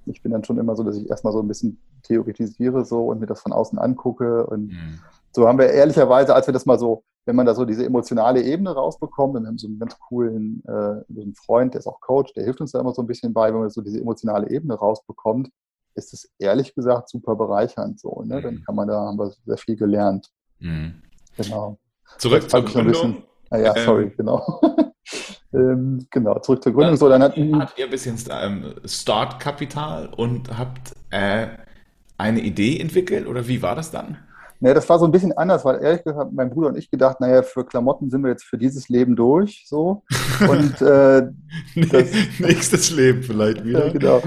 ich 0.06 0.22
bin 0.22 0.32
dann 0.32 0.44
schon 0.44 0.58
immer 0.58 0.76
so, 0.76 0.84
dass 0.84 0.98
ich 0.98 1.10
erstmal 1.10 1.34
so 1.34 1.40
ein 1.40 1.48
bisschen 1.48 1.80
theoretisiere 2.04 2.86
so 2.86 3.08
und 3.08 3.20
mir 3.20 3.26
das 3.26 3.42
von 3.42 3.54
außen 3.54 3.80
angucke. 3.80 4.46
Und 4.48 4.68
mhm. 4.68 5.00
so 5.32 5.48
haben 5.48 5.58
wir 5.58 5.70
ehrlicherweise, 5.70 6.36
als 6.36 6.48
wir 6.48 6.54
das 6.54 6.66
mal 6.66 6.78
so, 6.78 7.04
wenn 7.26 7.36
man 7.36 7.46
da 7.46 7.56
so 7.56 7.66
diese 7.66 7.86
emotionale 7.86 8.42
Ebene 8.42 8.72
rausbekommt, 8.72 9.36
dann 9.36 9.48
haben 9.48 9.56
wir 9.56 9.60
so 9.60 9.68
einen 9.68 9.80
ganz 9.80 9.98
coolen 10.00 10.64
äh, 10.66 11.02
so 11.10 11.22
einen 11.22 11.36
Freund, 11.36 11.74
der 11.74 11.80
ist 11.80 11.88
auch 11.88 12.02
Coach, 12.02 12.34
der 12.34 12.44
hilft 12.44 12.62
uns 12.62 12.72
da 12.72 12.80
immer 12.80 12.94
so 12.94 13.02
ein 13.02 13.08
bisschen 13.08 13.34
bei, 13.34 13.54
wenn 13.54 13.60
man 13.60 13.70
so 13.70 13.82
diese 13.82 14.00
emotionale 14.00 14.50
Ebene 14.50 14.76
rausbekommt 14.76 15.50
ist 15.98 16.14
es 16.14 16.32
ehrlich 16.40 16.74
gesagt 16.76 17.10
super 17.10 17.36
bereichernd 17.36 18.00
so. 18.00 18.24
Ne? 18.26 18.42
Dann 18.42 18.56
mhm. 18.56 18.64
kann 18.64 18.76
man 18.76 18.88
da, 18.88 18.96
haben 19.06 19.18
wir 19.18 19.34
sehr 19.46 19.58
viel 19.58 19.76
gelernt. 19.76 20.30
Mhm. 20.60 21.02
Genau. 21.36 21.78
Zurück 22.18 22.50
zur 22.50 22.64
Gründung. 22.64 23.24
Ah 23.50 23.58
ja, 23.58 23.74
sorry, 23.84 24.04
ähm, 24.04 24.14
genau. 24.18 24.62
ähm, 25.54 26.08
genau, 26.10 26.40
zurück 26.40 26.64
zur 26.64 26.74
Gründung. 26.74 26.92
Dann, 26.92 26.98
so, 26.98 27.10
dann 27.10 27.24
hat, 27.24 27.36
habt 27.36 27.80
ihr 27.80 27.86
ein 27.86 27.92
bisschen 27.92 28.18
ähm, 28.30 28.76
Startkapital 28.86 30.08
und 30.16 30.58
habt 30.58 30.94
äh, 31.12 31.48
eine 32.18 32.42
Idee 32.42 32.80
entwickelt 32.80 33.28
oder 33.28 33.48
wie 33.48 33.62
war 33.62 33.76
das 33.76 33.92
dann? 33.92 34.18
Nee, 34.60 34.74
das 34.74 34.90
war 34.90 34.98
so 34.98 35.06
ein 35.06 35.12
bisschen 35.12 35.34
anders, 35.34 35.64
weil 35.66 35.84
ehrlich 35.84 36.04
gesagt, 36.04 36.34
mein 36.34 36.50
Bruder 36.50 36.70
und 36.70 36.78
ich 36.78 36.90
gedacht, 36.90 37.20
naja, 37.20 37.44
für 37.44 37.64
Klamotten 37.64 38.10
sind 38.10 38.24
wir 38.24 38.32
jetzt 38.32 38.44
für 38.44 38.58
dieses 38.58 38.90
Leben 38.90 39.16
durch, 39.16 39.66
so. 39.68 40.04
Und 40.50 40.82
äh, 40.82 41.28
das, 41.76 42.10
nächstes 42.40 42.92
Leben 42.92 43.22
vielleicht 43.22 43.64
wieder. 43.66 43.92
Genau. 43.92 44.22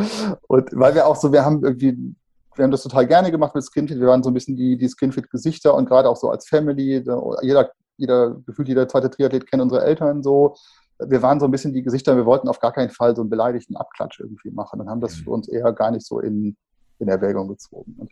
Und 0.46 0.70
weil 0.72 0.94
wir 0.94 1.06
auch 1.06 1.16
so, 1.16 1.32
wir 1.32 1.44
haben 1.44 1.64
irgendwie, 1.64 2.14
wir 2.54 2.64
haben 2.64 2.70
das 2.70 2.82
total 2.82 3.06
gerne 3.06 3.30
gemacht 3.30 3.54
mit 3.54 3.64
Skinfit. 3.64 3.98
Wir 3.98 4.06
waren 4.06 4.22
so 4.22 4.30
ein 4.30 4.34
bisschen 4.34 4.56
die, 4.56 4.76
die 4.76 4.88
Skinfit-Gesichter 4.88 5.74
und 5.74 5.88
gerade 5.88 6.08
auch 6.08 6.16
so 6.16 6.30
als 6.30 6.46
Family. 6.46 7.02
Jeder, 7.42 7.70
jeder, 7.96 8.36
gefühlt 8.46 8.68
jeder 8.68 8.88
zweite 8.88 9.10
Triathlet 9.10 9.50
kennt 9.50 9.62
unsere 9.62 9.84
Eltern 9.84 10.22
so. 10.22 10.54
Wir 10.98 11.22
waren 11.22 11.40
so 11.40 11.46
ein 11.46 11.50
bisschen 11.50 11.72
die 11.72 11.82
Gesichter. 11.82 12.16
Wir 12.16 12.26
wollten 12.26 12.48
auf 12.48 12.60
gar 12.60 12.72
keinen 12.72 12.90
Fall 12.90 13.16
so 13.16 13.22
einen 13.22 13.30
beleidigten 13.30 13.76
Abklatsch 13.76 14.20
irgendwie 14.20 14.50
machen 14.50 14.80
und 14.80 14.88
haben 14.88 15.00
das 15.00 15.16
mhm. 15.16 15.24
für 15.24 15.30
uns 15.30 15.48
eher 15.48 15.72
gar 15.72 15.90
nicht 15.90 16.06
so 16.06 16.20
in, 16.20 16.56
in 16.98 17.08
Erwägung 17.08 17.48
gezogen. 17.48 17.96
Und, 17.98 18.10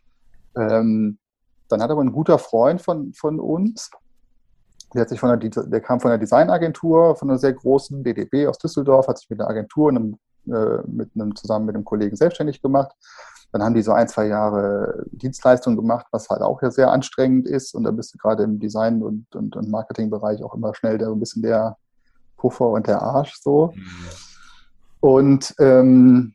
ähm, 0.57 1.19
dann 1.69 1.83
hat 1.83 1.91
aber 1.91 2.03
ein 2.03 2.13
guter 2.13 2.39
Freund 2.39 2.81
von, 2.81 3.13
von 3.13 3.41
uns, 3.41 3.91
der, 4.95 5.03
hat 5.03 5.09
sich 5.09 5.21
von 5.21 5.39
der, 5.39 5.51
der 5.51 5.81
kam 5.81 6.01
von 6.01 6.11
einer 6.11 6.19
Designagentur, 6.19 7.17
von 7.17 7.29
einer 7.29 7.39
sehr 7.39 7.53
großen 7.53 8.03
DDB 8.03 8.47
aus 8.47 8.59
Düsseldorf, 8.59 9.09
hat 9.09 9.19
sich 9.19 9.29
mit 9.29 9.41
einer 9.41 9.51
Agentur 9.51 9.91
einem, 9.91 10.19
äh, 10.47 10.79
mit 10.87 11.11
einem, 11.15 11.37
zusammen 11.37 11.67
mit 11.67 11.75
einem 11.75 11.85
Kollegen 11.85 12.17
selbstständig 12.17 12.63
gemacht. 12.63 12.93
Dann 13.53 13.63
haben 13.63 13.75
die 13.75 13.83
so 13.83 13.93
ein, 13.93 14.09
zwei 14.09 14.27
Jahre 14.27 15.05
Dienstleistungen 15.11 15.77
gemacht, 15.77 16.07
was 16.11 16.29
halt 16.29 16.43
auch 16.43 16.61
ja 16.63 16.71
sehr 16.71 16.91
anstrengend 16.91 17.49
ist. 17.49 17.75
Und 17.75 17.85
da 17.85 17.91
bist 17.91 18.15
du 18.15 18.19
gerade 18.19 18.43
im 18.43 18.59
Design- 18.59 19.03
und, 19.03 19.35
und, 19.35 19.57
und 19.57 19.71
Marketingbereich 19.71 20.43
auch 20.43 20.55
immer 20.55 20.75
schnell 20.75 20.99
der, 20.99 21.09
ein 21.09 21.21
bisschen 21.21 21.43
der 21.43 21.77
Puffer 22.37 22.69
und 22.69 22.87
der 22.87 23.03
Arsch 23.03 23.39
so. 23.41 23.73
Mhm. 23.75 23.83
Und 25.01 25.55
ähm, 25.59 26.35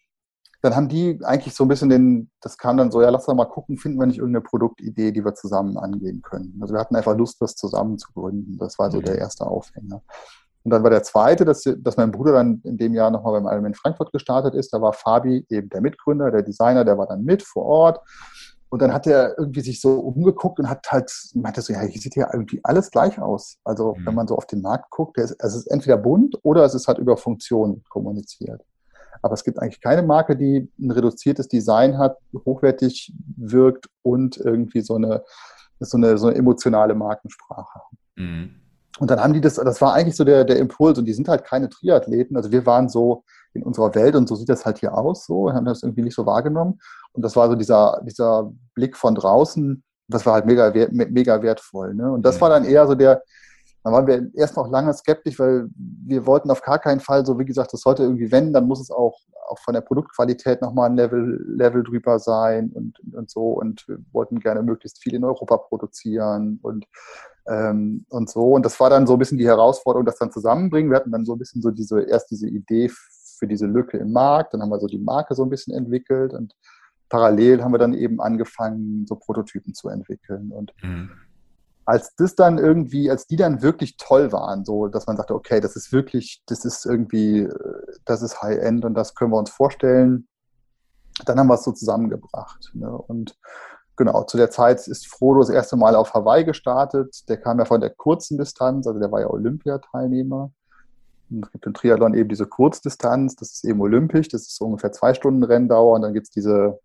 dann 0.63 0.77
haben 0.77 0.87
die 0.87 1.19
eigentlich 1.23 1.53
so 1.53 1.65
ein 1.65 1.67
bisschen 1.67 1.89
den, 1.89 2.31
das 2.39 2.57
kam 2.57 2.77
dann 2.77 2.89
so, 2.89 3.01
ja, 3.01 3.09
lass 3.09 3.25
doch 3.25 3.35
mal 3.35 3.43
gucken, 3.43 3.77
finden 3.77 3.99
wir 3.99 4.05
nicht 4.05 4.19
irgendeine 4.19 4.43
Produktidee, 4.43 5.11
die 5.11 5.25
wir 5.25 5.35
zusammen 5.35 5.77
angehen 5.77 6.21
können. 6.21 6.57
Also 6.61 6.73
wir 6.73 6.79
hatten 6.79 6.95
einfach 6.95 7.17
Lust, 7.17 7.41
das 7.41 7.55
zusammen 7.55 7.97
zu 7.97 8.13
gründen. 8.13 8.57
Das 8.57 8.79
war 8.79 8.89
so 8.89 8.99
mhm. 8.99 9.03
der 9.03 9.17
erste 9.17 9.45
Aufhänger. 9.45 10.01
Und 10.63 10.71
dann 10.71 10.81
war 10.81 10.89
der 10.89 11.03
zweite, 11.03 11.43
dass, 11.43 11.63
dass 11.79 11.97
mein 11.97 12.11
Bruder 12.11 12.31
dann 12.31 12.61
in 12.63 12.77
dem 12.77 12.93
Jahr 12.93 13.11
nochmal 13.11 13.33
beim 13.33 13.47
Allem 13.47 13.65
in 13.65 13.73
Frankfurt 13.73 14.13
gestartet 14.13 14.55
ist. 14.55 14.73
Da 14.73 14.81
war 14.81 14.93
Fabi 14.93 15.45
eben 15.49 15.67
der 15.67 15.81
Mitgründer, 15.81 16.31
der 16.31 16.43
Designer, 16.43 16.85
der 16.85 16.97
war 16.97 17.07
dann 17.07 17.25
mit 17.25 17.43
vor 17.43 17.65
Ort. 17.65 17.99
Und 18.69 18.81
dann 18.81 18.93
hat 18.93 19.05
er 19.05 19.37
irgendwie 19.37 19.61
sich 19.61 19.81
so 19.81 19.99
umgeguckt 19.99 20.59
und 20.59 20.69
hat 20.69 20.89
halt, 20.89 21.11
meinte 21.35 21.61
so, 21.61 21.73
ja, 21.73 21.81
hier 21.81 22.01
sieht 22.01 22.15
ja 22.15 22.29
irgendwie 22.31 22.61
alles 22.63 22.89
gleich 22.89 23.19
aus. 23.19 23.57
Also 23.65 23.95
mhm. 23.95 24.05
wenn 24.05 24.15
man 24.15 24.27
so 24.27 24.37
auf 24.37 24.45
den 24.45 24.61
Markt 24.61 24.89
guckt, 24.91 25.17
der 25.17 25.25
ist, 25.25 25.35
es 25.39 25.55
ist 25.55 25.67
entweder 25.67 25.97
bunt 25.97 26.39
oder 26.43 26.63
es 26.63 26.73
ist 26.73 26.87
halt 26.87 26.99
über 26.99 27.17
Funktion 27.17 27.83
kommuniziert. 27.89 28.63
Aber 29.23 29.33
es 29.33 29.43
gibt 29.43 29.59
eigentlich 29.59 29.81
keine 29.81 30.03
Marke, 30.03 30.35
die 30.35 30.69
ein 30.79 30.91
reduziertes 30.91 31.47
Design 31.47 31.97
hat, 31.97 32.17
hochwertig 32.45 33.13
wirkt 33.37 33.87
und 34.03 34.37
irgendwie 34.37 34.81
so 34.81 34.95
eine, 34.95 35.23
so 35.79 35.97
eine, 35.97 36.17
so 36.17 36.27
eine 36.27 36.35
emotionale 36.37 36.93
Markensprache. 36.93 37.79
Mhm. 38.15 38.55
Und 38.99 39.09
dann 39.09 39.19
haben 39.19 39.33
die 39.33 39.41
das, 39.41 39.55
das 39.55 39.81
war 39.81 39.93
eigentlich 39.93 40.15
so 40.15 40.23
der, 40.23 40.43
der 40.43 40.57
Impuls 40.57 40.99
und 40.99 41.05
die 41.05 41.13
sind 41.13 41.27
halt 41.27 41.45
keine 41.45 41.69
Triathleten. 41.69 42.37
Also 42.37 42.51
wir 42.51 42.65
waren 42.65 42.89
so 42.89 43.23
in 43.53 43.63
unserer 43.63 43.95
Welt 43.95 44.15
und 44.15 44.27
so 44.27 44.35
sieht 44.35 44.49
das 44.49 44.65
halt 44.65 44.79
hier 44.79 44.95
aus, 44.95 45.25
so, 45.25 45.51
haben 45.51 45.65
das 45.65 45.83
irgendwie 45.83 46.03
nicht 46.03 46.15
so 46.15 46.25
wahrgenommen. 46.25 46.79
Und 47.13 47.23
das 47.23 47.35
war 47.35 47.47
so 47.47 47.55
dieser, 47.55 48.01
dieser 48.05 48.51
Blick 48.75 48.97
von 48.97 49.15
draußen, 49.15 49.83
das 50.09 50.25
war 50.25 50.33
halt 50.33 50.45
mega, 50.45 50.71
mega 50.91 51.41
wertvoll. 51.41 51.95
Ne? 51.95 52.11
Und 52.11 52.23
das 52.23 52.39
war 52.41 52.49
dann 52.49 52.65
eher 52.65 52.85
so 52.87 52.93
der, 52.93 53.23
dann 53.83 53.93
waren 53.93 54.07
wir 54.07 54.31
erst 54.33 54.55
noch 54.55 54.69
lange 54.69 54.93
skeptisch, 54.93 55.37
weil 55.39 55.67
wir 55.75 56.25
wollten 56.25 56.49
auf 56.49 56.61
gar 56.61 56.79
keinen 56.79 57.01
Fall, 57.01 57.25
so 57.25 57.37
wie 57.37 57.45
gesagt, 57.45 57.73
das 57.73 57.81
sollte 57.81 58.03
irgendwie, 58.03 58.31
wenn, 58.31 58.53
dann 58.53 58.65
muss 58.65 58.79
es 58.79 58.89
auch, 58.89 59.19
auch 59.49 59.59
von 59.59 59.73
der 59.73 59.81
Produktqualität 59.81 60.61
nochmal 60.61 60.89
ein 60.89 60.95
Level, 60.95 61.43
Level 61.45 61.83
drüber 61.83 62.17
sein 62.17 62.71
und, 62.73 62.97
und 63.13 63.29
so. 63.29 63.49
Und 63.51 63.85
wir 63.89 63.97
wollten 64.13 64.39
gerne 64.39 64.63
möglichst 64.63 65.03
viel 65.03 65.13
in 65.13 65.25
Europa 65.25 65.57
produzieren 65.57 66.59
und, 66.61 66.85
ähm, 67.45 68.05
und 68.09 68.29
so. 68.29 68.53
Und 68.53 68.65
das 68.65 68.79
war 68.79 68.89
dann 68.89 69.05
so 69.05 69.13
ein 69.13 69.19
bisschen 69.19 69.37
die 69.37 69.47
Herausforderung, 69.47 70.05
das 70.05 70.17
dann 70.17 70.31
zusammenbringen. 70.31 70.89
Wir 70.89 70.95
hatten 70.95 71.11
dann 71.11 71.25
so 71.25 71.33
ein 71.33 71.39
bisschen 71.39 71.61
so 71.61 71.69
diese, 71.69 72.03
erst 72.03 72.31
diese 72.31 72.47
Idee 72.47 72.89
für 73.37 73.47
diese 73.47 73.65
Lücke 73.65 73.97
im 73.97 74.13
Markt, 74.13 74.53
dann 74.53 74.61
haben 74.61 74.69
wir 74.69 74.79
so 74.79 74.87
die 74.87 74.97
Marke 74.97 75.35
so 75.35 75.43
ein 75.43 75.49
bisschen 75.49 75.75
entwickelt 75.75 76.33
und 76.33 76.55
parallel 77.09 77.61
haben 77.61 77.73
wir 77.73 77.79
dann 77.79 77.93
eben 77.93 78.21
angefangen, 78.21 79.05
so 79.05 79.17
Prototypen 79.17 79.73
zu 79.73 79.89
entwickeln. 79.89 80.53
Und 80.53 80.73
mhm 80.81 81.11
als 81.85 82.15
das 82.15 82.35
dann 82.35 82.57
irgendwie, 82.57 83.09
als 83.09 83.27
die 83.27 83.35
dann 83.35 83.61
wirklich 83.61 83.97
toll 83.97 84.31
waren, 84.31 84.63
so 84.65 84.87
dass 84.87 85.07
man 85.07 85.17
sagte, 85.17 85.35
okay, 85.35 85.59
das 85.59 85.75
ist 85.75 85.91
wirklich, 85.91 86.41
das 86.45 86.65
ist 86.65 86.85
irgendwie, 86.85 87.47
das 88.05 88.21
ist 88.21 88.41
High-End 88.41 88.85
und 88.85 88.93
das 88.93 89.15
können 89.15 89.31
wir 89.31 89.37
uns 89.37 89.49
vorstellen, 89.49 90.27
dann 91.25 91.39
haben 91.39 91.47
wir 91.47 91.55
es 91.55 91.63
so 91.63 91.71
zusammengebracht. 91.71 92.71
Ne? 92.73 92.89
Und 92.89 93.37
genau, 93.95 94.23
zu 94.23 94.37
der 94.37 94.49
Zeit 94.49 94.87
ist 94.87 95.07
Frodo 95.07 95.41
das 95.41 95.49
erste 95.49 95.75
Mal 95.75 95.95
auf 95.95 96.13
Hawaii 96.13 96.43
gestartet. 96.43 97.27
Der 97.29 97.37
kam 97.37 97.59
ja 97.59 97.65
von 97.65 97.81
der 97.81 97.91
kurzen 97.91 98.37
Distanz, 98.37 98.87
also 98.87 98.99
der 98.99 99.11
war 99.11 99.21
ja 99.21 99.29
Olympiateilnehmer. 99.29 100.51
Es 101.41 101.51
gibt 101.51 101.65
im 101.65 101.73
Triathlon 101.73 102.13
eben 102.13 102.29
diese 102.29 102.45
Kurzdistanz, 102.45 103.35
das 103.35 103.53
ist 103.53 103.65
eben 103.65 103.81
olympisch, 103.81 104.29
das 104.29 104.43
ist 104.43 104.61
ungefähr 104.61 104.91
zwei 104.91 105.13
Stunden 105.13 105.43
Renndauer 105.43 105.95
und 105.95 106.03
dann 106.03 106.13
gibt 106.13 106.27
es 106.27 106.31
diese 106.31 106.79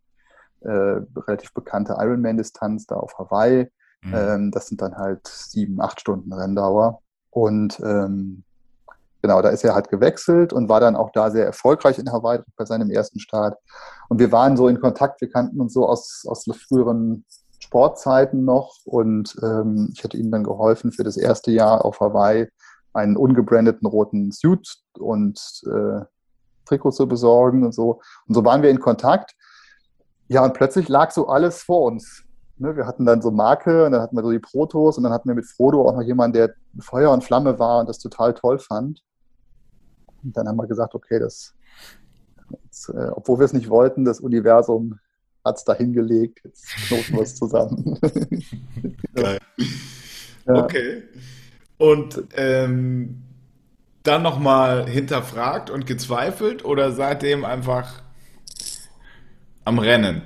äh, 0.61 1.01
relativ 1.17 1.53
bekannte 1.53 1.97
Ironman-Distanz 1.99 2.87
da 2.87 2.97
auf 2.97 3.19
Hawaii 3.19 3.71
Mhm. 4.03 4.15
Ähm, 4.15 4.51
das 4.51 4.69
sind 4.69 4.81
dann 4.81 4.97
halt 4.97 5.27
sieben, 5.27 5.81
acht 5.81 6.01
Stunden 6.01 6.33
Renndauer. 6.33 7.01
Und 7.31 7.79
ähm, 7.81 8.45
genau, 9.23 9.43
da 9.43 9.49
ist 9.51 9.65
er 9.65 9.75
halt 9.75 9.89
gewechselt 9.89 10.53
und 10.53 10.69
war 10.69 10.81
dann 10.81 10.97
auch 10.97 11.11
da 11.11 11.31
sehr 11.31 11.47
erfolgreich 11.47 11.99
in 11.99 12.11
Hawaii 12.13 12.41
bei 12.57 12.65
seinem 12.65 12.91
ersten 12.91 13.21
Start. 13.21 13.59
Und 14.09 14.19
wir 14.19 14.33
waren 14.33 14.57
so 14.57 14.69
in 14.69 14.81
Kontakt, 14.81 15.21
wir 15.21 15.31
kannten 15.31 15.61
uns 15.61 15.73
so 15.73 15.87
aus, 15.87 16.25
aus 16.27 16.45
früheren 16.69 17.25
Sportzeiten 17.59 18.45
noch 18.45 18.77
und 18.85 19.37
ähm, 19.43 19.91
ich 19.93 20.03
hatte 20.03 20.17
ihm 20.17 20.31
dann 20.31 20.45
geholfen, 20.45 20.93
für 20.93 21.05
das 21.05 21.17
erste 21.17 21.51
Jahr 21.51 21.85
auf 21.85 22.01
Hawaii 22.01 22.49
einen 22.95 23.17
ungebrandeten 23.17 23.87
roten 23.87 24.33
Suit 24.33 24.79
und 24.99 25.39
äh, 25.67 26.01
Trikot 26.65 26.93
zu 26.93 27.07
besorgen 27.07 27.65
und 27.65 27.75
so. 27.75 28.01
Und 28.27 28.35
so 28.35 28.45
waren 28.45 28.63
wir 28.63 28.71
in 28.71 28.81
Kontakt. 28.81 29.35
Ja, 30.29 30.45
und 30.45 30.55
plötzlich 30.55 30.89
lag 30.89 31.11
so 31.11 31.29
alles 31.29 31.63
vor 31.63 31.83
uns. 31.83 32.25
Ne, 32.61 32.77
wir 32.77 32.87
hatten 32.87 33.07
dann 33.07 33.23
so 33.23 33.31
Marke 33.31 33.87
und 33.87 33.93
dann 33.93 34.01
hatten 34.01 34.17
wir 34.17 34.23
so 34.23 34.33
die 34.33 34.41
Protos 34.41 34.97
und 34.97 35.05
dann 35.05 35.13
hatten 35.13 35.29
wir 35.29 35.37
mit 35.37 35.47
Frodo 35.47 35.89
auch 35.89 35.95
noch 35.95 36.03
jemanden, 36.03 36.35
der 36.35 36.55
Feuer 36.81 37.13
und 37.13 37.23
Flamme 37.23 37.59
war 37.59 37.81
und 37.81 37.89
das 37.89 37.99
total 37.99 38.35
toll 38.35 38.59
fand. 38.59 39.05
Und 40.25 40.37
dann 40.37 40.49
haben 40.49 40.57
wir 40.57 40.67
gesagt, 40.67 40.95
okay, 40.95 41.21
das, 41.21 41.55
das 42.69 42.89
äh, 42.89 43.11
obwohl 43.13 43.39
wir 43.39 43.45
es 43.45 43.53
nicht 43.53 43.71
wollten, 43.71 44.05
das 44.05 44.19
Universum 44.19 44.99
hat 45.45 45.57
es 45.57 45.65
dahin 45.65 45.93
gelegt, 45.93 46.41
jetzt 46.45 46.67
knoten 46.89 47.15
wir 47.15 47.23
es 47.23 47.37
zusammen. 47.37 47.99
Geil. 49.15 49.39
Ja. 50.47 50.65
Okay. 50.65 51.03
Und 51.79 52.25
ähm, 52.37 53.23
dann 54.03 54.23
nochmal 54.23 54.89
hinterfragt 54.89 55.71
und 55.71 55.87
gezweifelt 55.87 56.65
oder 56.65 56.91
seitdem 56.93 57.45
einfach 57.45 58.03
am 59.65 59.79
Rennen? 59.79 60.23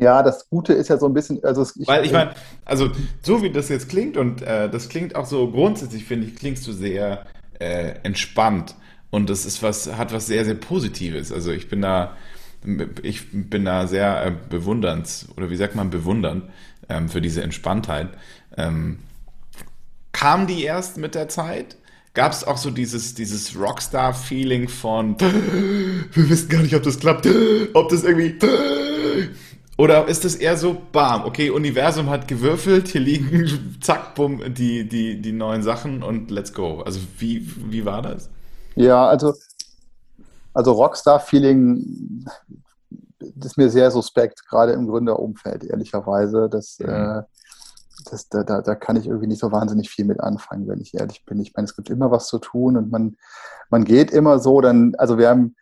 Ja, 0.00 0.22
das 0.22 0.48
Gute 0.48 0.72
ist 0.72 0.88
ja 0.88 0.96
so 0.98 1.06
ein 1.06 1.14
bisschen, 1.14 1.44
also 1.44 1.62
ich, 1.62 1.86
weil 1.86 2.04
ich 2.04 2.12
meine, 2.12 2.32
also 2.64 2.90
so 3.22 3.42
wie 3.42 3.50
das 3.50 3.68
jetzt 3.68 3.88
klingt 3.88 4.16
und 4.16 4.42
äh, 4.42 4.70
das 4.70 4.88
klingt 4.88 5.14
auch 5.14 5.26
so 5.26 5.50
grundsätzlich 5.50 6.04
finde 6.04 6.26
ich 6.26 6.36
klingst 6.36 6.66
du 6.66 6.72
sehr 6.72 7.26
äh, 7.58 7.94
entspannt 8.02 8.74
und 9.10 9.28
das 9.28 9.44
ist 9.44 9.62
was 9.62 9.96
hat 9.96 10.12
was 10.12 10.26
sehr 10.26 10.44
sehr 10.44 10.54
Positives. 10.54 11.32
Also 11.32 11.52
ich 11.52 11.68
bin 11.68 11.82
da 11.82 12.16
ich 13.02 13.26
bin 13.30 13.64
da 13.64 13.86
sehr 13.86 14.24
äh, 14.24 14.32
bewundernd 14.48 15.26
oder 15.36 15.50
wie 15.50 15.56
sagt 15.56 15.74
man 15.74 15.90
bewundern 15.90 16.50
ähm, 16.88 17.08
für 17.08 17.20
diese 17.20 17.42
Entspanntheit. 17.42 18.08
Ähm, 18.56 18.98
kam 20.12 20.46
die 20.46 20.62
erst 20.64 20.98
mit 20.98 21.14
der 21.14 21.28
Zeit? 21.28 21.76
Gab 22.12 22.32
es 22.32 22.44
auch 22.44 22.56
so 22.56 22.70
dieses, 22.70 23.14
dieses 23.14 23.56
Rockstar-Feeling 23.56 24.68
von, 24.68 25.18
wir 25.20 26.28
wissen 26.28 26.48
gar 26.48 26.62
nicht, 26.62 26.74
ob 26.74 26.82
das 26.82 26.98
klappt, 26.98 27.28
ob 27.74 27.88
das 27.88 28.02
irgendwie, 28.02 28.36
oder 29.80 30.08
ist 30.08 30.26
das 30.26 30.34
eher 30.34 30.58
so, 30.58 30.76
bam, 30.92 31.24
okay, 31.24 31.48
Universum 31.48 32.10
hat 32.10 32.28
gewürfelt, 32.28 32.88
hier 32.88 33.00
liegen, 33.00 33.78
zack, 33.80 34.14
bumm, 34.14 34.52
die, 34.52 34.86
die, 34.86 35.22
die 35.22 35.32
neuen 35.32 35.62
Sachen 35.62 36.02
und 36.02 36.30
let's 36.30 36.52
go. 36.52 36.82
Also 36.82 37.00
wie, 37.16 37.50
wie 37.70 37.86
war 37.86 38.02
das? 38.02 38.28
Ja, 38.74 39.08
also, 39.08 39.32
also 40.52 40.72
Rockstar-Feeling 40.72 42.26
ist 43.42 43.56
mir 43.56 43.70
sehr 43.70 43.90
suspekt, 43.90 44.46
gerade 44.46 44.72
im 44.72 44.86
Gründerumfeld, 44.86 45.64
ehrlicherweise. 45.64 46.50
Das, 46.50 46.78
mhm. 46.78 46.86
äh, 46.86 47.22
das, 48.10 48.28
da, 48.28 48.42
da, 48.44 48.60
da 48.60 48.74
kann 48.74 48.96
ich 48.96 49.06
irgendwie 49.06 49.28
nicht 49.28 49.40
so 49.40 49.50
wahnsinnig 49.50 49.88
viel 49.88 50.04
mit 50.04 50.20
anfangen, 50.20 50.68
wenn 50.68 50.82
ich 50.82 50.92
ehrlich 50.92 51.24
bin. 51.24 51.40
Ich 51.40 51.54
meine, 51.56 51.64
es 51.64 51.74
gibt 51.74 51.88
immer 51.88 52.10
was 52.10 52.26
zu 52.26 52.38
tun 52.38 52.76
und 52.76 52.92
man, 52.92 53.16
man 53.70 53.84
geht 53.84 54.10
immer 54.10 54.40
so, 54.40 54.60
dann, 54.60 54.94
also 54.98 55.16
wir 55.16 55.30
haben, 55.30 55.56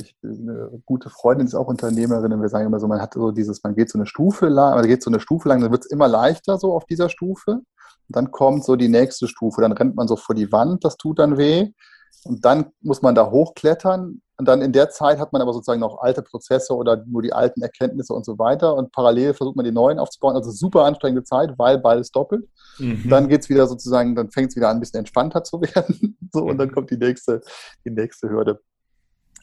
ich, 0.00 0.16
eine 0.22 0.82
gute 0.86 1.10
Freundin 1.10 1.46
ist 1.46 1.54
auch 1.54 1.66
Unternehmerin 1.66 2.32
und 2.32 2.42
wir 2.42 2.48
sagen 2.48 2.66
immer 2.66 2.80
so, 2.80 2.86
man 2.86 3.00
hat 3.00 3.14
so 3.14 3.30
dieses, 3.30 3.62
man 3.62 3.74
geht 3.74 3.90
so 3.90 3.98
eine 3.98 4.06
Stufe 4.06 4.48
lang, 4.48 4.74
man 4.74 4.86
geht 4.86 5.02
so 5.02 5.10
eine 5.10 5.20
Stufe 5.20 5.48
lang, 5.48 5.60
dann 5.60 5.72
wird 5.72 5.84
es 5.84 5.90
immer 5.90 6.08
leichter 6.08 6.58
so 6.58 6.74
auf 6.74 6.84
dieser 6.86 7.08
Stufe. 7.08 7.52
Und 7.52 8.16
dann 8.16 8.30
kommt 8.30 8.64
so 8.64 8.76
die 8.76 8.88
nächste 8.88 9.28
Stufe, 9.28 9.60
dann 9.60 9.72
rennt 9.72 9.96
man 9.96 10.08
so 10.08 10.16
vor 10.16 10.34
die 10.34 10.52
Wand, 10.52 10.84
das 10.84 10.96
tut 10.96 11.18
dann 11.18 11.38
weh. 11.38 11.70
Und 12.24 12.44
dann 12.44 12.66
muss 12.80 13.02
man 13.02 13.14
da 13.14 13.30
hochklettern 13.30 14.20
und 14.42 14.48
dann 14.48 14.60
in 14.60 14.72
der 14.72 14.90
Zeit 14.90 15.20
hat 15.20 15.32
man 15.32 15.40
aber 15.40 15.52
sozusagen 15.52 15.80
noch 15.80 16.00
alte 16.00 16.20
Prozesse 16.20 16.74
oder 16.74 17.04
nur 17.06 17.22
die 17.22 17.32
alten 17.32 17.62
Erkenntnisse 17.62 18.12
und 18.12 18.24
so 18.24 18.40
weiter. 18.40 18.74
Und 18.74 18.90
parallel 18.90 19.34
versucht 19.34 19.54
man 19.54 19.64
die 19.64 19.70
neuen 19.70 20.00
aufzubauen. 20.00 20.34
Also 20.34 20.50
super 20.50 20.84
anstrengende 20.84 21.22
Zeit, 21.22 21.56
weil 21.58 21.78
beides 21.78 22.10
doppelt. 22.10 22.48
Mhm. 22.78 23.08
Dann 23.08 23.28
geht 23.28 23.42
es 23.42 23.48
wieder 23.48 23.68
sozusagen, 23.68 24.16
dann 24.16 24.32
fängt 24.32 24.50
es 24.50 24.56
wieder 24.56 24.68
an, 24.68 24.78
ein 24.78 24.80
bisschen 24.80 24.98
entspannter 24.98 25.44
zu 25.44 25.60
werden. 25.60 26.18
so, 26.32 26.42
und 26.42 26.58
dann 26.58 26.72
kommt 26.72 26.90
die 26.90 26.96
nächste, 26.96 27.40
die 27.84 27.90
nächste 27.90 28.30
Hürde. 28.30 28.58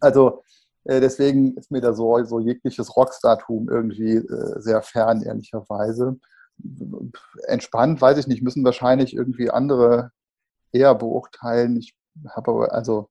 Also 0.02 0.44
äh, 0.86 1.00
deswegen 1.00 1.56
ist 1.58 1.72
mir 1.72 1.82
da 1.82 1.94
so, 1.94 2.24
so 2.26 2.40
jegliches 2.40 2.96
Rockstar-Tum 2.96 3.70
irgendwie 3.70 4.16
äh, 4.16 4.60
sehr 4.60 4.82
fern, 4.82 5.22
ehrlicherweise. 5.22 6.20
Entspannt, 7.48 8.02
weiß 8.02 8.18
ich 8.18 8.28
nicht, 8.28 8.44
müssen 8.44 8.66
wahrscheinlich 8.66 9.16
irgendwie 9.16 9.50
andere 9.50 10.12
eher 10.72 10.96
beurteilen. 10.96 11.78
Ich 11.78 11.96
habe 12.36 12.52
aber, 12.52 12.74
also 12.74 13.10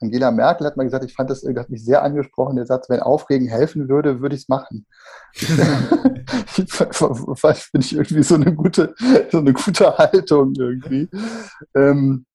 Angela 0.00 0.30
Merkel 0.30 0.66
hat 0.66 0.76
mal 0.76 0.84
gesagt, 0.84 1.04
ich 1.04 1.14
fand 1.14 1.30
das, 1.30 1.42
hat 1.42 1.70
mich 1.70 1.84
sehr 1.84 2.02
angesprochen, 2.02 2.56
der 2.56 2.66
Satz, 2.66 2.88
wenn 2.88 3.00
Aufregen 3.00 3.48
helfen 3.48 3.88
würde, 3.88 4.20
würde 4.20 4.36
ich 4.36 4.42
es 4.42 4.48
machen. 4.48 4.86
finde 5.34 6.24
ich 7.84 7.94
irgendwie 7.94 8.22
so 8.22 8.36
eine 8.36 8.54
gute, 8.54 8.94
so 9.30 9.38
eine 9.38 9.52
gute 9.52 9.98
Haltung 9.98 10.54
irgendwie. 10.56 11.08
Ähm, 11.74 12.26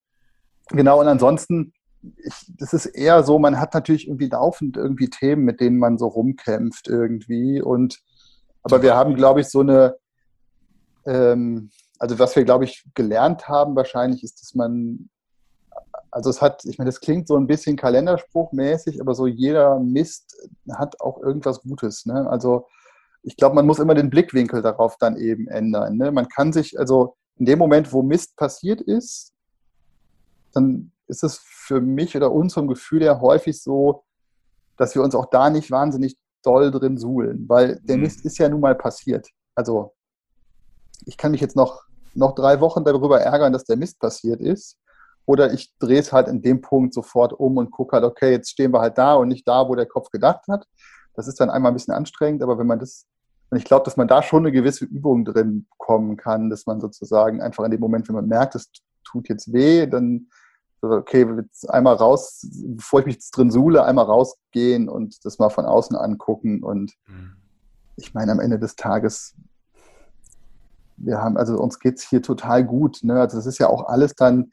genau, 0.70 0.99
und 0.99 1.08
ansonsten, 1.08 1.74
ich, 2.18 2.34
das 2.58 2.74
ist 2.74 2.86
eher 2.88 3.24
so, 3.24 3.39
man 3.39 3.60
hat 3.60 3.74
natürlich 3.74 4.08
irgendwie 4.08 4.28
laufend 4.28 4.78
irgendwie 4.78 5.10
Themen, 5.10 5.43
mit 5.43 5.60
denen 5.60 5.80
man 5.80 5.97
so 5.97 6.08
rumkämpft 6.08 6.88
irgendwie. 6.88 7.62
Und 7.62 7.99
aber 8.64 8.82
wir 8.82 8.95
haben, 8.95 9.16
glaube 9.16 9.41
ich, 9.41 9.47
so 9.47 9.62
eine, 9.62 9.95
ähm, 11.06 11.70
also 11.99 12.20
was 12.20 12.36
wir, 12.36 12.43
glaube 12.43 12.66
ich, 12.66 12.86
gelernt 12.93 13.47
haben 13.47 13.76
wahrscheinlich, 13.76 14.24
ist, 14.24 14.41
dass 14.41 14.56
man 14.56 15.10
also 16.14 16.30
es 16.30 16.41
hat, 16.41 16.64
ich 16.66 16.78
meine, 16.78 16.89
das 16.89 17.01
klingt 17.01 17.28
so 17.28 17.36
ein 17.36 17.47
bisschen 17.47 17.76
Kalenderspruchmäßig, 17.76 19.01
aber 19.01 19.16
so 19.16 19.26
jeder 19.26 19.80
Mist 19.80 20.38
hat 20.72 21.01
auch 21.01 21.22
irgendwas 21.22 21.62
Gutes. 21.62 22.06
Ne? 22.06 22.30
Also 22.30 22.68
ich 23.24 23.36
glaube, 23.36 23.56
man 23.56 23.66
muss 23.66 23.80
immer 23.80 23.95
den 23.95 24.12
Blickwinkel 24.12 24.62
darauf 24.62 24.97
dann 24.97 25.18
eben 25.18 25.47
ändern. 25.47 25.97
Ne? 25.97 26.12
Man 26.12 26.28
kann 26.28 26.54
sich, 26.54 26.78
also 26.78 27.16
in 27.38 27.47
dem 27.47 27.58
Moment, 27.58 27.91
wo 27.91 28.04
Mist 28.04 28.36
passiert 28.36 28.82
ist, 28.82 29.34
dann 30.54 30.91
ist 31.08 31.24
es 31.24 31.38
für 31.38 31.82
mich 31.82 32.16
oder 32.16 32.32
uns 32.32 32.54
vom 32.54 32.68
Gefühl 32.68 33.01
her 33.01 33.22
häufig 33.22 33.62
so, 33.62 34.04
dass 34.78 34.95
wir 34.95 35.04
uns 35.04 35.16
auch 35.16 35.28
da 35.28 35.49
nicht 35.49 35.72
wahnsinnig 35.72 36.18
doll 36.43 36.72
drin 36.72 36.97
suhlen, 36.97 37.45
weil 37.47 37.80
der 37.84 37.97
mhm. 37.97 38.04
Mist 38.04 38.26
ist 38.26 38.38
ja 38.38 38.49
nun 38.49 38.62
mal 38.62 38.76
passiert. 38.76 39.30
Also 39.56 39.93
ich 41.06 41.18
kann 41.18 41.32
mich 41.32 41.41
jetzt 41.41 41.56
noch, 41.56 41.84
noch 42.14 42.36
drei 42.36 42.60
Wochen 42.60 42.84
darüber 42.84 43.22
ärgern, 43.22 43.54
dass 43.54 43.66
der 43.66 43.78
Mist 43.78 43.99
passiert 43.99 44.41
ist. 44.41 44.78
Oder 45.26 45.54
ich 45.54 45.74
drehe 45.80 45.99
es 45.99 46.12
halt 46.12 46.28
in 46.28 46.41
dem 46.41 46.60
Punkt 46.60 46.93
sofort 46.93 47.32
um 47.34 47.58
und 47.58 47.72
gucke 47.72 47.95
halt, 47.95 48.04
okay, 48.04 48.32
jetzt 48.32 48.49
stehen 48.49 48.74
wir 48.74 48.82
halt 48.82 48.97
da 48.97 49.14
und 49.14 49.30
nicht 49.30 49.47
da, 49.47 49.68
wo 49.70 49.76
der 49.76 49.86
Kopf 49.86 50.10
gedacht 50.10 50.45
hat. 50.49 50.68
Das 51.16 51.28
ist 51.28 51.39
dann 51.39 51.49
einmal 51.49 51.72
ein 51.72 51.76
bisschen 51.76 51.93
anstrengend, 51.93 52.43
aber 52.43 52.58
wenn 52.58 52.68
man 52.68 52.80
das, 52.80 53.06
und 53.49 53.58
ich 53.58 53.64
glaube, 53.64 53.86
dass 53.86 53.95
man 53.95 54.08
da 54.08 54.22
schon 54.22 54.43
eine 54.43 54.51
gewisse 54.51 54.84
Übung 54.84 55.24
drin 55.24 55.66
bekommen 55.72 56.18
kann, 56.18 56.49
dass 56.49 56.66
man 56.66 56.82
sozusagen 56.82 57.41
einfach 57.41 57.64
in 57.64 57.72
dem 57.72 57.80
Moment, 57.80 58.08
wenn 58.10 58.16
man 58.16 58.28
merkt, 58.28 58.56
es 58.56 58.70
tut 59.06 59.30
jetzt 59.30 59.54
weh, 59.54 59.86
dann 59.86 60.28
okay, 60.84 61.27
jetzt 61.38 61.69
einmal 61.69 61.95
raus, 61.95 62.47
bevor 62.51 63.01
ich 63.01 63.05
mich 63.05 63.31
drin 63.31 63.51
suhle, 63.51 63.84
einmal 63.84 64.05
rausgehen 64.05 64.89
und 64.89 65.25
das 65.25 65.39
mal 65.39 65.49
von 65.49 65.65
außen 65.65 65.95
angucken. 65.95 66.63
Und 66.63 66.93
mhm. 67.07 67.34
ich 67.95 68.13
meine, 68.13 68.31
am 68.31 68.39
Ende 68.39 68.59
des 68.59 68.75
Tages, 68.75 69.36
wir 70.97 71.21
haben, 71.21 71.38
also 71.38 71.57
uns 71.57 71.79
geht 71.79 71.99
es 71.99 72.03
hier 72.03 72.21
total 72.21 72.63
gut. 72.63 72.99
Ne? 73.03 73.19
Also 73.19 73.38
das 73.38 73.45
ist 73.45 73.59
ja 73.59 73.67
auch 73.67 73.88
alles 73.88 74.15
dann, 74.15 74.51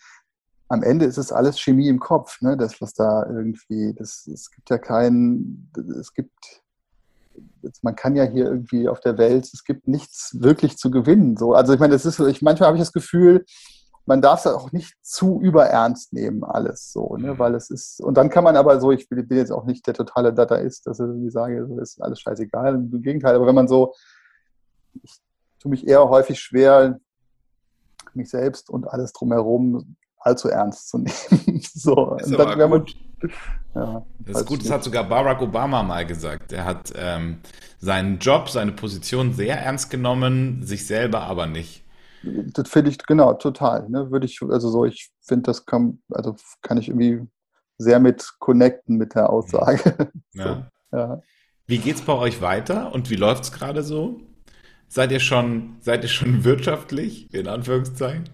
am 0.68 0.84
Ende 0.84 1.04
ist 1.04 1.18
es 1.18 1.32
alles 1.32 1.58
Chemie 1.58 1.88
im 1.88 1.98
Kopf, 1.98 2.40
ne? 2.42 2.56
das, 2.56 2.80
was 2.80 2.94
da 2.94 3.26
irgendwie, 3.26 3.92
das, 3.92 4.28
es 4.28 4.52
gibt 4.52 4.70
ja 4.70 4.78
keinen, 4.78 5.68
es 5.98 6.14
gibt, 6.14 6.62
man 7.82 7.96
kann 7.96 8.14
ja 8.14 8.22
hier 8.22 8.44
irgendwie 8.44 8.88
auf 8.88 9.00
der 9.00 9.18
Welt, 9.18 9.50
es 9.52 9.64
gibt 9.64 9.88
nichts 9.88 10.40
wirklich 10.40 10.78
zu 10.78 10.92
gewinnen. 10.92 11.36
So. 11.36 11.54
Also 11.54 11.74
ich 11.74 11.80
meine, 11.80 11.92
das 11.92 12.06
ist, 12.06 12.20
ich, 12.20 12.40
manchmal 12.40 12.68
habe 12.68 12.76
ich 12.76 12.82
das 12.82 12.92
Gefühl, 12.92 13.44
man 14.10 14.20
darf 14.20 14.44
es 14.44 14.52
auch 14.52 14.72
nicht 14.72 14.96
zu 15.02 15.40
überernst 15.40 16.12
nehmen, 16.12 16.42
alles 16.42 16.90
so, 16.92 17.16
ne? 17.16 17.34
Mhm. 17.34 17.38
weil 17.38 17.54
es 17.54 17.70
ist, 17.70 18.00
und 18.00 18.14
dann 18.14 18.28
kann 18.28 18.42
man 18.42 18.56
aber 18.56 18.80
so, 18.80 18.90
ich 18.90 19.08
bin 19.08 19.24
jetzt 19.30 19.52
auch 19.52 19.64
nicht 19.66 19.86
der 19.86 19.94
totale 19.94 20.34
Data 20.34 20.56
ist, 20.56 20.88
dass 20.88 20.98
ich 20.98 21.06
irgendwie 21.06 21.30
sage, 21.30 21.64
ist 21.80 22.02
alles 22.02 22.20
scheißegal, 22.20 22.74
im 22.74 23.02
Gegenteil, 23.02 23.36
aber 23.36 23.46
wenn 23.46 23.54
man 23.54 23.68
so, 23.68 23.94
ich 25.00 25.12
tue 25.60 25.70
mich 25.70 25.86
eher 25.86 26.08
häufig 26.08 26.40
schwer, 26.40 26.98
mich 28.12 28.30
selbst 28.30 28.68
und 28.68 28.88
alles 28.88 29.12
drumherum 29.12 29.94
allzu 30.18 30.48
ernst 30.48 30.88
zu 30.88 30.98
nehmen. 31.38 31.62
so, 31.72 32.16
ist 32.16 32.36
dann, 32.36 32.58
wenn 32.58 32.68
man, 32.68 32.84
ja, 33.76 34.04
das 34.26 34.40
ist 34.40 34.46
gut, 34.46 34.64
das 34.64 34.72
hat 34.72 34.82
sogar 34.82 35.04
Barack 35.04 35.40
Obama 35.40 35.84
mal 35.84 36.04
gesagt. 36.04 36.50
Er 36.50 36.64
hat 36.64 36.92
ähm, 36.96 37.38
seinen 37.78 38.18
Job, 38.18 38.48
seine 38.48 38.72
Position 38.72 39.34
sehr 39.34 39.60
ernst 39.60 39.88
genommen, 39.88 40.64
sich 40.64 40.84
selber 40.84 41.20
aber 41.20 41.46
nicht. 41.46 41.84
Das 42.22 42.68
finde 42.68 42.90
ich, 42.90 42.98
genau, 42.98 43.34
total. 43.34 43.88
Ne? 43.88 44.10
Würde 44.10 44.26
ich, 44.26 44.40
also 44.42 44.68
so, 44.68 44.84
ich 44.84 45.10
finde, 45.22 45.44
das 45.44 45.64
kann, 45.64 46.02
also 46.10 46.36
kann 46.62 46.78
ich 46.78 46.88
irgendwie 46.88 47.26
sehr 47.78 47.98
mit 47.98 48.34
connecten 48.38 48.96
mit 48.96 49.14
der 49.14 49.30
Aussage. 49.30 50.10
Ja. 50.34 50.70
so, 50.90 50.96
ja. 50.96 51.22
Wie 51.66 51.78
geht's 51.78 52.02
bei 52.02 52.14
euch 52.14 52.42
weiter 52.42 52.92
und 52.92 53.10
wie 53.10 53.16
läuft 53.16 53.44
es 53.44 53.52
gerade 53.52 53.82
so? 53.82 54.20
Seid 54.88 55.12
ihr 55.12 55.20
schon, 55.20 55.76
seid 55.80 56.02
ihr 56.02 56.08
schon 56.08 56.44
wirtschaftlich, 56.44 57.32
in 57.32 57.46
Anführungszeichen? 57.46 58.28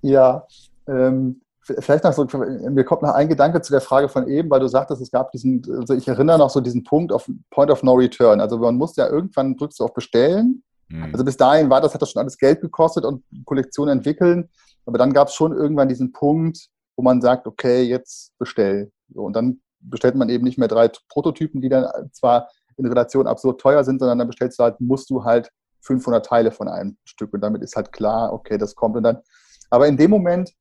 Ja, 0.00 0.46
ähm, 0.88 1.42
vielleicht 1.60 2.04
noch 2.04 2.12
so, 2.12 2.26
mir 2.26 2.84
kommt 2.84 3.02
noch 3.02 3.14
ein 3.14 3.28
Gedanke 3.28 3.60
zu 3.62 3.72
der 3.72 3.80
Frage 3.80 4.08
von 4.08 4.26
eben, 4.26 4.50
weil 4.50 4.60
du 4.60 4.68
sagtest, 4.68 5.00
es 5.00 5.10
gab 5.10 5.30
diesen, 5.30 5.62
also 5.78 5.94
ich 5.94 6.08
erinnere 6.08 6.38
noch 6.38 6.50
so 6.50 6.60
diesen 6.60 6.84
Punkt 6.84 7.12
auf 7.12 7.30
Point 7.50 7.70
of 7.70 7.82
No 7.82 7.92
Return. 7.94 8.40
Also 8.40 8.58
man 8.58 8.74
muss 8.74 8.96
ja 8.96 9.08
irgendwann 9.08 9.56
drückst 9.56 9.78
du 9.78 9.84
auf 9.84 9.94
Bestellen. 9.94 10.63
Mhm. 10.88 11.12
Also 11.12 11.24
bis 11.24 11.36
dahin 11.36 11.70
war 11.70 11.80
das, 11.80 11.94
hat 11.94 12.02
das 12.02 12.10
schon 12.10 12.20
alles 12.20 12.38
Geld 12.38 12.60
gekostet 12.60 13.04
und 13.04 13.24
Kollektion 13.44 13.88
entwickeln. 13.88 14.48
Aber 14.86 14.98
dann 14.98 15.12
gab 15.12 15.28
es 15.28 15.34
schon 15.34 15.52
irgendwann 15.52 15.88
diesen 15.88 16.12
Punkt, 16.12 16.68
wo 16.96 17.02
man 17.02 17.20
sagt, 17.20 17.46
okay, 17.46 17.82
jetzt 17.82 18.32
bestell. 18.38 18.90
So, 19.12 19.22
und 19.22 19.34
dann 19.34 19.60
bestellt 19.80 20.14
man 20.14 20.28
eben 20.28 20.44
nicht 20.44 20.58
mehr 20.58 20.68
drei 20.68 20.90
Prototypen, 21.08 21.60
die 21.60 21.68
dann 21.68 21.86
zwar 22.12 22.48
in 22.76 22.86
Relation 22.86 23.26
absurd 23.26 23.60
teuer 23.60 23.84
sind, 23.84 23.98
sondern 23.98 24.18
dann 24.18 24.28
bestellst 24.28 24.58
du 24.58 24.64
halt, 24.64 24.80
musst 24.80 25.10
du 25.10 25.24
halt 25.24 25.50
500 25.82 26.24
Teile 26.24 26.50
von 26.50 26.68
einem 26.68 26.96
Stück 27.04 27.32
und 27.34 27.40
damit 27.40 27.62
ist 27.62 27.76
halt 27.76 27.92
klar, 27.92 28.32
okay, 28.32 28.58
das 28.58 28.74
kommt 28.74 28.96
und 28.96 29.02
dann. 29.02 29.18
Aber 29.70 29.86
in 29.86 29.96
dem 29.96 30.10
Moment 30.10 30.54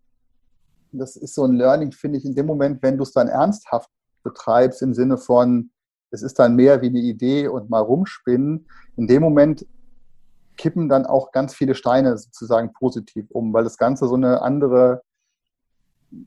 das 0.93 1.15
ist 1.15 1.35
so 1.35 1.43
ein 1.43 1.55
Learning, 1.55 1.91
finde 1.91 2.19
ich, 2.19 2.25
in 2.25 2.35
dem 2.35 2.45
Moment, 2.45 2.81
wenn 2.81 2.97
du 2.97 3.03
es 3.03 3.11
dann 3.11 3.27
ernsthaft 3.27 3.89
betreibst, 4.23 4.81
im 4.81 4.93
Sinne 4.93 5.17
von, 5.17 5.71
es 6.11 6.21
ist 6.21 6.37
dann 6.39 6.55
mehr 6.55 6.81
wie 6.81 6.87
eine 6.87 6.99
Idee 6.99 7.47
und 7.47 7.69
mal 7.69 7.79
rumspinnen, 7.79 8.67
in 8.95 9.07
dem 9.07 9.21
Moment 9.21 9.65
kippen 10.57 10.89
dann 10.89 11.05
auch 11.05 11.31
ganz 11.31 11.53
viele 11.53 11.75
Steine 11.75 12.17
sozusagen 12.17 12.73
positiv 12.73 13.25
um, 13.29 13.53
weil 13.53 13.63
das 13.63 13.77
Ganze 13.77 14.07
so 14.07 14.15
eine 14.15 14.41
andere 14.41 15.01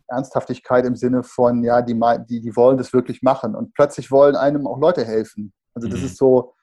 Ernsthaftigkeit 0.08 0.84
im 0.84 0.96
Sinne 0.96 1.22
von, 1.22 1.62
ja, 1.62 1.82
die, 1.82 1.98
die, 2.28 2.40
die 2.40 2.56
wollen 2.56 2.78
das 2.78 2.92
wirklich 2.92 3.22
machen 3.22 3.54
und 3.54 3.74
plötzlich 3.74 4.10
wollen 4.10 4.36
einem 4.36 4.66
auch 4.66 4.78
Leute 4.78 5.04
helfen. 5.04 5.52
Also 5.74 5.88
das 5.88 6.00
mhm. 6.00 6.06
ist 6.06 6.16
so, 6.16 6.54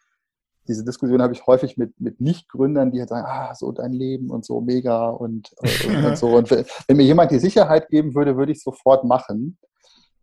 diese 0.68 0.84
Diskussion 0.84 1.22
habe 1.22 1.34
ich 1.34 1.46
häufig 1.46 1.78
mit, 1.78 2.00
mit 2.00 2.22
Nicht-Gründern, 2.22 2.92
die 2.92 3.00
halt 3.00 3.10
sagen, 3.10 3.26
ah, 3.28 3.54
so 3.54 3.72
dein 3.72 3.92
Leben 3.92 4.30
und 4.30 4.46
so 4.46 4.62
mega 4.62 5.10
und, 5.10 5.52
und, 5.58 6.06
und 6.06 6.18
so. 6.18 6.36
Und 6.36 6.50
wenn 6.52 6.98
mir 6.98 7.04
jemand 7.04 7.32
die 7.32 7.40
Sicherheit 7.40 7.90
geben 7.90 8.16
würde, 8.16 8.38
würde 8.38 8.52
ich 8.52 8.60
es 8.60 8.64
sofort 8.64 9.04
machen. 9.04 9.58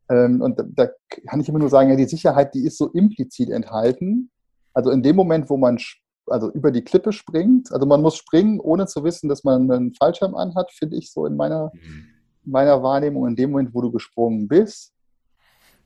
Ähm, 0.09 0.41
und 0.41 0.59
da, 0.59 0.65
da 0.67 0.89
kann 1.27 1.41
ich 1.41 1.49
immer 1.49 1.59
nur 1.59 1.69
sagen, 1.69 1.91
ja, 1.91 1.97
die 1.97 2.07
Sicherheit, 2.07 2.55
die 2.55 2.65
ist 2.65 2.79
so 2.79 2.89
implizit 2.89 3.51
enthalten. 3.51 4.31
Also 4.73 4.91
in 4.91 5.03
dem 5.03 5.17
Moment, 5.17 5.51
wo 5.51 5.57
man 5.57 5.79
also 6.27 6.51
über 6.53 6.71
die 6.71 6.83
Klippe 6.83 7.13
springt, 7.13 7.73
also 7.73 7.87
man 7.87 8.03
muss 8.03 8.17
springen, 8.17 8.61
ohne 8.61 8.87
zu 8.87 9.05
wissen, 9.05 9.29
dass 9.29 9.45
man 9.45 9.71
einen 9.71 9.95
Fallschirm 9.95 10.35
anhat, 10.35 10.71
finde 10.73 10.97
ich 10.97 11.13
so 11.13 11.27
in 11.27 11.37
meiner, 11.37 11.73
mhm. 11.75 12.07
meiner 12.45 12.83
Wahrnehmung. 12.83 13.27
In 13.27 13.37
dem 13.37 13.53
Moment, 13.53 13.75
wo 13.75 13.81
du 13.81 13.91
gesprungen 13.91 14.49
bist, 14.49 14.93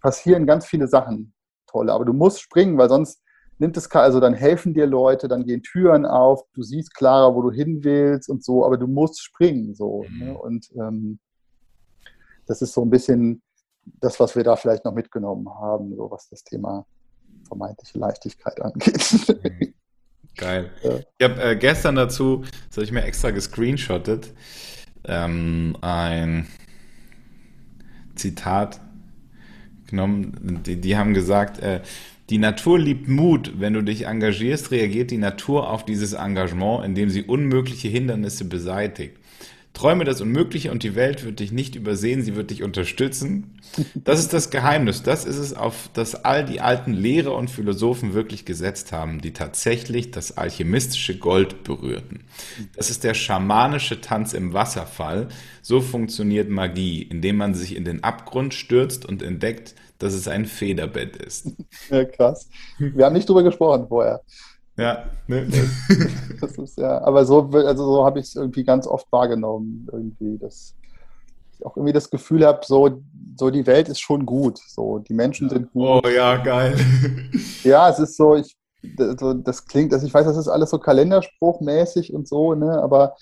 passieren 0.01 0.47
ganz 0.47 0.67
viele 0.67 0.87
Sachen 0.87 1.33
tolle. 1.67 1.93
Aber 1.93 2.05
du 2.05 2.13
musst 2.13 2.41
springen, 2.41 2.77
weil 2.79 2.89
sonst 2.89 3.23
nimmt 3.59 3.77
es, 3.77 3.91
also 3.91 4.21
dann 4.21 4.35
helfen 4.35 4.75
dir 4.75 4.87
Leute, 4.87 5.29
dann 5.29 5.45
gehen 5.45 5.63
Türen 5.63 6.05
auf, 6.07 6.43
du 6.53 6.63
siehst 6.63 6.95
klarer, 6.95 7.35
wo 7.35 7.43
du 7.43 7.51
hin 7.51 7.85
willst 7.85 8.29
und 8.29 8.45
so, 8.45 8.65
aber 8.65 8.77
du 8.77 8.87
musst 8.87 9.23
springen 9.23 9.75
so. 9.75 10.05
Mhm. 10.09 10.19
Ne? 10.19 10.39
Und 10.39 10.71
ähm, 10.77 11.19
das 12.47 12.63
ist 12.63 12.73
so 12.73 12.83
ein 12.83 12.91
bisschen 12.91 13.43
das, 14.01 14.19
was 14.21 14.37
wir 14.37 14.45
da 14.45 14.57
vielleicht 14.57 14.85
noch 14.85 14.95
mitgenommen 14.95 15.49
haben, 15.49 15.95
so 15.97 16.11
was 16.11 16.29
das 16.29 16.43
Thema 16.45 16.87
vermeintliche 17.47 17.99
Leichtigkeit 17.99 18.61
angeht. 18.63 19.75
Geil. 20.37 20.71
Ja. 20.83 20.99
Ich 21.19 21.25
habe 21.25 21.43
äh, 21.43 21.57
gestern 21.57 21.95
dazu, 21.95 22.45
das 22.69 22.77
habe 22.77 22.85
ich 22.85 22.93
mir 22.93 23.03
extra 23.05 23.31
gescreenshottet, 23.31 24.33
ähm, 25.05 25.77
ein 25.81 26.47
Zitat 28.15 28.81
genommen. 29.87 30.63
Die, 30.65 30.81
die 30.81 30.97
haben 30.97 31.15
gesagt, 31.15 31.61
äh, 31.61 31.81
die 32.31 32.39
Natur 32.39 32.79
liebt 32.79 33.09
Mut. 33.09 33.61
Wenn 33.61 33.75
du 33.75 33.83
dich 33.83 34.07
engagierst, 34.07 34.71
reagiert 34.71 35.11
die 35.11 35.19
Natur 35.19 35.71
auf 35.71 35.85
dieses 35.85 36.15
Engagement, 36.15 36.85
indem 36.85 37.11
sie 37.11 37.23
unmögliche 37.23 37.89
Hindernisse 37.89 38.47
beseitigt. 38.47 39.19
Träume 39.75 40.05
das 40.05 40.21
Unmögliche 40.21 40.71
und 40.71 40.85
die 40.85 40.95
Welt 40.95 41.25
wird 41.25 41.41
dich 41.41 41.51
nicht 41.51 41.75
übersehen, 41.75 42.23
sie 42.23 42.37
wird 42.37 42.51
dich 42.51 42.63
unterstützen. 42.63 43.59
Das 43.97 44.21
ist 44.21 44.33
das 44.33 44.51
Geheimnis. 44.51 45.03
Das 45.03 45.25
ist 45.25 45.37
es, 45.37 45.53
auf 45.53 45.91
das 45.93 46.25
all 46.25 46.45
die 46.45 46.61
alten 46.61 46.93
Lehrer 46.93 47.35
und 47.35 47.51
Philosophen 47.51 48.15
wirklich 48.15 48.45
gesetzt 48.45 48.93
haben, 48.93 49.21
die 49.21 49.33
tatsächlich 49.33 50.13
das 50.13 50.39
alchemistische 50.39 51.19
Gold 51.19 51.65
berührten. 51.65 52.21
Das 52.77 52.89
ist 52.89 53.03
der 53.03 53.15
schamanische 53.15 54.01
Tanz 54.01 54.33
im 54.33 54.53
Wasserfall. 54.53 55.27
So 55.61 55.81
funktioniert 55.81 56.49
Magie, 56.49 57.03
indem 57.03 57.37
man 57.37 57.55
sich 57.55 57.75
in 57.75 57.85
den 57.85 58.05
Abgrund 58.05 58.55
stürzt 58.55 59.05
und 59.05 59.23
entdeckt, 59.23 59.75
dass 59.99 60.15
es 60.15 60.29
ein 60.29 60.47
Federbett 60.47 61.17
ist. 61.17 61.49
Ja, 61.91 62.05
krass. 62.05 62.49
Wir 62.79 63.07
haben 63.07 63.15
nicht 63.15 63.29
drüber 63.29 63.43
gesprochen 63.43 63.87
vorher. 63.89 64.23
Ja, 64.77 65.05
ne? 65.29 65.47
das 66.41 66.59
ist 66.59 66.79
ja, 66.79 67.01
aber 67.03 67.25
so, 67.25 67.49
also 67.53 67.85
so 67.85 68.05
habe 68.05 68.19
ich 68.19 68.27
es 68.27 68.35
irgendwie 68.35 68.65
ganz 68.65 68.87
oft 68.87 69.11
wahrgenommen, 69.13 69.87
irgendwie, 69.93 70.37
dass 70.39 70.75
ich 71.53 71.65
auch 71.65 71.77
irgendwie 71.77 71.93
das 71.93 72.11
Gefühl 72.11 72.45
habe, 72.45 72.61
so, 72.65 73.01
so 73.37 73.51
die 73.51 73.67
Welt 73.67 73.89
ist 73.89 74.01
schon 74.01 74.27
gut, 74.27 74.59
so 74.59 74.99
die 74.99 75.15
Menschen 75.15 75.49
sind 75.49 75.73
gut. 75.73 76.05
Oh 76.05 76.09
ja, 76.09 76.37
geil. 76.39 76.77
Ja, 77.63 77.89
es 77.89 77.99
ist 77.99 78.17
so, 78.17 78.37
ich, 78.37 78.57
das, 78.83 79.17
das 79.43 79.65
klingt, 79.65 79.93
also 79.95 80.07
ich 80.07 80.13
weiß, 80.13 80.27
das 80.27 80.37
ist 80.37 80.49
alles 80.49 80.71
so 80.71 80.79
Kalenderspruchmäßig 80.79 82.13
und 82.13 82.29
so, 82.29 82.55
ne, 82.55 82.83
aber 82.83 83.15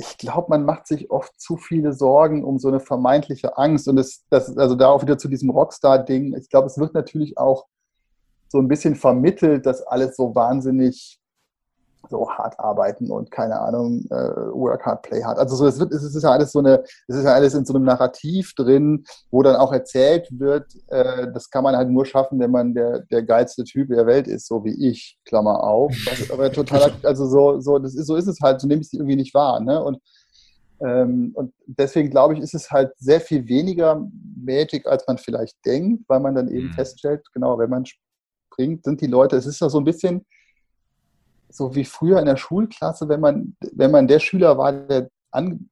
ich 0.00 0.16
glaube, 0.16 0.46
man 0.48 0.64
macht 0.64 0.86
sich 0.86 1.10
oft 1.10 1.38
zu 1.38 1.56
viele 1.56 1.92
Sorgen 1.92 2.42
um 2.42 2.58
so 2.58 2.68
eine 2.68 2.80
vermeintliche 2.80 3.58
Angst. 3.58 3.86
Und 3.86 3.96
das, 3.96 4.24
das 4.30 4.56
also 4.56 4.74
da 4.74 4.88
auch 4.88 5.02
wieder 5.02 5.18
zu 5.18 5.28
diesem 5.28 5.50
Rockstar-Ding. 5.50 6.34
Ich 6.38 6.48
glaube, 6.48 6.68
es 6.68 6.78
wird 6.78 6.94
natürlich 6.94 7.36
auch 7.36 7.66
so 8.50 8.58
ein 8.58 8.68
bisschen 8.68 8.96
vermittelt, 8.96 9.64
dass 9.64 9.82
alles 9.82 10.16
so 10.16 10.34
wahnsinnig 10.34 11.20
so 12.08 12.28
hart 12.28 12.58
arbeiten 12.58 13.10
und 13.10 13.30
keine 13.30 13.60
Ahnung, 13.60 14.04
äh, 14.10 14.14
work 14.52 14.84
hard, 14.84 15.02
play 15.02 15.22
hard. 15.22 15.38
Also 15.38 15.54
so, 15.54 15.66
es, 15.66 15.78
wird, 15.78 15.92
es 15.92 16.02
ist 16.02 16.22
ja 16.22 16.30
alles 16.30 16.52
so 16.52 16.58
eine, 16.58 16.82
es 17.06 17.16
ist 17.16 17.24
ja 17.24 17.34
alles 17.34 17.54
in 17.54 17.64
so 17.64 17.74
einem 17.74 17.84
Narrativ 17.84 18.54
drin, 18.54 19.04
wo 19.30 19.42
dann 19.42 19.56
auch 19.56 19.72
erzählt 19.72 20.28
wird, 20.30 20.66
äh, 20.88 21.30
das 21.32 21.50
kann 21.50 21.62
man 21.62 21.76
halt 21.76 21.90
nur 21.90 22.06
schaffen, 22.06 22.38
wenn 22.40 22.50
man 22.50 22.74
der, 22.74 23.00
der 23.10 23.22
geilste 23.22 23.64
Typ 23.64 23.88
der 23.88 24.06
Welt 24.06 24.26
ist, 24.26 24.46
so 24.46 24.64
wie 24.64 24.88
ich, 24.88 25.18
Klammer 25.24 25.62
auf. 25.62 25.94
Das 26.06 26.30
aber 26.32 26.50
total, 26.50 26.92
also 27.02 27.26
so, 27.26 27.60
so, 27.60 27.78
das 27.78 27.94
ist, 27.94 28.06
so 28.06 28.16
ist 28.16 28.26
es 28.26 28.40
halt, 28.40 28.60
so 28.60 28.66
nehme 28.66 28.80
ich 28.80 28.88
es 28.88 28.92
irgendwie 28.92 29.16
nicht 29.16 29.34
wahr. 29.34 29.60
Ne? 29.60 29.82
Und, 29.82 29.98
ähm, 30.80 31.32
und 31.34 31.52
deswegen 31.66 32.10
glaube 32.10 32.34
ich, 32.34 32.40
ist 32.40 32.54
es 32.54 32.70
halt 32.70 32.92
sehr 32.98 33.20
viel 33.20 33.46
weniger 33.46 34.04
Magic, 34.36 34.86
als 34.86 35.06
man 35.06 35.18
vielleicht 35.18 35.56
denkt, 35.64 36.04
weil 36.08 36.20
man 36.20 36.34
dann 36.34 36.48
eben 36.48 36.68
mhm. 36.68 36.72
feststellt, 36.72 37.22
genau, 37.34 37.58
wenn 37.58 37.70
man 37.70 37.84
springt, 38.50 38.84
sind 38.84 39.00
die 39.00 39.06
Leute, 39.06 39.36
es 39.36 39.46
ist 39.46 39.60
ja 39.60 39.68
so 39.68 39.78
ein 39.78 39.84
bisschen, 39.84 40.26
so 41.48 41.74
wie 41.74 41.84
früher 41.84 42.20
in 42.20 42.26
der 42.26 42.36
Schulklasse, 42.36 43.08
wenn 43.08 43.20
man, 43.20 43.56
wenn 43.72 43.90
man 43.90 44.08
der 44.08 44.20
Schüler 44.20 44.58
war, 44.58 44.72
der 44.72 45.10
an, 45.30 45.70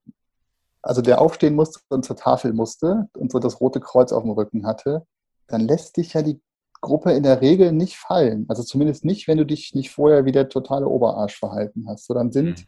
also 0.83 1.03
der 1.03 1.21
aufstehen 1.21 1.55
musste 1.55 1.81
und 1.89 2.05
zur 2.05 2.17
Tafel 2.17 2.53
musste 2.53 3.09
und 3.15 3.33
so 3.33 3.39
das 3.39 3.61
rote 3.61 3.81
Kreuz 3.81 4.13
auf 4.13 4.23
dem 4.23 4.33
Rücken 4.33 4.67
hatte, 4.67 5.07
dann 5.47 5.63
lässt 5.63 5.97
dich 5.97 6.15
ja 6.15 6.23
die 6.23 6.41
Gruppe 6.81 7.13
in 7.13 7.25
der 7.25 7.41
Regel 7.41 7.73
nicht 7.73 7.97
fallen. 7.97 8.47
Also 8.49 8.63
zumindest 8.63 9.05
nicht, 9.05 9.27
wenn 9.27 9.39
du 9.39 9.45
dich 9.45 9.75
nicht 9.75 9.91
vorher 9.91 10.25
wie 10.25 10.33
der 10.33 10.49
totale 10.49 10.87
Oberarsch 10.87 11.39
verhalten 11.39 11.87
hast. 11.89 12.07
So, 12.07 12.15
dann 12.15 12.31
sind 12.31 12.61
mhm. 12.61 12.67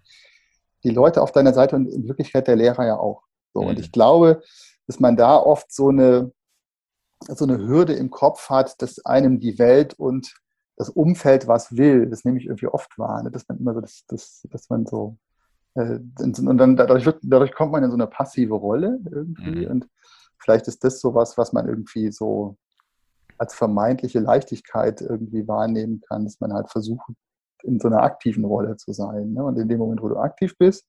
die 0.85 0.91
Leute 0.91 1.23
auf 1.23 1.33
deiner 1.33 1.55
Seite 1.55 1.77
und 1.77 1.87
in 1.87 2.09
Wirklichkeit 2.09 2.49
der 2.49 2.57
Lehrer 2.57 2.87
ja 2.87 2.99
auch. 2.99 3.23
So, 3.55 3.63
mhm. 3.63 3.69
Und 3.69 3.79
ich 3.79 3.93
glaube, 3.93 4.43
dass 4.87 4.99
man 4.99 5.17
da 5.17 5.37
oft 5.37 5.73
so 5.73 5.89
eine, 5.89 6.33
so 7.29 7.45
eine 7.45 7.59
Hürde 7.59 7.95
im 7.95 8.11
Kopf 8.11 8.49
hat, 8.49 8.81
dass 8.83 9.05
einem 9.05 9.41
die 9.41 9.59
Welt 9.59 9.95
und 9.95 10.35
das 10.77 10.89
Umfeld 10.89 11.47
was 11.47 11.77
will. 11.77 12.09
Das 12.09 12.25
nehme 12.25 12.39
ich 12.39 12.47
irgendwie 12.47 12.69
oft 12.69 12.99
wahr, 12.99 13.23
ne? 13.23 13.31
dass 13.31 13.47
man 13.49 13.59
immer 13.59 13.75
so, 13.75 13.81
das, 13.81 14.05
das, 14.09 14.47
dass 14.51 14.71
man 14.71 14.87
so, 14.87 15.17
äh, 15.75 15.99
und 16.19 16.59
dann 16.59 16.77
dadurch, 16.77 17.05
wird, 17.05 17.21
dadurch 17.23 17.53
kommt 17.53 17.73
man 17.73 17.85
in 17.85 17.91
so 17.91 17.97
eine 17.97 18.07
passive 18.07 18.55
Rolle 18.55 18.99
irgendwie 19.11 19.67
mhm. 19.67 19.71
und 19.71 19.89
vielleicht 20.39 20.69
ist 20.69 20.83
das 20.83 21.01
so 21.01 21.15
was, 21.15 21.37
was 21.37 21.53
man 21.53 21.69
irgendwie 21.69 22.11
so 22.11 22.57
als 23.37 23.55
vermeintliche 23.55 24.21
Leichtigkeit 24.21 25.01
irgendwie 25.01 25.47
wahrnehmen 25.47 26.03
kann, 26.09 26.25
dass 26.25 26.41
man 26.41 26.53
halt 26.53 26.71
versucht, 26.71 27.11
in 27.63 27.79
so 27.79 27.89
einer 27.89 28.03
aktiven 28.03 28.45
Rolle 28.45 28.77
zu 28.77 28.93
sein. 28.93 29.33
Ne? 29.33 29.45
Und 29.45 29.59
in 29.59 29.69
dem 29.69 29.79
Moment, 29.79 30.03
wo 30.03 30.09
du 30.09 30.17
aktiv 30.17 30.57
bist, 30.59 30.87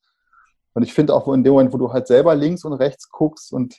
und 0.74 0.84
ich 0.84 0.94
finde 0.94 1.14
auch 1.14 1.28
in 1.34 1.44
dem 1.44 1.54
Moment, 1.54 1.74
wo 1.74 1.78
du 1.78 1.92
halt 1.92 2.08
selber 2.08 2.34
links 2.34 2.64
und 2.64 2.74
rechts 2.74 3.10
guckst 3.10 3.52
und 3.52 3.78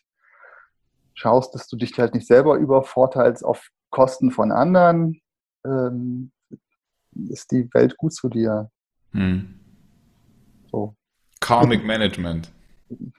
schaust, 1.14 1.54
dass 1.54 1.68
du 1.68 1.76
dich 1.76 1.98
halt 1.98 2.14
nicht 2.14 2.26
selber 2.26 2.56
übervorteilst 2.56 3.44
auf 3.44 3.68
Kosten 3.90 4.30
von 4.30 4.52
anderen, 4.52 5.20
ähm, 5.64 6.32
ist 7.28 7.52
die 7.52 7.68
Welt 7.74 7.96
gut 7.96 8.14
zu 8.14 8.28
dir. 8.28 8.70
Hm. 9.12 9.60
So. 10.70 10.94
Karmic 11.40 11.84
Management. 11.84 12.50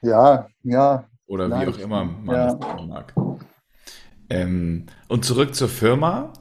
Ja, 0.02 0.48
ja. 0.64 1.08
Oder 1.28 1.50
wie 1.50 1.68
auch 1.68 1.78
immer 1.78 2.06
man 2.06 2.36
ja. 2.36 2.56
das 2.56 2.86
mag. 2.86 3.14
Ähm, 4.30 4.86
und 5.08 5.26
zurück 5.26 5.56
zur 5.56 5.70
Firma. 5.70 6.34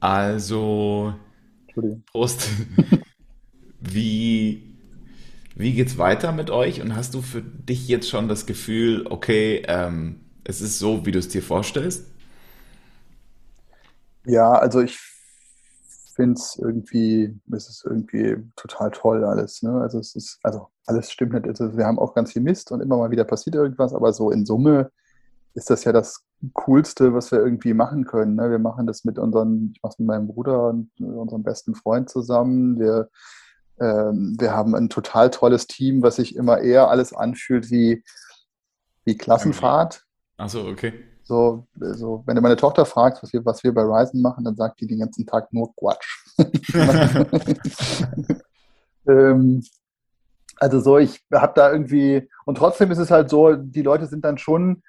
Also, 0.00 1.14
Prost. 2.10 2.48
wie, 3.80 4.76
wie 5.54 5.72
geht's 5.72 5.98
weiter 5.98 6.32
mit 6.32 6.50
euch? 6.50 6.80
Und 6.80 6.96
hast 6.96 7.14
du 7.14 7.22
für 7.22 7.42
dich 7.42 7.88
jetzt 7.88 8.08
schon 8.08 8.28
das 8.28 8.46
Gefühl, 8.46 9.06
okay, 9.08 9.62
ähm, 9.68 10.20
es 10.50 10.60
ist 10.60 10.78
so, 10.78 11.06
wie 11.06 11.12
du 11.12 11.18
es 11.18 11.28
dir 11.28 11.42
vorstellst? 11.42 12.04
Ja, 14.26 14.52
also 14.52 14.80
ich 14.80 14.98
finde 16.14 16.34
es 16.34 16.58
irgendwie, 16.60 17.40
es 17.52 17.68
ist 17.68 17.84
irgendwie 17.84 18.36
total 18.56 18.90
toll 18.90 19.24
alles. 19.24 19.62
Ne? 19.62 19.72
Also 19.80 19.98
es 19.98 20.14
ist, 20.14 20.38
also 20.42 20.68
alles 20.86 21.10
stimmt 21.10 21.32
nicht. 21.32 21.46
Also 21.46 21.76
wir 21.76 21.86
haben 21.86 21.98
auch 21.98 22.14
ganz 22.14 22.32
viel 22.32 22.42
Mist 22.42 22.72
und 22.72 22.80
immer 22.80 22.98
mal 22.98 23.10
wieder 23.10 23.24
passiert 23.24 23.54
irgendwas, 23.54 23.94
aber 23.94 24.12
so 24.12 24.30
in 24.30 24.44
Summe 24.44 24.90
ist 25.54 25.70
das 25.70 25.84
ja 25.84 25.92
das 25.92 26.24
Coolste, 26.52 27.14
was 27.14 27.32
wir 27.32 27.38
irgendwie 27.38 27.74
machen 27.74 28.04
können. 28.04 28.34
Ne? 28.36 28.50
Wir 28.50 28.58
machen 28.58 28.86
das 28.86 29.04
mit 29.04 29.18
unseren, 29.18 29.72
ich 29.74 29.82
mache 29.82 29.92
es 29.92 29.98
mit 29.98 30.08
meinem 30.08 30.26
Bruder 30.26 30.68
und 30.68 30.90
unserem 31.00 31.42
besten 31.42 31.74
Freund 31.74 32.10
zusammen. 32.10 32.78
Wir, 32.78 33.08
ähm, 33.80 34.36
wir 34.38 34.52
haben 34.52 34.74
ein 34.74 34.88
total 34.88 35.30
tolles 35.30 35.66
Team, 35.66 36.02
was 36.02 36.16
sich 36.16 36.36
immer 36.36 36.58
eher 36.58 36.88
alles 36.88 37.12
anfühlt 37.12 37.70
wie, 37.70 38.04
wie 39.04 39.16
Klassenfahrt. 39.16 40.04
Achso, 40.40 40.66
okay. 40.68 40.92
So, 41.22 41.66
so, 41.78 42.22
wenn 42.26 42.34
du 42.34 42.42
meine 42.42 42.56
Tochter 42.56 42.84
fragst, 42.86 43.22
was 43.22 43.32
wir, 43.32 43.44
was 43.44 43.62
wir 43.62 43.72
bei 43.72 43.82
Ryzen 43.82 44.22
machen, 44.22 44.44
dann 44.44 44.56
sagt 44.56 44.80
die 44.80 44.86
den 44.86 44.98
ganzen 44.98 45.26
Tag 45.26 45.52
nur 45.52 45.72
Quatsch. 45.76 46.24
ähm, 49.06 49.62
Also 50.60 50.80
so, 50.80 50.98
ich 50.98 51.22
habe 51.32 51.52
da 51.54 51.72
irgendwie, 51.72 52.28
und 52.44 52.56
trotzdem 52.56 52.90
ist 52.90 52.98
es 52.98 53.10
halt 53.10 53.30
so, 53.30 53.54
die 53.54 53.82
Leute 53.82 54.06
sind 54.06 54.24
dann 54.24 54.36
schon, 54.38 54.82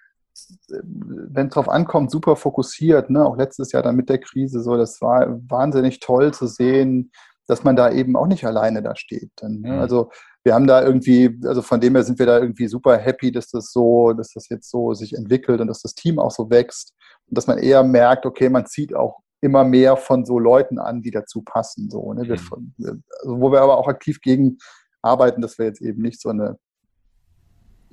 wenn 0.58 1.48
es 1.48 1.54
drauf 1.54 1.70
ankommt, 1.70 2.12
super 2.12 2.36
fokussiert. 2.36 3.10
Ne? 3.10 3.26
Auch 3.26 3.38
letztes 3.38 3.72
Jahr 3.72 3.84
dann 3.84 3.96
mit 3.96 4.10
der 4.10 4.20
Krise 4.20 4.62
so, 4.62 4.78
das 4.78 5.02
war 5.02 5.28
wahnsinnig 5.50 6.00
toll 6.00 6.34
zu 6.34 6.48
sehen, 6.48 7.12
dass 7.48 7.64
man 7.64 7.76
da 7.76 7.90
eben 7.92 8.16
auch 8.16 8.28
nicht 8.28 8.46
alleine 8.46 8.82
da 8.82 8.96
steht. 8.96 9.32
Dann, 9.38 9.62
ne? 9.62 9.74
Mhm. 9.74 9.80
Also 9.80 10.12
wir 10.44 10.54
haben 10.54 10.68
da 10.68 10.84
irgendwie, 10.84 11.40
also 11.46 11.62
von 11.62 11.80
dem 11.80 11.96
her 11.96 12.04
sind 12.04 12.18
wir 12.18 12.26
da 12.26 12.40
irgendwie 12.40 12.68
super 12.68 12.98
happy, 12.98 13.32
dass 13.32 13.50
das 13.50 13.72
so, 13.72 14.14
dass 14.14 14.34
das 14.34 14.50
jetzt 14.50 14.70
so 14.70 14.94
sich 14.94 15.14
entwickelt 15.14 15.62
und 15.62 15.68
dass 15.68 15.82
das 15.82 15.94
Team 15.94 16.18
auch 16.18 16.32
so 16.32 16.50
wächst 16.50 16.94
und 17.28 17.38
dass 17.38 17.48
man 17.48 17.60
eher 17.60 17.84
merkt, 17.84 18.26
okay, 18.26 18.50
man 18.50 18.66
zieht 18.66 18.96
auch 18.96 19.20
immer 19.42 19.64
mehr 19.64 19.98
von 19.98 20.26
so 20.26 20.40
Leuten 20.40 20.80
an, 20.80 21.02
die 21.02 21.12
dazu 21.12 21.42
passen. 21.42 21.90
So, 21.90 22.14
ne? 22.14 22.24
Mhm. 22.24 22.74
Wir, 22.78 22.98
also 23.22 23.40
wo 23.40 23.52
wir 23.52 23.62
aber 23.62 23.78
auch 23.78 23.88
aktiv 23.88 24.22
gegen 24.22 24.58
arbeiten, 25.02 25.42
dass 25.42 25.58
wir 25.58 25.66
jetzt 25.66 25.82
eben 25.82 26.02
nicht 26.02 26.22
so 26.22 26.30
eine 26.30 26.58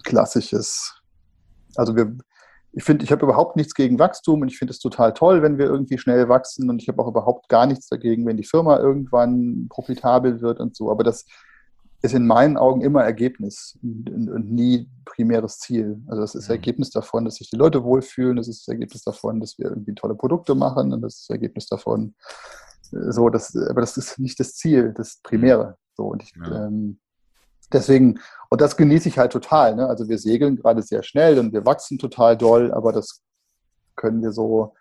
klassisches, 0.05 0.95
also 1.75 1.97
wir, 1.97 2.17
ich 2.73 2.85
finde, 2.85 3.05
ich 3.05 3.13
habe 3.13 3.25
überhaupt 3.25 3.57
nichts 3.57 3.75
gegen 3.75 3.99
Wachstum 3.99 4.43
und 4.43 4.49
ich 4.49 4.59
finde 4.59 4.73
es 4.73 4.79
total 4.79 5.13
toll, 5.13 5.43
wenn 5.43 5.59
wir 5.59 5.67
irgendwie 5.67 5.99
schnell 5.99 6.29
wachsen 6.29 6.69
und 6.71 6.81
ich 6.83 6.89
habe 6.89 7.03
auch 7.03 7.09
überhaupt 7.09 7.49
gar 7.49 7.67
nichts 7.67 7.89
dagegen, 7.89 8.27
wenn 8.27 8.37
die 8.37 8.45
Firma 8.45 8.79
irgendwann 8.79 9.67
profitabel 9.69 10.41
wird 10.41 10.61
und 10.61 10.77
so. 10.77 10.91
Aber 10.91 11.03
das 11.03 11.25
ist 12.01 12.15
in 12.15 12.27
meinen 12.27 12.57
Augen 12.57 12.81
immer 12.81 13.03
Ergebnis 13.03 13.77
und, 13.83 14.51
nie 14.51 14.89
primäres 15.05 15.59
Ziel. 15.59 16.01
Also 16.07 16.23
das 16.23 16.35
ist 16.35 16.49
mhm. 16.49 16.55
Ergebnis 16.55 16.91
davon, 16.91 17.25
dass 17.25 17.37
sich 17.37 17.51
die 17.51 17.57
Leute 17.57 17.83
wohlfühlen, 17.83 18.37
das 18.37 18.49
ist 18.49 18.67
das 18.67 18.73
Ergebnis 18.73 19.03
davon, 19.03 19.41
dass 19.41 19.59
wir 19.59 19.67
irgendwie 19.67 19.95
tolle 19.95 20.15
Produkte 20.15 20.55
machen 20.55 20.93
und 20.93 21.03
das 21.03 21.15
ist 21.15 21.29
das 21.29 21.35
Ergebnis 21.35 21.67
davon, 21.67 22.15
äh, 22.93 23.11
so, 23.11 23.29
das, 23.31 23.57
aber 23.57 23.81
das 23.81 23.97
ist 23.97 24.19
nicht 24.19 24.39
das 24.39 24.55
Ziel, 24.55 24.95
das 24.97 25.19
Primäre. 25.23 25.77
So, 25.97 26.05
und 26.05 26.23
ich, 26.23 26.33
ja. 26.37 26.67
ähm, 26.67 27.01
deswegen, 27.73 28.21
und 28.49 28.61
das 28.61 28.77
genieße 28.77 29.09
ich 29.09 29.19
halt 29.19 29.33
total. 29.33 29.75
Ne? 29.75 29.89
Also 29.89 30.09
wir 30.09 30.19
segeln 30.19 30.57
gerade 30.57 30.83
sehr 30.83 31.03
schnell 31.03 31.39
und 31.39 31.53
wir 31.53 31.67
wachsen 31.67 31.99
total 31.99 32.37
doll, 32.37 32.73
aber 32.73 32.93
das 32.93 33.23
können 33.97 34.23
wir 34.23 34.31
so, 34.31 34.75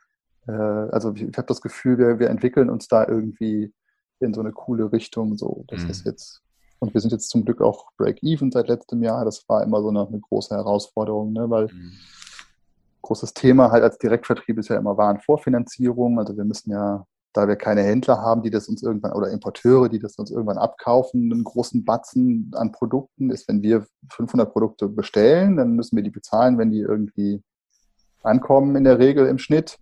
äh, 0.48 0.52
also 0.52 1.14
ich, 1.14 1.24
ich 1.24 1.38
habe 1.38 1.48
das 1.48 1.62
Gefühl, 1.62 1.98
wir, 1.98 2.20
wir 2.20 2.30
entwickeln 2.30 2.70
uns 2.70 2.88
da 2.88 3.08
irgendwie 3.08 3.74
in 4.20 4.34
so 4.34 4.42
eine 4.42 4.52
coole 4.52 4.92
Richtung. 4.92 5.36
So, 5.36 5.66
das 5.68 5.84
mhm. 5.84 5.90
ist 5.90 6.06
jetzt, 6.06 6.42
und 6.80 6.94
wir 6.94 7.02
sind 7.02 7.12
jetzt 7.12 7.30
zum 7.30 7.46
Glück 7.46 7.62
auch 7.62 7.92
Break-Even 7.98 8.52
seit 8.52 8.68
letztem 8.68 9.04
Jahr. 9.04 9.26
Das 9.26 9.48
war 9.48 9.64
immer 9.64 9.82
so 9.82 9.90
eine, 9.90 10.08
eine 10.08 10.20
große 10.20 10.56
Herausforderung, 10.56 11.34
ne? 11.34 11.50
weil 11.50 11.66
mhm. 11.66 11.94
großes 13.02 13.34
Thema 13.34 13.72
halt 13.72 13.84
als 13.84 13.98
Direktvertrieb 13.98 14.58
ist 14.60 14.70
ja 14.70 14.78
immer 14.78 14.98
Warenvorfinanzierung. 14.98 16.20
Also 16.20 16.38
wir 16.38 16.46
müssen 16.46 16.72
ja 16.72 17.06
da 17.38 17.48
wir 17.48 17.56
keine 17.56 17.84
Händler 17.84 18.20
haben, 18.20 18.42
die 18.42 18.50
das 18.50 18.68
uns 18.68 18.82
irgendwann 18.82 19.14
oder 19.14 19.30
Importeure, 19.30 19.90
die 19.90 20.00
das 20.00 20.16
uns 20.16 20.32
irgendwann 20.32 20.58
abkaufen, 20.58 21.32
einen 21.32 21.44
großen 21.44 21.86
Batzen 21.86 22.52
an 22.56 22.72
Produkten 22.72 23.30
ist, 23.30 23.48
wenn 23.48 23.62
wir 23.62 23.86
500 24.10 24.52
Produkte 24.52 24.88
bestellen, 24.88 25.56
dann 25.58 25.74
müssen 25.74 25.96
wir 25.96 26.04
die 26.04 26.10
bezahlen, 26.10 26.58
wenn 26.58 26.72
die 26.72 26.80
irgendwie 26.80 27.44
ankommen 28.24 28.76
in 28.76 28.84
der 28.84 28.98
Regel 28.98 29.28
im 29.28 29.38
Schnitt. 29.38 29.78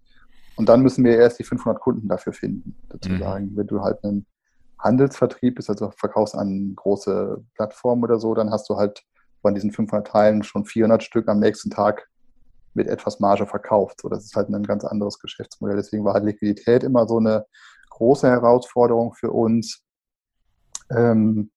Und 0.58 0.68
dann 0.68 0.82
müssen 0.82 1.06
wir 1.06 1.18
erst 1.18 1.39
die 1.39 1.46
500 1.46 1.82
Kunden 1.82 2.10
dafür 2.10 2.34
finden, 2.34 2.76
sozusagen. 2.91 3.52
Mhm. 3.52 3.58
Wenn 3.58 3.68
du 3.68 3.82
halt 3.82 4.04
einen 4.04 4.26
Handelsvertrieb 4.80 5.55
bist, 5.55 5.69
also 5.69 5.91
verkaufst 5.91 6.36
an 6.36 6.73
große 6.76 7.43
Plattformen 7.55 8.03
oder 8.03 8.19
so, 8.19 8.34
dann 8.34 8.51
hast 8.51 8.69
du 8.69 8.76
halt 8.76 9.03
von 9.41 9.53
diesen 9.53 9.71
500 9.71 10.07
Teilen 10.07 10.43
schon 10.43 10.65
400 10.65 11.03
Stück 11.03 11.28
am 11.28 11.39
nächsten 11.39 11.69
Tag 11.69 12.09
mit 12.73 12.88
etwas 12.88 13.19
Marge 13.19 13.45
verkauft. 13.45 14.01
So, 14.01 14.09
das 14.09 14.26
ist 14.26 14.36
halt 14.36 14.49
ein 14.49 14.63
ganz 14.63 14.84
anderes 14.84 15.19
Geschäftsmodell. 15.19 15.78
Deswegen 15.78 16.03
war 16.03 16.13
halt 16.13 16.26
Liquidität 16.26 16.84
immer 16.84 17.07
so 17.07 17.17
eine 17.17 17.45
große 17.89 18.28
Herausforderung 18.28 19.13
für 19.13 19.32
uns. 19.32 19.82
Ähm, 20.89 21.51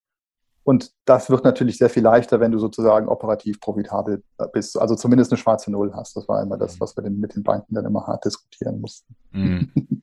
und 0.64 0.92
das 1.06 1.30
wird 1.30 1.44
natürlich 1.44 1.78
sehr 1.78 1.88
viel 1.88 2.02
leichter, 2.02 2.40
wenn 2.40 2.52
du 2.52 2.58
sozusagen 2.58 3.08
operativ 3.08 3.58
profitabel 3.58 4.22
bist. 4.52 4.78
Also 4.78 4.94
zumindest 4.94 5.32
eine 5.32 5.38
schwarze 5.38 5.72
Null 5.72 5.94
hast. 5.94 6.14
Das 6.14 6.28
war 6.28 6.42
immer 6.42 6.58
das, 6.58 6.74
mhm. 6.74 6.80
was 6.80 6.96
wir 6.96 7.08
mit 7.08 7.34
den 7.34 7.42
Banken 7.42 7.74
dann 7.74 7.86
immer 7.86 8.06
hart 8.06 8.24
diskutieren 8.26 8.80
mussten. 8.80 9.16
Mhm. 9.32 9.72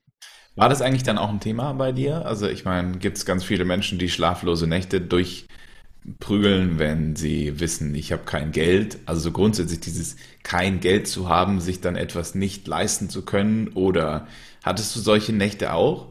War 0.55 0.69
das 0.69 0.81
eigentlich 0.81 1.03
dann 1.03 1.17
auch 1.17 1.29
ein 1.29 1.41
Thema 1.41 1.73
bei 1.73 1.91
dir? 1.91 2.25
Also 2.25 2.47
ich 2.47 2.63
meine, 2.63 2.97
gibt 2.97 3.17
es 3.17 3.25
ganz 3.25 3.43
viele 3.43 3.65
Menschen, 3.65 3.99
die 3.99 4.09
schlaflose 4.09 4.67
Nächte 4.67 5.01
durch 5.01 5.47
prügeln, 6.19 6.79
wenn 6.79 7.15
sie 7.15 7.59
wissen, 7.59 7.93
ich 7.95 8.11
habe 8.11 8.23
kein 8.23 8.51
Geld. 8.51 8.99
Also 9.05 9.21
so 9.21 9.31
grundsätzlich 9.31 9.81
dieses 9.81 10.15
kein 10.43 10.79
Geld 10.79 11.07
zu 11.07 11.27
haben, 11.27 11.59
sich 11.59 11.81
dann 11.81 11.95
etwas 11.95 12.35
nicht 12.35 12.67
leisten 12.67 13.09
zu 13.09 13.25
können. 13.25 13.69
Oder 13.69 14.27
hattest 14.63 14.95
du 14.95 14.99
solche 14.99 15.33
Nächte 15.33 15.73
auch? 15.73 16.07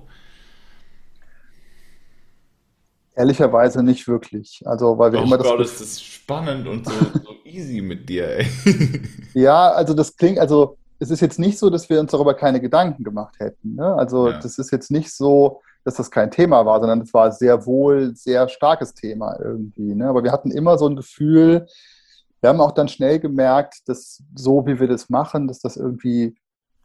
Ehrlicherweise 3.16 3.82
nicht 3.82 4.08
wirklich. 4.08 4.62
Also, 4.66 4.98
weil 4.98 5.12
wir 5.12 5.20
oh 5.20 5.24
immer 5.24 5.38
Gott, 5.38 5.60
das. 5.60 5.80
ist 5.80 6.04
spannend 6.04 6.66
und 6.66 6.86
so, 6.86 6.92
so 7.24 7.34
easy 7.44 7.80
mit 7.80 8.08
dir, 8.08 8.38
ey. 8.38 8.46
ja, 9.34 9.70
also 9.70 9.94
das 9.94 10.16
klingt, 10.16 10.40
also 10.40 10.76
es 10.98 11.10
ist 11.10 11.20
jetzt 11.20 11.38
nicht 11.38 11.58
so, 11.58 11.70
dass 11.70 11.88
wir 11.88 12.00
uns 12.00 12.12
darüber 12.12 12.34
keine 12.34 12.60
Gedanken 12.60 13.04
gemacht 13.04 13.36
hätten. 13.38 13.74
Ne? 13.74 13.94
Also, 13.94 14.28
ja. 14.28 14.38
das 14.38 14.58
ist 14.58 14.70
jetzt 14.70 14.90
nicht 14.90 15.12
so, 15.12 15.60
dass 15.84 15.94
das 15.94 16.10
kein 16.10 16.30
Thema 16.30 16.64
war, 16.64 16.80
sondern 16.80 17.02
es 17.02 17.12
war 17.12 17.30
sehr 17.32 17.66
wohl 17.66 18.14
sehr 18.14 18.48
starkes 18.48 18.94
Thema 18.94 19.38
irgendwie. 19.40 19.94
Ne? 19.94 20.08
Aber 20.08 20.24
wir 20.24 20.32
hatten 20.32 20.50
immer 20.50 20.78
so 20.78 20.88
ein 20.88 20.96
Gefühl, 20.96 21.66
wir 22.40 22.50
haben 22.50 22.60
auch 22.60 22.72
dann 22.72 22.88
schnell 22.88 23.18
gemerkt, 23.18 23.88
dass 23.88 24.22
so 24.34 24.66
wie 24.66 24.78
wir 24.78 24.88
das 24.88 25.08
machen, 25.10 25.48
dass 25.48 25.60
das 25.60 25.76
irgendwie 25.76 26.36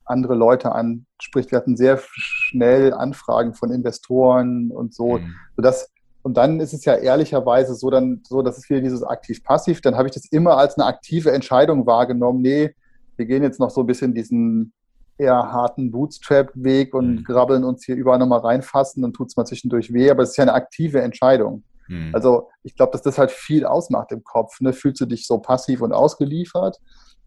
andere 0.05 0.35
Leute 0.35 0.71
anspricht. 0.71 1.51
Wir 1.51 1.57
hatten 1.57 1.77
sehr 1.77 1.99
schnell 2.11 2.93
Anfragen 2.93 3.53
von 3.53 3.71
Investoren 3.71 4.71
und 4.71 4.93
so, 4.93 5.19
mhm. 5.19 5.35
sodass 5.55 5.91
und 6.21 6.35
dann 6.35 6.59
ist 6.59 6.73
es 6.73 6.83
ja 6.83 6.95
ehrlicherweise 6.95 7.75
so, 7.75 7.89
dann, 7.89 8.21
so, 8.27 8.41
dass 8.41 8.57
es 8.57 8.69
wieder 8.69 8.81
dieses 8.81 9.03
aktiv-passiv, 9.03 9.79
dann 9.81 9.95
habe 9.95 10.09
ich 10.09 10.13
das 10.13 10.25
immer 10.25 10.57
als 10.57 10.77
eine 10.77 10.85
aktive 10.85 11.31
Entscheidung 11.31 11.85
wahrgenommen. 11.85 12.41
Nee, 12.41 12.75
wir 13.19 13.25
gehen 13.25 13.43
jetzt 13.43 13.59
noch 13.59 13.69
so 13.69 13.81
ein 13.81 13.87
bisschen 13.87 14.15
diesen 14.15 14.73
eher 15.19 15.51
harten 15.51 15.91
Bootstrap-Weg 15.91 16.93
und 16.93 17.17
mhm. 17.17 17.23
grabbeln 17.23 17.63
uns 17.63 17.85
hier 17.85 17.95
überall 17.95 18.17
nochmal 18.17 18.39
reinfassen, 18.39 19.03
dann 19.03 19.13
tut 19.13 19.27
es 19.27 19.35
mal 19.35 19.45
zwischendurch 19.45 19.93
weh, 19.93 20.09
aber 20.09 20.23
es 20.23 20.31
ist 20.31 20.37
ja 20.37 20.43
eine 20.43 20.53
aktive 20.53 21.01
Entscheidung. 21.01 21.63
Mhm. 21.89 22.11
Also 22.13 22.49
ich 22.63 22.75
glaube, 22.75 22.93
dass 22.93 23.01
das 23.01 23.17
halt 23.17 23.29
viel 23.29 23.65
ausmacht 23.65 24.11
im 24.13 24.23
Kopf. 24.23 24.61
Ne? 24.61 24.71
Fühlst 24.71 25.01
du 25.01 25.05
dich 25.05 25.27
so 25.27 25.39
passiv 25.39 25.81
und 25.81 25.91
ausgeliefert 25.91 26.79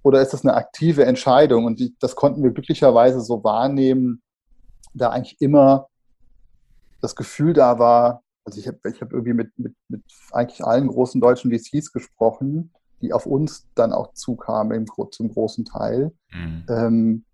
oder 0.02 0.22
ist 0.22 0.32
das 0.32 0.44
eine 0.44 0.54
aktive 0.54 1.04
Entscheidung? 1.04 1.66
Und 1.66 1.80
die, 1.80 1.94
das 2.00 2.16
konnten 2.16 2.42
wir 2.42 2.50
glücklicherweise 2.50 3.20
so 3.20 3.44
wahrnehmen, 3.44 4.22
da 4.94 5.10
eigentlich 5.10 5.40
immer 5.40 5.88
das 7.02 7.14
Gefühl 7.14 7.52
da 7.52 7.78
war, 7.78 8.22
also 8.44 8.58
ich 8.58 8.66
habe 8.66 8.78
ich 8.88 9.00
hab 9.02 9.12
irgendwie 9.12 9.34
mit, 9.34 9.50
mit, 9.58 9.74
mit 9.88 10.02
eigentlich 10.32 10.64
allen 10.64 10.88
großen 10.88 11.20
deutschen 11.20 11.52
VCs 11.52 11.92
gesprochen, 11.92 12.72
die 13.02 13.12
auf 13.12 13.26
uns 13.26 13.66
dann 13.74 13.92
auch 13.92 14.14
zukamen 14.14 14.76
im, 14.76 15.10
zum 15.10 15.32
großen 15.32 15.64
Teil. 15.64 16.12
Mhm. 16.32 16.64
Ähm, 16.68 17.24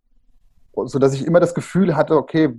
so 0.75 0.99
dass 0.99 1.15
ich 1.15 1.27
immer 1.27 1.41
das 1.41 1.55
Gefühl 1.55 1.97
hatte, 1.97 2.17
okay, 2.17 2.55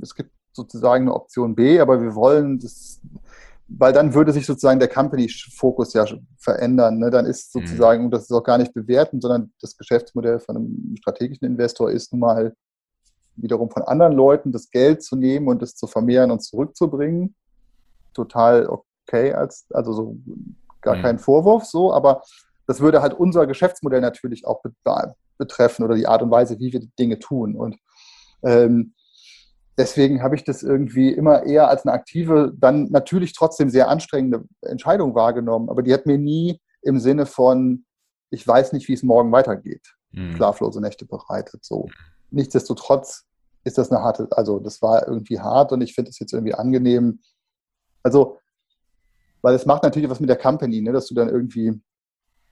es 0.00 0.14
gibt 0.14 0.30
sozusagen 0.52 1.04
eine 1.04 1.14
Option 1.14 1.54
B, 1.54 1.80
aber 1.80 2.02
wir 2.02 2.14
wollen 2.14 2.58
das, 2.58 3.00
weil 3.68 3.92
dann 3.92 4.14
würde 4.14 4.32
sich 4.32 4.46
sozusagen 4.46 4.80
der 4.80 4.88
Company-Fokus 4.88 5.92
ja 5.92 6.06
verändern. 6.38 6.98
Ne? 6.98 7.10
Dann 7.10 7.26
ist 7.26 7.54
mhm. 7.54 7.60
sozusagen, 7.60 8.04
und 8.06 8.10
das 8.10 8.22
ist 8.22 8.32
auch 8.32 8.42
gar 8.42 8.58
nicht 8.58 8.74
bewerten, 8.74 9.20
sondern 9.20 9.52
das 9.60 9.76
Geschäftsmodell 9.76 10.40
von 10.40 10.56
einem 10.56 10.94
strategischen 10.98 11.46
Investor 11.46 11.90
ist 11.90 12.12
nun 12.12 12.20
mal 12.20 12.54
wiederum 13.36 13.70
von 13.70 13.82
anderen 13.82 14.14
Leuten 14.14 14.52
das 14.52 14.70
Geld 14.70 15.02
zu 15.02 15.14
nehmen 15.14 15.48
und 15.48 15.62
es 15.62 15.76
zu 15.76 15.86
vermehren 15.86 16.30
und 16.30 16.40
zurückzubringen. 16.40 17.34
Total 18.14 18.66
okay, 18.66 19.32
als, 19.32 19.66
also 19.70 19.92
so 19.92 20.16
gar 20.80 20.96
mhm. 20.96 21.02
kein 21.02 21.18
Vorwurf 21.18 21.64
so, 21.64 21.92
aber 21.92 22.22
das 22.66 22.80
würde 22.80 23.00
halt 23.02 23.14
unser 23.14 23.46
Geschäftsmodell 23.46 24.00
natürlich 24.00 24.46
auch 24.46 24.62
betreffen 25.38 25.84
oder 25.84 25.94
die 25.94 26.06
Art 26.06 26.22
und 26.22 26.30
Weise, 26.30 26.58
wie 26.58 26.72
wir 26.72 26.80
die 26.80 26.92
Dinge 26.98 27.18
tun. 27.18 27.56
Und 27.56 27.76
ähm, 28.42 28.94
deswegen 29.78 30.22
habe 30.22 30.34
ich 30.34 30.44
das 30.44 30.62
irgendwie 30.62 31.10
immer 31.12 31.44
eher 31.44 31.68
als 31.68 31.86
eine 31.86 31.94
aktive, 31.94 32.52
dann 32.56 32.90
natürlich 32.90 33.32
trotzdem 33.32 33.70
sehr 33.70 33.88
anstrengende 33.88 34.44
Entscheidung 34.60 35.14
wahrgenommen, 35.14 35.70
aber 35.70 35.82
die 35.82 35.94
hat 35.94 36.06
mir 36.06 36.18
nie 36.18 36.60
im 36.82 36.98
Sinne 36.98 37.26
von, 37.26 37.84
ich 38.30 38.46
weiß 38.46 38.72
nicht, 38.72 38.88
wie 38.88 38.94
es 38.94 39.02
morgen 39.02 39.32
weitergeht, 39.32 39.94
mhm. 40.12 40.36
schlaflose 40.36 40.80
Nächte 40.80 41.06
bereitet. 41.06 41.64
So. 41.64 41.88
Nichtsdestotrotz 42.30 43.24
ist 43.64 43.78
das 43.78 43.90
eine 43.90 44.02
harte, 44.02 44.28
also 44.32 44.58
das 44.58 44.82
war 44.82 45.06
irgendwie 45.06 45.40
hart 45.40 45.72
und 45.72 45.80
ich 45.80 45.94
finde 45.94 46.10
es 46.10 46.18
jetzt 46.18 46.32
irgendwie 46.32 46.54
angenehm. 46.54 47.20
Also, 48.02 48.38
weil 49.42 49.54
es 49.54 49.66
macht 49.66 49.82
natürlich 49.82 50.10
was 50.10 50.20
mit 50.20 50.28
der 50.28 50.36
Company, 50.36 50.80
ne, 50.80 50.92
dass 50.92 51.06
du 51.06 51.14
dann 51.14 51.28
irgendwie 51.28 51.80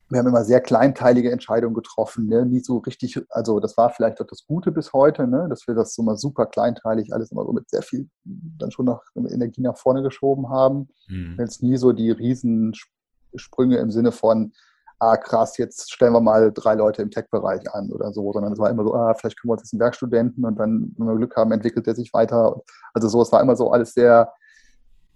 wir 0.08 0.20
haben 0.20 0.28
immer 0.28 0.44
sehr 0.44 0.60
kleinteilige 0.60 1.32
Entscheidungen 1.32 1.74
getroffen, 1.74 2.28
ne? 2.28 2.46
nie 2.46 2.60
so 2.60 2.78
richtig, 2.78 3.20
also 3.30 3.58
das 3.58 3.76
war 3.76 3.90
vielleicht 3.90 4.20
auch 4.20 4.26
das 4.26 4.46
Gute 4.46 4.70
bis 4.70 4.92
heute, 4.92 5.26
ne? 5.26 5.46
dass 5.48 5.66
wir 5.66 5.74
das 5.74 5.94
so 5.94 6.02
mal 6.02 6.16
super 6.16 6.46
kleinteilig 6.46 7.12
alles 7.12 7.32
immer 7.32 7.44
so 7.44 7.52
mit 7.52 7.68
sehr 7.68 7.82
viel 7.82 8.08
dann 8.24 8.70
schon 8.70 8.86
noch 8.86 9.02
Energie 9.16 9.62
nach 9.62 9.76
vorne 9.76 10.02
geschoben 10.02 10.48
haben. 10.48 10.88
Mhm. 11.08 11.36
Jetzt 11.38 11.62
nie 11.62 11.76
so 11.76 11.92
die 11.92 12.12
Riesensprünge 12.12 13.78
im 13.78 13.90
Sinne 13.90 14.12
von, 14.12 14.52
ah 15.00 15.16
krass, 15.16 15.58
jetzt 15.58 15.92
stellen 15.92 16.12
wir 16.12 16.20
mal 16.20 16.52
drei 16.52 16.74
Leute 16.74 17.02
im 17.02 17.10
Tech-Bereich 17.10 17.74
an 17.74 17.90
oder 17.90 18.12
so, 18.12 18.32
sondern 18.32 18.52
es 18.52 18.58
war 18.60 18.70
immer 18.70 18.84
so, 18.84 18.94
ah, 18.94 19.12
vielleicht 19.14 19.40
können 19.40 19.50
wir 19.50 19.54
uns 19.54 19.62
jetzt 19.62 19.74
einen 19.74 19.80
Werkstudenten 19.80 20.44
und 20.44 20.56
dann, 20.56 20.94
wenn 20.96 21.06
wir 21.06 21.16
Glück 21.16 21.36
haben, 21.36 21.50
entwickelt 21.50 21.86
er 21.88 21.96
sich 21.96 22.14
weiter. 22.14 22.62
Also 22.94 23.08
so, 23.08 23.20
es 23.22 23.32
war 23.32 23.40
immer 23.42 23.56
so 23.56 23.72
alles 23.72 23.92
sehr 23.92 24.32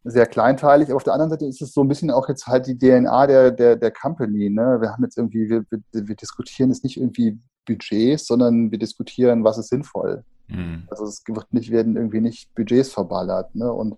sehr 0.04 0.26
kleinteilig. 0.26 0.88
Aber 0.88 0.96
auf 0.96 1.04
der 1.04 1.12
anderen 1.12 1.30
Seite 1.30 1.46
ist 1.46 1.60
es 1.60 1.72
so 1.72 1.82
ein 1.82 1.88
bisschen 1.88 2.10
auch 2.10 2.28
jetzt 2.28 2.46
halt 2.46 2.66
die 2.66 2.78
DNA 2.78 3.26
der, 3.26 3.50
der, 3.50 3.76
der 3.76 3.90
Company. 3.90 4.50
Ne? 4.50 4.78
Wir 4.80 4.92
haben 4.92 5.02
jetzt 5.02 5.16
irgendwie, 5.16 5.48
wir, 5.48 5.64
wir, 5.70 5.80
wir 5.92 6.14
diskutieren 6.16 6.70
jetzt 6.70 6.84
nicht 6.84 6.96
irgendwie 6.96 7.38
Budgets, 7.66 8.26
sondern 8.26 8.70
wir 8.70 8.78
diskutieren, 8.78 9.44
was 9.44 9.58
ist 9.58 9.68
sinnvoll. 9.68 10.24
Mhm. 10.48 10.84
Also 10.90 11.04
es 11.04 11.22
wird 11.26 11.52
nicht, 11.52 11.70
werden 11.70 11.96
irgendwie 11.96 12.20
nicht 12.20 12.54
Budgets 12.54 12.92
verballert. 12.92 13.54
Ne? 13.54 13.70
Und 13.70 13.96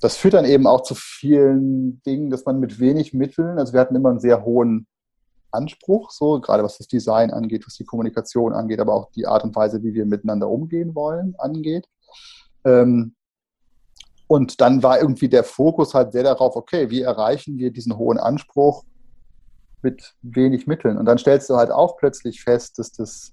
das 0.00 0.16
führt 0.16 0.34
dann 0.34 0.44
eben 0.44 0.66
auch 0.66 0.82
zu 0.82 0.94
vielen 0.94 2.02
Dingen, 2.02 2.30
dass 2.30 2.44
man 2.44 2.60
mit 2.60 2.78
wenig 2.78 3.14
Mitteln, 3.14 3.58
also 3.58 3.72
wir 3.72 3.80
hatten 3.80 3.96
immer 3.96 4.10
einen 4.10 4.20
sehr 4.20 4.44
hohen 4.44 4.86
Anspruch, 5.50 6.10
so 6.10 6.40
gerade 6.40 6.62
was 6.62 6.78
das 6.78 6.86
Design 6.86 7.30
angeht, 7.30 7.66
was 7.66 7.74
die 7.74 7.84
Kommunikation 7.84 8.52
angeht, 8.52 8.78
aber 8.78 8.92
auch 8.92 9.10
die 9.12 9.26
Art 9.26 9.42
und 9.44 9.56
Weise, 9.56 9.82
wie 9.82 9.94
wir 9.94 10.04
miteinander 10.04 10.48
umgehen 10.48 10.94
wollen, 10.94 11.34
angeht. 11.38 11.88
Ähm, 12.64 13.15
und 14.26 14.60
dann 14.60 14.82
war 14.82 15.00
irgendwie 15.00 15.28
der 15.28 15.44
Fokus 15.44 15.94
halt 15.94 16.12
sehr 16.12 16.24
darauf, 16.24 16.56
okay, 16.56 16.90
wie 16.90 17.02
erreichen 17.02 17.58
wir 17.58 17.70
diesen 17.70 17.96
hohen 17.96 18.18
Anspruch 18.18 18.84
mit 19.82 20.14
wenig 20.22 20.66
Mitteln? 20.66 20.98
Und 20.98 21.06
dann 21.06 21.18
stellst 21.18 21.48
du 21.48 21.56
halt 21.56 21.70
auch 21.70 21.96
plötzlich 21.96 22.42
fest, 22.42 22.78
dass 22.78 22.92
das 22.92 23.32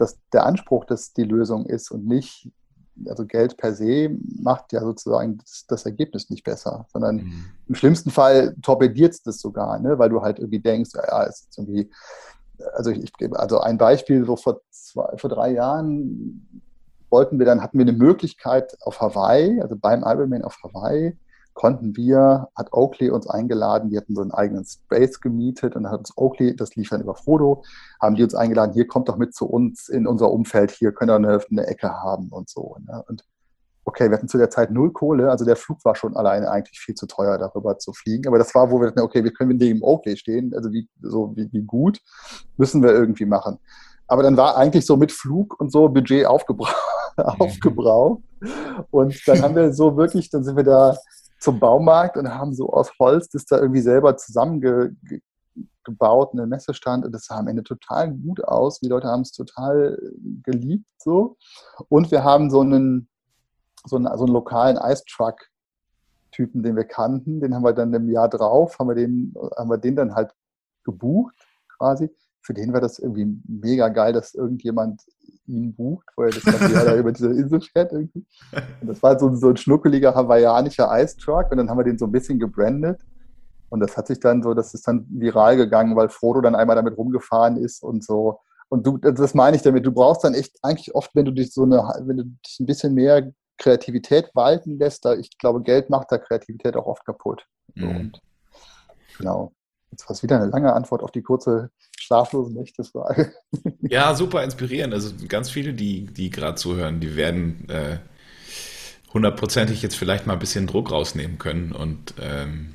dass 0.00 0.18
der 0.32 0.46
Anspruch 0.46 0.86
das 0.86 1.12
die 1.12 1.24
Lösung 1.24 1.66
ist 1.66 1.90
und 1.90 2.06
nicht, 2.06 2.50
also 3.06 3.26
Geld 3.26 3.56
per 3.56 3.74
se 3.74 4.10
macht 4.40 4.72
ja 4.72 4.80
sozusagen 4.80 5.38
das, 5.38 5.66
das 5.68 5.84
Ergebnis 5.84 6.30
nicht 6.30 6.42
besser, 6.42 6.86
sondern 6.92 7.16
mhm. 7.16 7.44
im 7.68 7.74
schlimmsten 7.74 8.10
Fall 8.10 8.56
torpediert 8.62 9.12
es 9.12 9.22
das 9.22 9.40
sogar, 9.40 9.78
ne? 9.78 9.98
weil 9.98 10.08
du 10.08 10.22
halt 10.22 10.38
irgendwie 10.38 10.60
denkst, 10.60 10.90
ja, 10.94 11.02
ja 11.06 11.24
es 11.26 11.42
ist 11.42 11.58
irgendwie, 11.58 11.90
also 12.74 12.90
ich, 12.90 13.12
also 13.32 13.60
ein 13.60 13.78
Beispiel, 13.78 14.24
so 14.24 14.36
vor, 14.36 14.60
zwei, 14.70 15.16
vor 15.16 15.30
drei 15.30 15.52
Jahren 15.52 16.64
wollten 17.10 17.38
wir 17.38 17.46
dann, 17.46 17.62
hatten 17.62 17.78
wir 17.78 17.84
eine 17.84 17.96
Möglichkeit 17.96 18.76
auf 18.82 19.00
Hawaii, 19.00 19.60
also 19.60 19.76
beim 19.76 20.02
Ironman 20.02 20.42
auf 20.42 20.56
Hawaii, 20.62 21.16
konnten 21.54 21.96
wir, 21.96 22.48
hat 22.56 22.72
Oakley 22.72 23.10
uns 23.10 23.28
eingeladen, 23.28 23.90
die 23.90 23.96
hatten 23.96 24.14
so 24.14 24.22
einen 24.22 24.30
eigenen 24.30 24.64
Space 24.64 25.20
gemietet 25.20 25.76
und 25.76 25.88
hat 25.90 25.98
uns 25.98 26.16
Oakley, 26.16 26.56
das 26.56 26.74
lief 26.76 26.88
dann 26.88 27.02
über 27.02 27.14
Frodo, 27.14 27.64
haben 28.00 28.14
die 28.14 28.22
uns 28.22 28.34
eingeladen, 28.34 28.72
hier 28.72 28.86
kommt 28.86 29.08
doch 29.08 29.16
mit 29.16 29.34
zu 29.34 29.46
uns 29.46 29.88
in 29.88 30.06
unser 30.06 30.30
Umfeld, 30.30 30.70
hier 30.70 30.92
könnt 30.92 31.10
ihr 31.10 31.16
eine, 31.16 31.40
eine 31.50 31.66
Ecke 31.66 31.90
haben 31.90 32.28
und 32.30 32.48
so. 32.48 32.76
Ne? 32.86 33.04
Und 33.08 33.24
okay, 33.84 34.08
wir 34.08 34.16
hatten 34.16 34.28
zu 34.28 34.38
der 34.38 34.50
Zeit 34.50 34.70
null 34.70 34.92
Kohle, 34.92 35.30
also 35.30 35.44
der 35.44 35.56
Flug 35.56 35.84
war 35.84 35.96
schon 35.96 36.16
alleine 36.16 36.50
eigentlich 36.50 36.78
viel 36.78 36.94
zu 36.94 37.06
teuer, 37.06 37.36
darüber 37.38 37.78
zu 37.78 37.92
fliegen. 37.92 38.28
Aber 38.28 38.38
das 38.38 38.54
war, 38.54 38.70
wo 38.70 38.80
wir 38.80 38.86
dachten, 38.86 39.00
okay, 39.00 39.24
wir 39.24 39.32
können 39.32 39.56
neben 39.56 39.82
Oakley 39.82 40.16
stehen, 40.16 40.54
also 40.54 40.70
wie, 40.72 40.88
so 41.02 41.34
wie, 41.36 41.52
wie 41.52 41.62
gut, 41.62 42.00
müssen 42.56 42.82
wir 42.82 42.92
irgendwie 42.92 43.26
machen. 43.26 43.58
Aber 44.06 44.22
dann 44.22 44.36
war 44.36 44.56
eigentlich 44.56 44.86
so 44.86 44.96
mit 44.96 45.12
Flug 45.12 45.60
und 45.60 45.70
so 45.70 45.88
Budget 45.88 46.26
aufgebraucht. 46.26 46.74
aufgebraucht. 47.38 48.22
Und 48.90 49.20
dann 49.26 49.42
haben 49.42 49.56
wir 49.56 49.72
so 49.72 49.96
wirklich, 49.96 50.30
dann 50.30 50.44
sind 50.44 50.56
wir 50.56 50.64
da 50.64 50.96
zum 51.38 51.58
Baumarkt 51.58 52.16
und 52.16 52.32
haben 52.32 52.54
so 52.54 52.70
aus 52.70 52.90
Holz 52.98 53.28
das 53.28 53.44
da 53.46 53.58
irgendwie 53.58 53.80
selber 53.80 54.16
zusammengebaut, 54.16 55.20
einen 56.32 56.48
Messestand 56.48 57.04
und 57.04 57.12
das 57.12 57.26
sah 57.26 57.38
am 57.38 57.48
Ende 57.48 57.62
total 57.62 58.12
gut 58.12 58.44
aus. 58.44 58.80
Die 58.80 58.88
Leute 58.88 59.08
haben 59.08 59.22
es 59.22 59.32
total 59.32 59.98
geliebt 60.42 60.86
so. 60.98 61.36
Und 61.88 62.10
wir 62.10 62.24
haben 62.24 62.50
so 62.50 62.60
einen, 62.60 63.08
so 63.86 63.96
einen, 63.96 64.06
so 64.16 64.24
einen 64.24 64.34
lokalen 64.34 64.76
Ice-Truck 64.76 65.50
Typen, 66.30 66.62
den 66.62 66.76
wir 66.76 66.84
kannten, 66.84 67.40
den 67.40 67.54
haben 67.54 67.64
wir 67.64 67.72
dann 67.72 67.92
im 67.92 68.08
Jahr 68.08 68.28
drauf, 68.28 68.78
haben 68.78 68.88
wir 68.88 68.94
den, 68.94 69.34
haben 69.56 69.68
wir 69.68 69.78
den 69.78 69.96
dann 69.96 70.14
halt 70.14 70.32
gebucht 70.84 71.34
quasi. 71.76 72.14
Für 72.42 72.54
den 72.54 72.72
war 72.72 72.80
das 72.80 72.98
irgendwie 72.98 73.26
mega 73.46 73.88
geil, 73.88 74.12
dass 74.12 74.34
irgendjemand 74.34 75.02
ihn 75.46 75.74
bucht, 75.74 76.06
wo 76.16 76.22
er 76.22 76.30
das 76.30 76.44
ganze 76.44 76.72
Jahr 76.72 76.84
da 76.84 76.96
über 76.96 77.12
diese 77.12 77.28
Insel 77.28 77.60
fährt 77.60 77.92
irgendwie. 77.92 78.24
Und 78.80 78.88
das 78.88 79.02
war 79.02 79.18
so, 79.18 79.34
so 79.34 79.48
ein 79.48 79.56
schnuckeliger 79.56 80.14
hawaiianischer 80.14 80.88
Ice 81.02 81.16
Truck 81.16 81.50
und 81.50 81.58
dann 81.58 81.68
haben 81.68 81.78
wir 81.78 81.84
den 81.84 81.98
so 81.98 82.06
ein 82.06 82.12
bisschen 82.12 82.38
gebrandet. 82.38 83.00
Und 83.68 83.80
das 83.80 83.96
hat 83.96 84.08
sich 84.08 84.18
dann 84.18 84.42
so, 84.42 84.54
das 84.54 84.74
ist 84.74 84.86
dann 84.86 85.06
viral 85.10 85.56
gegangen, 85.56 85.96
weil 85.96 86.08
Frodo 86.08 86.40
dann 86.40 86.54
einmal 86.54 86.76
damit 86.76 86.96
rumgefahren 86.96 87.56
ist 87.56 87.82
und 87.82 88.04
so. 88.04 88.40
Und 88.68 88.86
du, 88.86 88.98
das 88.98 89.34
meine 89.34 89.56
ich 89.56 89.62
damit, 89.62 89.84
du 89.84 89.92
brauchst 89.92 90.24
dann 90.24 90.34
echt 90.34 90.56
eigentlich 90.62 90.94
oft, 90.94 91.14
wenn 91.14 91.24
du 91.24 91.32
dich 91.32 91.52
so 91.52 91.64
eine, 91.64 91.78
wenn 92.04 92.16
du 92.16 92.24
dich 92.24 92.60
ein 92.60 92.66
bisschen 92.66 92.94
mehr 92.94 93.32
Kreativität 93.58 94.30
walten 94.34 94.78
lässt, 94.78 95.04
da 95.04 95.14
ich 95.14 95.36
glaube, 95.38 95.62
Geld 95.62 95.90
macht 95.90 96.10
da 96.10 96.18
Kreativität 96.18 96.76
auch 96.76 96.86
oft 96.86 97.04
kaputt. 97.04 97.46
Mhm. 97.74 97.96
und, 97.96 98.20
genau. 99.18 99.52
Jetzt 99.90 100.08
war 100.08 100.14
es 100.14 100.22
wieder 100.22 100.36
eine 100.36 100.50
lange 100.50 100.72
Antwort 100.72 101.02
auf 101.02 101.10
die 101.10 101.22
kurze 101.22 101.70
schlaflose 101.98 102.52
Nächte-Frage. 102.52 103.32
Ja, 103.82 104.14
super 104.14 104.44
inspirierend. 104.44 104.94
Also 104.94 105.12
ganz 105.26 105.50
viele, 105.50 105.74
die, 105.74 106.06
die 106.06 106.30
gerade 106.30 106.54
zuhören, 106.54 107.00
die 107.00 107.16
werden 107.16 107.68
äh, 107.68 107.98
hundertprozentig 109.12 109.82
jetzt 109.82 109.96
vielleicht 109.96 110.28
mal 110.28 110.34
ein 110.34 110.38
bisschen 110.38 110.68
Druck 110.68 110.92
rausnehmen 110.92 111.38
können. 111.38 111.72
Und 111.72 112.14
ähm, 112.20 112.74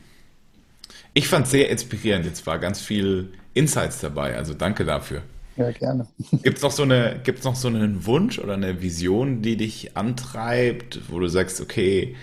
ich 1.13 1.29
fand 1.29 1.45
es 1.45 1.51
sehr 1.51 1.69
inspirierend. 1.69 2.25
Jetzt 2.25 2.45
war 2.45 2.59
ganz 2.59 2.81
viel 2.81 3.31
Insights 3.53 4.01
dabei. 4.01 4.35
Also 4.35 4.53
danke 4.53 4.83
dafür. 4.83 5.21
Ja, 5.55 5.71
gerne. 5.71 6.07
Gibt 6.43 6.57
es 6.57 6.63
noch, 6.63 6.71
so 6.71 6.83
eine, 6.83 7.21
noch 7.43 7.55
so 7.55 7.69
einen 7.69 8.05
Wunsch 8.05 8.39
oder 8.39 8.53
eine 8.53 8.81
Vision, 8.81 9.41
die 9.41 9.55
dich 9.55 9.95
antreibt, 9.95 11.09
wo 11.09 11.19
du 11.19 11.27
sagst, 11.27 11.61
okay, 11.61 12.15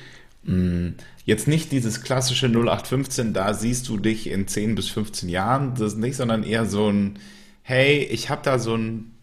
mh, 0.44 0.52
hm, 0.52 0.94
jetzt 1.24 1.48
nicht 1.48 1.72
dieses 1.72 2.02
klassische 2.02 2.46
0815, 2.46 3.32
da 3.32 3.54
siehst 3.54 3.88
du 3.88 3.98
dich 3.98 4.28
in 4.28 4.48
10 4.48 4.74
bis 4.74 4.88
15 4.88 5.28
Jahren, 5.28 5.74
das 5.74 5.94
nicht, 5.94 6.16
sondern 6.16 6.42
eher 6.42 6.66
so 6.66 6.88
ein, 6.88 7.18
hey, 7.62 8.02
ich 8.04 8.30
habe 8.30 8.42
da 8.42 8.58
so 8.58 8.74
ein 8.74 9.14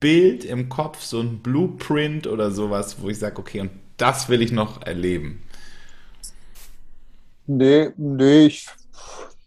Bild 0.00 0.44
im 0.44 0.68
Kopf, 0.68 1.02
so 1.02 1.20
ein 1.20 1.40
Blueprint 1.40 2.26
oder 2.26 2.50
sowas, 2.50 2.96
wo 3.00 3.08
ich 3.08 3.18
sage, 3.18 3.38
okay, 3.38 3.60
und 3.60 3.70
das 3.96 4.28
will 4.28 4.42
ich 4.42 4.52
noch 4.52 4.82
erleben. 4.82 5.42
Nee, 7.46 7.90
nee, 7.96 8.46
ich. 8.46 8.66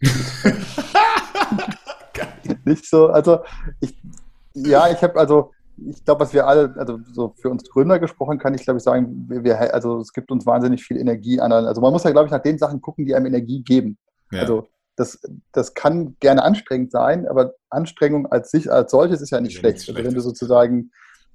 nicht 2.64 2.86
so, 2.86 3.08
also 3.08 3.40
ich, 3.80 3.94
ja, 4.54 4.90
ich 4.90 5.00
habe 5.02 5.18
also 5.18 5.52
ich 5.86 6.04
glaube, 6.04 6.20
was 6.20 6.32
wir 6.32 6.46
alle, 6.46 6.74
also 6.76 6.98
so 7.12 7.34
für 7.36 7.50
uns 7.50 7.68
Gründer 7.68 7.98
gesprochen, 7.98 8.38
kann 8.38 8.54
ich 8.54 8.62
glaube 8.62 8.78
ich 8.78 8.84
sagen, 8.84 9.26
wir, 9.28 9.74
also 9.74 9.98
es 10.00 10.12
gibt 10.12 10.30
uns 10.30 10.46
wahnsinnig 10.46 10.82
viel 10.82 10.96
Energie 10.96 11.40
an. 11.40 11.52
Also 11.52 11.80
man 11.80 11.92
muss 11.92 12.04
ja, 12.04 12.10
glaube 12.10 12.26
ich, 12.26 12.32
nach 12.32 12.42
den 12.42 12.58
Sachen 12.58 12.80
gucken, 12.80 13.06
die 13.06 13.14
einem 13.14 13.26
Energie 13.26 13.62
geben. 13.62 13.98
Ja. 14.30 14.40
Also 14.40 14.68
das, 14.96 15.20
das 15.52 15.74
kann 15.74 16.16
gerne 16.20 16.42
anstrengend 16.42 16.90
sein, 16.90 17.28
aber 17.28 17.54
Anstrengung 17.70 18.26
als 18.26 18.50
sich 18.50 18.70
als 18.70 18.90
solches 18.90 19.20
ist 19.20 19.30
ja 19.30 19.40
nicht 19.40 19.54
ja, 19.54 19.60
schlecht. 19.60 19.84
schlecht. 19.84 19.96
Also 19.96 20.08
wenn 20.08 20.14
du 20.14 20.20
sozusagen 20.20 20.90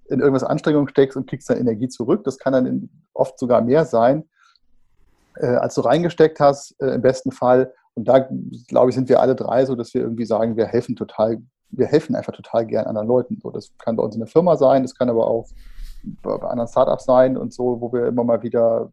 in 0.09 0.19
irgendwas 0.19 0.43
Anstrengung 0.43 0.87
steckst 0.87 1.15
und 1.15 1.29
kriegst 1.29 1.49
dann 1.49 1.57
Energie 1.57 1.87
zurück, 1.87 2.23
das 2.25 2.37
kann 2.37 2.53
dann 2.53 2.65
in, 2.65 2.89
oft 3.13 3.39
sogar 3.39 3.61
mehr 3.61 3.85
sein, 3.85 4.25
äh, 5.37 5.47
als 5.47 5.75
du 5.75 5.81
reingesteckt 5.81 6.39
hast, 6.39 6.75
äh, 6.81 6.95
im 6.95 7.01
besten 7.01 7.31
Fall. 7.31 7.73
Und 7.95 8.07
da, 8.07 8.27
glaube 8.67 8.89
ich, 8.89 8.95
sind 8.95 9.07
wir 9.07 9.21
alle 9.21 9.35
drei 9.35 9.65
so, 9.65 9.75
dass 9.75 9.93
wir 9.93 10.01
irgendwie 10.01 10.25
sagen, 10.25 10.57
wir 10.57 10.65
helfen 10.65 10.95
total 10.95 11.41
wir 11.75 11.87
helfen 11.87 12.15
einfach 12.15 12.33
total 12.33 12.65
gern 12.65 12.85
anderen 12.85 13.07
Leuten. 13.07 13.39
So, 13.41 13.51
das 13.51 13.75
kann 13.77 13.95
bei 13.95 14.03
uns 14.03 14.15
in 14.15 14.21
der 14.21 14.27
Firma 14.27 14.55
sein, 14.55 14.83
das 14.83 14.95
kann 14.95 15.09
aber 15.09 15.27
auch 15.27 15.47
bei 16.21 16.33
anderen 16.33 16.67
Startups 16.67 17.05
sein 17.05 17.37
und 17.37 17.53
so, 17.53 17.79
wo 17.79 17.91
wir 17.91 18.07
immer 18.07 18.23
mal 18.23 18.41
wieder 18.43 18.91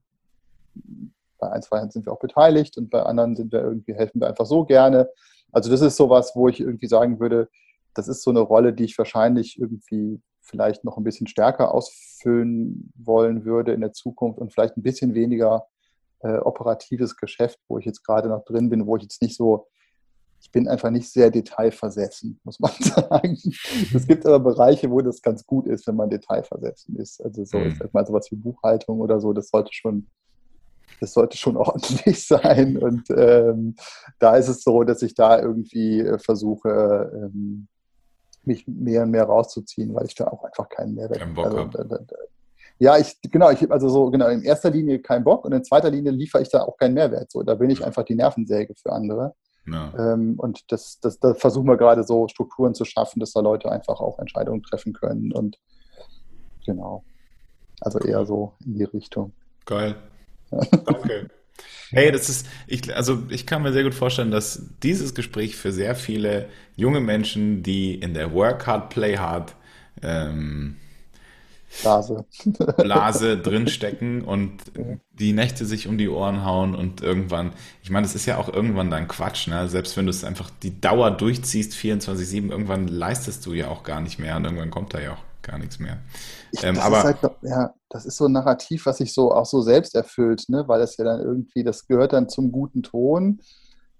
bei 1.38 1.50
ein, 1.50 1.62
zwei 1.62 1.86
sind 1.88 2.06
wir 2.06 2.12
auch 2.12 2.18
beteiligt 2.18 2.76
und 2.76 2.90
bei 2.90 3.02
anderen 3.02 3.34
sind 3.34 3.52
wir 3.52 3.62
irgendwie, 3.62 3.94
helfen 3.94 4.20
wir 4.20 4.28
einfach 4.28 4.46
so 4.46 4.64
gerne. 4.64 5.08
Also 5.52 5.70
das 5.70 5.80
ist 5.80 5.96
sowas, 5.96 6.32
wo 6.34 6.48
ich 6.48 6.60
irgendwie 6.60 6.86
sagen 6.86 7.18
würde, 7.18 7.48
das 7.94 8.08
ist 8.08 8.22
so 8.22 8.30
eine 8.30 8.40
Rolle, 8.40 8.72
die 8.72 8.84
ich 8.84 8.98
wahrscheinlich 8.98 9.58
irgendwie 9.58 10.20
vielleicht 10.42 10.84
noch 10.84 10.96
ein 10.96 11.04
bisschen 11.04 11.26
stärker 11.26 11.74
ausfüllen 11.74 12.92
wollen 12.96 13.44
würde 13.44 13.72
in 13.72 13.80
der 13.80 13.92
Zukunft 13.92 14.38
und 14.38 14.52
vielleicht 14.52 14.76
ein 14.76 14.82
bisschen 14.82 15.14
weniger 15.14 15.66
äh, 16.20 16.36
operatives 16.38 17.16
Geschäft, 17.16 17.58
wo 17.68 17.78
ich 17.78 17.84
jetzt 17.84 18.04
gerade 18.04 18.28
noch 18.28 18.44
drin 18.44 18.68
bin, 18.68 18.86
wo 18.86 18.96
ich 18.96 19.02
jetzt 19.02 19.22
nicht 19.22 19.36
so 19.36 19.66
ich 20.40 20.50
bin 20.50 20.68
einfach 20.68 20.90
nicht 20.90 21.10
sehr 21.10 21.30
detailversessen, 21.30 22.40
muss 22.44 22.58
man 22.60 22.72
sagen. 22.80 23.38
Es 23.94 24.06
gibt 24.06 24.24
aber 24.26 24.40
Bereiche, 24.40 24.90
wo 24.90 25.00
das 25.00 25.20
ganz 25.20 25.46
gut 25.46 25.66
ist, 25.66 25.86
wenn 25.86 25.96
man 25.96 26.10
detailversessen 26.10 26.96
ist. 26.96 27.22
Also 27.22 27.44
so, 27.44 27.58
ich 27.58 27.74
mhm. 27.74 27.78
sag 27.78 27.94
mal 27.94 28.06
sowas 28.06 28.28
wie 28.30 28.36
Buchhaltung 28.36 29.00
oder 29.00 29.20
so, 29.20 29.32
das 29.32 29.48
sollte 29.48 29.72
schon, 29.72 30.06
das 31.00 31.12
sollte 31.12 31.36
schon 31.36 31.56
ordentlich 31.58 32.26
sein. 32.26 32.78
Und 32.78 33.10
ähm, 33.10 33.76
da 34.18 34.36
ist 34.36 34.48
es 34.48 34.62
so, 34.62 34.82
dass 34.82 35.02
ich 35.02 35.14
da 35.14 35.40
irgendwie 35.40 36.00
äh, 36.00 36.18
versuche, 36.18 37.10
ähm, 37.14 37.68
mich 38.44 38.66
mehr 38.66 39.02
und 39.02 39.10
mehr 39.10 39.24
rauszuziehen, 39.24 39.94
weil 39.94 40.06
ich 40.06 40.14
da 40.14 40.26
auch 40.28 40.42
einfach 40.44 40.70
keinen 40.70 40.94
Mehrwert 40.94 41.18
Kein 41.18 41.34
Bock 41.34 41.44
also, 41.44 41.64
da, 41.64 41.84
da, 41.84 41.98
da, 41.98 42.16
ja, 42.78 42.96
ich, 42.96 43.20
genau, 43.20 43.50
ich 43.50 43.60
habe 43.60 43.74
also 43.74 43.90
so, 43.90 44.10
genau, 44.10 44.28
in 44.28 44.42
erster 44.42 44.70
Linie 44.70 45.00
keinen 45.00 45.22
Bock 45.22 45.44
und 45.44 45.52
in 45.52 45.62
zweiter 45.62 45.90
Linie 45.90 46.12
liefere 46.12 46.40
ich 46.40 46.48
da 46.48 46.62
auch 46.62 46.78
keinen 46.78 46.94
Mehrwert. 46.94 47.30
So, 47.30 47.42
da 47.42 47.54
bin 47.54 47.68
ich 47.68 47.84
einfach 47.84 48.04
die 48.04 48.14
Nervensäge 48.14 48.74
für 48.74 48.90
andere. 48.90 49.34
Ja. 49.66 50.12
Ähm, 50.12 50.34
und 50.38 50.72
das, 50.72 51.00
das, 51.00 51.18
da 51.18 51.34
versuchen 51.34 51.66
wir 51.66 51.76
gerade 51.76 52.04
so 52.04 52.28
Strukturen 52.28 52.74
zu 52.74 52.84
schaffen, 52.84 53.20
dass 53.20 53.32
da 53.32 53.40
Leute 53.40 53.70
einfach 53.70 54.00
auch 54.00 54.18
Entscheidungen 54.18 54.62
treffen 54.62 54.92
können. 54.92 55.32
Und 55.32 55.58
genau. 56.64 57.04
Also 57.80 57.98
eher 58.00 58.24
so 58.26 58.54
in 58.64 58.74
die 58.74 58.84
Richtung. 58.84 59.32
Geil. 59.64 59.96
Danke. 60.50 61.30
Hey, 61.90 62.12
das 62.12 62.28
ist, 62.28 62.46
ich, 62.66 62.94
also 62.94 63.24
ich 63.30 63.46
kann 63.46 63.62
mir 63.62 63.72
sehr 63.72 63.82
gut 63.82 63.94
vorstellen, 63.94 64.30
dass 64.30 64.62
dieses 64.82 65.14
Gespräch 65.14 65.56
für 65.56 65.72
sehr 65.72 65.94
viele 65.94 66.48
junge 66.76 67.00
Menschen, 67.00 67.62
die 67.62 67.94
in 67.94 68.14
der 68.14 68.32
Work 68.32 68.66
Hard, 68.66 68.90
Play 68.90 69.18
Hard 69.18 69.54
ähm, 70.02 70.76
Blase. 71.82 72.24
Blase 72.76 73.38
drinstecken 73.42 74.22
und 74.22 74.58
die 75.12 75.32
Nächte 75.32 75.64
sich 75.64 75.86
um 75.86 75.98
die 75.98 76.08
Ohren 76.08 76.44
hauen 76.44 76.74
und 76.74 77.00
irgendwann, 77.02 77.52
ich 77.82 77.90
meine, 77.90 78.06
es 78.06 78.14
ist 78.14 78.26
ja 78.26 78.38
auch 78.38 78.52
irgendwann 78.52 78.90
dann 78.90 79.08
Quatsch, 79.08 79.48
ne? 79.48 79.68
Selbst 79.68 79.96
wenn 79.96 80.06
du 80.06 80.10
es 80.10 80.24
einfach 80.24 80.50
die 80.62 80.80
Dauer 80.80 81.10
durchziehst, 81.10 81.72
24-7, 81.72 82.50
irgendwann 82.50 82.88
leistest 82.88 83.46
du 83.46 83.54
ja 83.54 83.68
auch 83.68 83.82
gar 83.82 84.00
nicht 84.00 84.18
mehr 84.18 84.36
und 84.36 84.44
irgendwann 84.44 84.70
kommt 84.70 84.94
da 84.94 85.00
ja 85.00 85.12
auch 85.12 85.42
gar 85.42 85.58
nichts 85.58 85.78
mehr. 85.78 85.98
Ich, 86.52 86.62
ähm, 86.64 86.74
das 86.74 86.84
aber, 86.84 86.98
ist 86.98 87.04
halt, 87.04 87.18
ja, 87.42 87.74
das 87.88 88.04
ist 88.04 88.16
so 88.16 88.26
ein 88.26 88.32
Narrativ, 88.32 88.86
was 88.86 88.98
sich 88.98 89.14
so 89.14 89.32
auch 89.32 89.46
so 89.46 89.62
selbst 89.62 89.94
erfüllt, 89.94 90.44
ne? 90.48 90.64
Weil 90.66 90.80
das 90.80 90.96
ja 90.96 91.04
dann 91.04 91.20
irgendwie, 91.20 91.62
das 91.62 91.86
gehört 91.86 92.12
dann 92.12 92.28
zum 92.28 92.50
guten 92.50 92.82
Ton. 92.82 93.40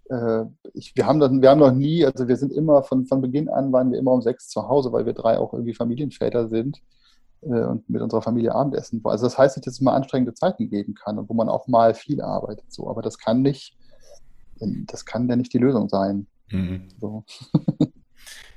Äh, 0.09 0.45
ich, 0.75 0.93
wir, 0.97 1.07
haben 1.07 1.21
das, 1.21 1.31
wir 1.33 1.49
haben 1.49 1.61
noch 1.61 1.73
nie, 1.73 2.05
also 2.05 2.27
wir 2.27 2.37
sind 2.37 2.53
immer 2.53 2.83
von, 2.83 3.07
von 3.07 3.21
Beginn 3.21 3.49
an 3.49 3.73
waren 3.73 3.93
wir 3.93 3.99
immer 3.99 4.12
um 4.12 4.23
sechs 4.23 4.49
zu 4.49 4.68
Hause, 4.68 4.93
weil 4.93 5.07
wir 5.07 5.12
drei 5.12 5.39
auch 5.39 5.53
irgendwie 5.53 5.75
Familienväter 5.75 6.49
sind 6.49 6.83
und 7.43 7.88
mit 7.88 8.03
unserer 8.03 8.22
Familie 8.22 8.55
Abendessen. 8.55 9.01
Also 9.05 9.24
das 9.24 9.38
heißt 9.38 9.57
nicht, 9.57 9.66
dass 9.66 9.74
es 9.74 9.80
mal 9.80 9.95
anstrengende 9.95 10.34
Zeiten 10.34 10.68
geben 10.68 10.95
kann 10.95 11.18
und 11.18 11.28
wo 11.28 11.34
man 11.34 11.49
auch 11.49 11.66
mal 11.68 11.95
viel 11.95 12.20
arbeitet. 12.20 12.72
So, 12.72 12.88
aber 12.88 13.03
das 13.03 13.18
kann 13.18 13.43
nicht, 13.43 13.76
das 14.59 15.07
kann 15.07 15.28
ja 15.28 15.36
nicht 15.36 15.53
die 15.53 15.59
Lösung 15.59 15.88
sein. 15.88 16.26
Mhm. 16.51 16.88
So. 17.01 17.24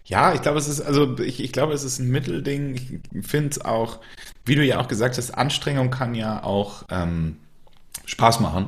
Ja, 0.05 0.34
ich 0.34 0.41
glaube, 0.41 0.59
es 0.59 0.67
ist, 0.67 0.81
also 0.81 1.17
ich, 1.19 1.41
ich 1.41 1.53
glaube, 1.53 1.71
es 1.71 1.86
ist 1.86 1.99
ein 1.99 2.11
Mittelding. 2.11 2.75
Ich 3.13 3.25
finde 3.25 3.51
es 3.51 3.63
auch, 3.63 4.01
wie 4.43 4.55
du 4.55 4.61
ja 4.61 4.81
auch 4.81 4.89
gesagt 4.89 5.17
hast, 5.17 5.31
Anstrengung 5.31 5.91
kann 5.91 6.13
ja 6.13 6.43
auch 6.43 6.84
ähm, 6.89 7.38
Spaß 8.03 8.41
machen. 8.41 8.67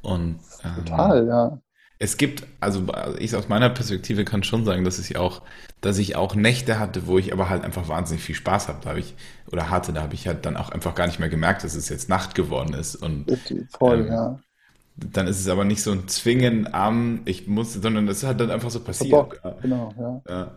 Und 0.00 0.38
ähm, 0.62 0.84
Total, 0.84 1.26
ja 1.26 1.60
es 2.02 2.16
gibt, 2.16 2.46
also 2.60 2.86
ich 3.18 3.36
aus 3.36 3.50
meiner 3.50 3.68
Perspektive 3.68 4.24
kann 4.24 4.42
schon 4.42 4.64
sagen, 4.64 4.84
dass 4.84 4.98
ich 4.98 5.18
auch, 5.18 5.42
dass 5.82 5.98
ich 5.98 6.16
auch 6.16 6.34
Nächte 6.34 6.78
hatte, 6.78 7.06
wo 7.06 7.18
ich 7.18 7.30
aber 7.30 7.50
halt 7.50 7.62
einfach 7.62 7.88
wahnsinnig 7.88 8.24
viel 8.24 8.34
Spaß 8.34 8.68
habe. 8.68 8.78
Da 8.82 8.88
habe 8.90 9.00
ich, 9.00 9.14
oder 9.52 9.68
hatte, 9.68 9.92
da 9.92 10.00
habe 10.00 10.14
ich 10.14 10.26
halt 10.26 10.46
dann 10.46 10.56
auch 10.56 10.70
einfach 10.70 10.94
gar 10.94 11.06
nicht 11.06 11.20
mehr 11.20 11.28
gemerkt, 11.28 11.62
dass 11.62 11.74
es 11.74 11.90
jetzt 11.90 12.08
Nacht 12.08 12.34
geworden 12.34 12.72
ist. 12.72 12.96
Und 12.96 13.26
voll, 13.78 14.00
ähm, 14.00 14.06
ja. 14.06 14.38
Dann 14.96 15.26
ist 15.26 15.40
es 15.40 15.48
aber 15.48 15.64
nicht 15.64 15.82
so 15.82 15.92
ein 15.92 16.08
Zwingen 16.08 16.72
am, 16.72 17.20
ich 17.26 17.46
muss, 17.46 17.74
sondern 17.74 18.08
es 18.08 18.24
hat 18.24 18.40
dann 18.40 18.50
einfach 18.50 18.70
so 18.70 18.80
passiert. 18.80 19.10
Bock, 19.10 19.40
genau, 19.60 19.92
ja. 19.98 20.22
ja. 20.26 20.50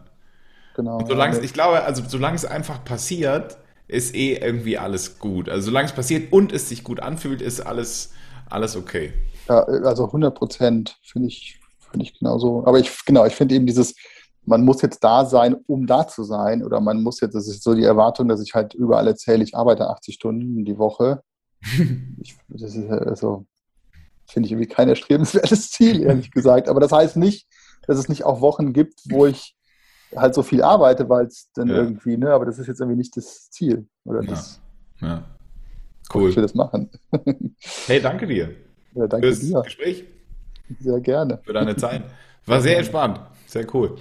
Genau. 0.76 0.98
Und 0.98 1.08
solange 1.08 1.36
ja. 1.36 1.44
ich 1.44 1.54
glaube, 1.54 1.84
also 1.84 2.04
solange 2.08 2.38
es 2.38 2.46
einfach 2.46 2.86
passiert, 2.86 3.58
ist 3.90 4.16
eh 4.16 4.36
irgendwie 4.36 4.78
alles 4.78 5.20
gut. 5.20 5.50
Also 5.50 5.66
solange 5.66 5.88
es 5.88 5.94
passiert 5.94 6.32
und 6.32 6.54
es 6.54 6.70
sich 6.70 6.86
gut 6.86 7.02
anfühlt, 7.02 7.42
ist 7.42 7.60
alles, 7.60 8.14
alles 8.50 8.78
okay. 8.78 9.12
Ja, 9.48 9.64
also 9.64 10.06
100 10.06 10.36
Prozent 10.36 10.98
finde 11.04 11.28
ich, 11.28 11.60
finde 11.92 12.06
ich 12.06 12.18
genauso. 12.18 12.66
Aber 12.66 12.80
ich, 12.80 13.06
genau, 13.06 13.26
ich 13.26 13.36
finde 13.36 13.56
eben 13.56 13.66
dieses, 13.66 13.96
man 14.46 14.64
muss 14.64 14.82
jetzt 14.82 15.04
da 15.04 15.26
sein, 15.26 15.56
um 15.68 15.88
da 15.88 16.08
zu 16.08 16.24
sein. 16.24 16.64
Oder 16.64 16.80
man 16.82 17.02
muss 17.02 17.20
jetzt, 17.20 17.34
das 17.34 17.48
ist 17.48 17.64
so 17.64 17.74
die 17.76 17.84
Erwartung, 17.84 18.28
dass 18.28 18.42
ich 18.42 18.54
halt 18.54 18.74
überall 18.74 19.08
erzähle, 19.08 19.44
ich 19.44 19.56
arbeite 19.56 19.90
80 19.90 20.16
Stunden 20.16 20.66
die 20.66 20.78
Woche. 20.78 21.24
ich, 22.22 22.38
das 22.50 22.76
ist 22.76 22.90
also, 22.90 23.46
finde 24.28 24.48
ich 24.48 24.54
irgendwie 24.54 24.70
kein 24.70 24.90
erstrebenswertes 24.90 25.72
Ziel, 25.72 26.02
ehrlich 26.04 26.32
gesagt. 26.32 26.68
Aber 26.68 26.80
das 26.80 26.92
heißt 26.92 27.18
nicht, 27.18 27.48
dass 27.88 27.98
es 27.98 28.10
nicht 28.10 28.24
auch 28.24 28.42
Wochen 28.42 28.74
gibt, 28.74 29.02
wo 29.10 29.26
ich 29.26 29.56
halt 30.16 30.36
so 30.36 30.44
viel 30.44 30.62
arbeite, 30.62 31.10
weil 31.10 31.26
es 31.26 31.50
dann 31.54 31.70
ja. 31.70 31.76
irgendwie, 31.76 32.18
ne, 32.18 32.32
aber 32.32 32.46
das 32.46 32.60
ist 32.60 32.68
jetzt 32.68 32.80
irgendwie 32.80 32.98
nicht 32.98 33.18
das 33.18 33.50
Ziel. 33.50 33.88
Oder 34.06 34.22
ja. 34.24 34.30
das. 34.30 34.62
Ja. 35.00 35.26
Cool. 36.14 36.30
Ich 36.30 36.36
will 36.36 36.44
das 36.44 36.54
machen. 36.54 36.92
hey, 37.88 38.02
danke 38.02 38.28
dir. 38.28 38.56
Ja, 38.96 39.08
danke 39.08 39.28
fürs 39.28 39.40
dir. 39.40 39.62
Gespräch. 39.62 40.04
Sehr 40.80 41.00
gerne. 41.00 41.40
Für 41.44 41.54
deine 41.54 41.76
Zeit. 41.76 42.04
War 42.46 42.62
sehr 42.62 42.78
entspannt. 42.78 43.20
Sehr 43.46 43.66
cool. 43.74 43.96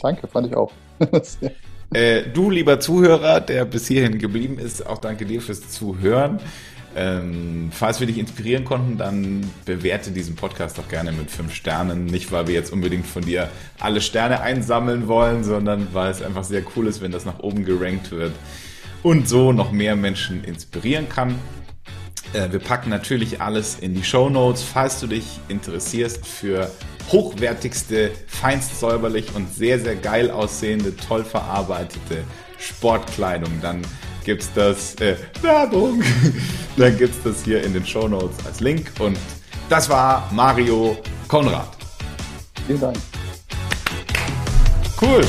Danke, 0.00 0.26
fand 0.26 0.48
ich 0.48 0.56
auch. 0.56 0.72
äh, 1.94 2.22
du, 2.32 2.50
lieber 2.50 2.80
Zuhörer, 2.80 3.40
der 3.40 3.64
bis 3.64 3.88
hierhin 3.88 4.18
geblieben 4.18 4.58
ist, 4.58 4.86
auch 4.86 4.98
danke 4.98 5.24
dir 5.24 5.40
fürs 5.40 5.70
Zuhören. 5.70 6.40
Ähm, 6.94 7.70
falls 7.72 8.00
wir 8.00 8.06
dich 8.06 8.18
inspirieren 8.18 8.64
konnten, 8.64 8.98
dann 8.98 9.50
bewerte 9.64 10.10
diesen 10.10 10.36
Podcast 10.36 10.76
doch 10.76 10.88
gerne 10.88 11.10
mit 11.12 11.30
fünf 11.30 11.54
Sternen. 11.54 12.04
Nicht, 12.04 12.32
weil 12.32 12.46
wir 12.46 12.54
jetzt 12.54 12.72
unbedingt 12.72 13.06
von 13.06 13.22
dir 13.22 13.48
alle 13.80 14.02
Sterne 14.02 14.42
einsammeln 14.42 15.08
wollen, 15.08 15.42
sondern 15.42 15.88
weil 15.92 16.10
es 16.10 16.20
einfach 16.20 16.44
sehr 16.44 16.62
cool 16.76 16.86
ist, 16.86 17.00
wenn 17.00 17.10
das 17.10 17.24
nach 17.24 17.38
oben 17.38 17.64
gerankt 17.64 18.10
wird 18.10 18.32
und 19.02 19.26
so 19.26 19.52
noch 19.52 19.72
mehr 19.72 19.96
Menschen 19.96 20.44
inspirieren 20.44 21.08
kann. 21.08 21.36
Äh, 22.32 22.50
wir 22.50 22.60
packen 22.60 22.90
natürlich 22.90 23.40
alles 23.40 23.78
in 23.78 23.94
die 23.94 24.04
Show 24.04 24.30
Notes, 24.30 24.62
falls 24.62 25.00
du 25.00 25.06
dich 25.06 25.40
interessierst 25.48 26.26
für 26.26 26.70
hochwertigste, 27.10 28.10
feinst 28.26 28.78
säuberlich 28.78 29.34
und 29.34 29.52
sehr, 29.52 29.78
sehr 29.78 29.96
geil 29.96 30.30
aussehende, 30.30 30.96
toll 30.96 31.24
verarbeitete 31.24 32.24
Sportkleidung. 32.58 33.60
Dann 33.60 33.82
gibt's 34.24 34.50
das, 34.54 34.94
äh, 34.96 35.16
Werbung, 35.40 36.02
dann 36.76 36.96
gibt's 36.96 37.18
das 37.24 37.44
hier 37.44 37.62
in 37.62 37.72
den 37.72 37.86
Show 37.86 38.08
Notes 38.08 38.44
als 38.46 38.60
Link. 38.60 38.92
Und 38.98 39.18
das 39.68 39.88
war 39.88 40.28
Mario 40.32 40.96
Konrad. 41.28 41.68
Vielen 42.66 42.80
Dank. 42.80 42.96
Cool. 45.00 45.24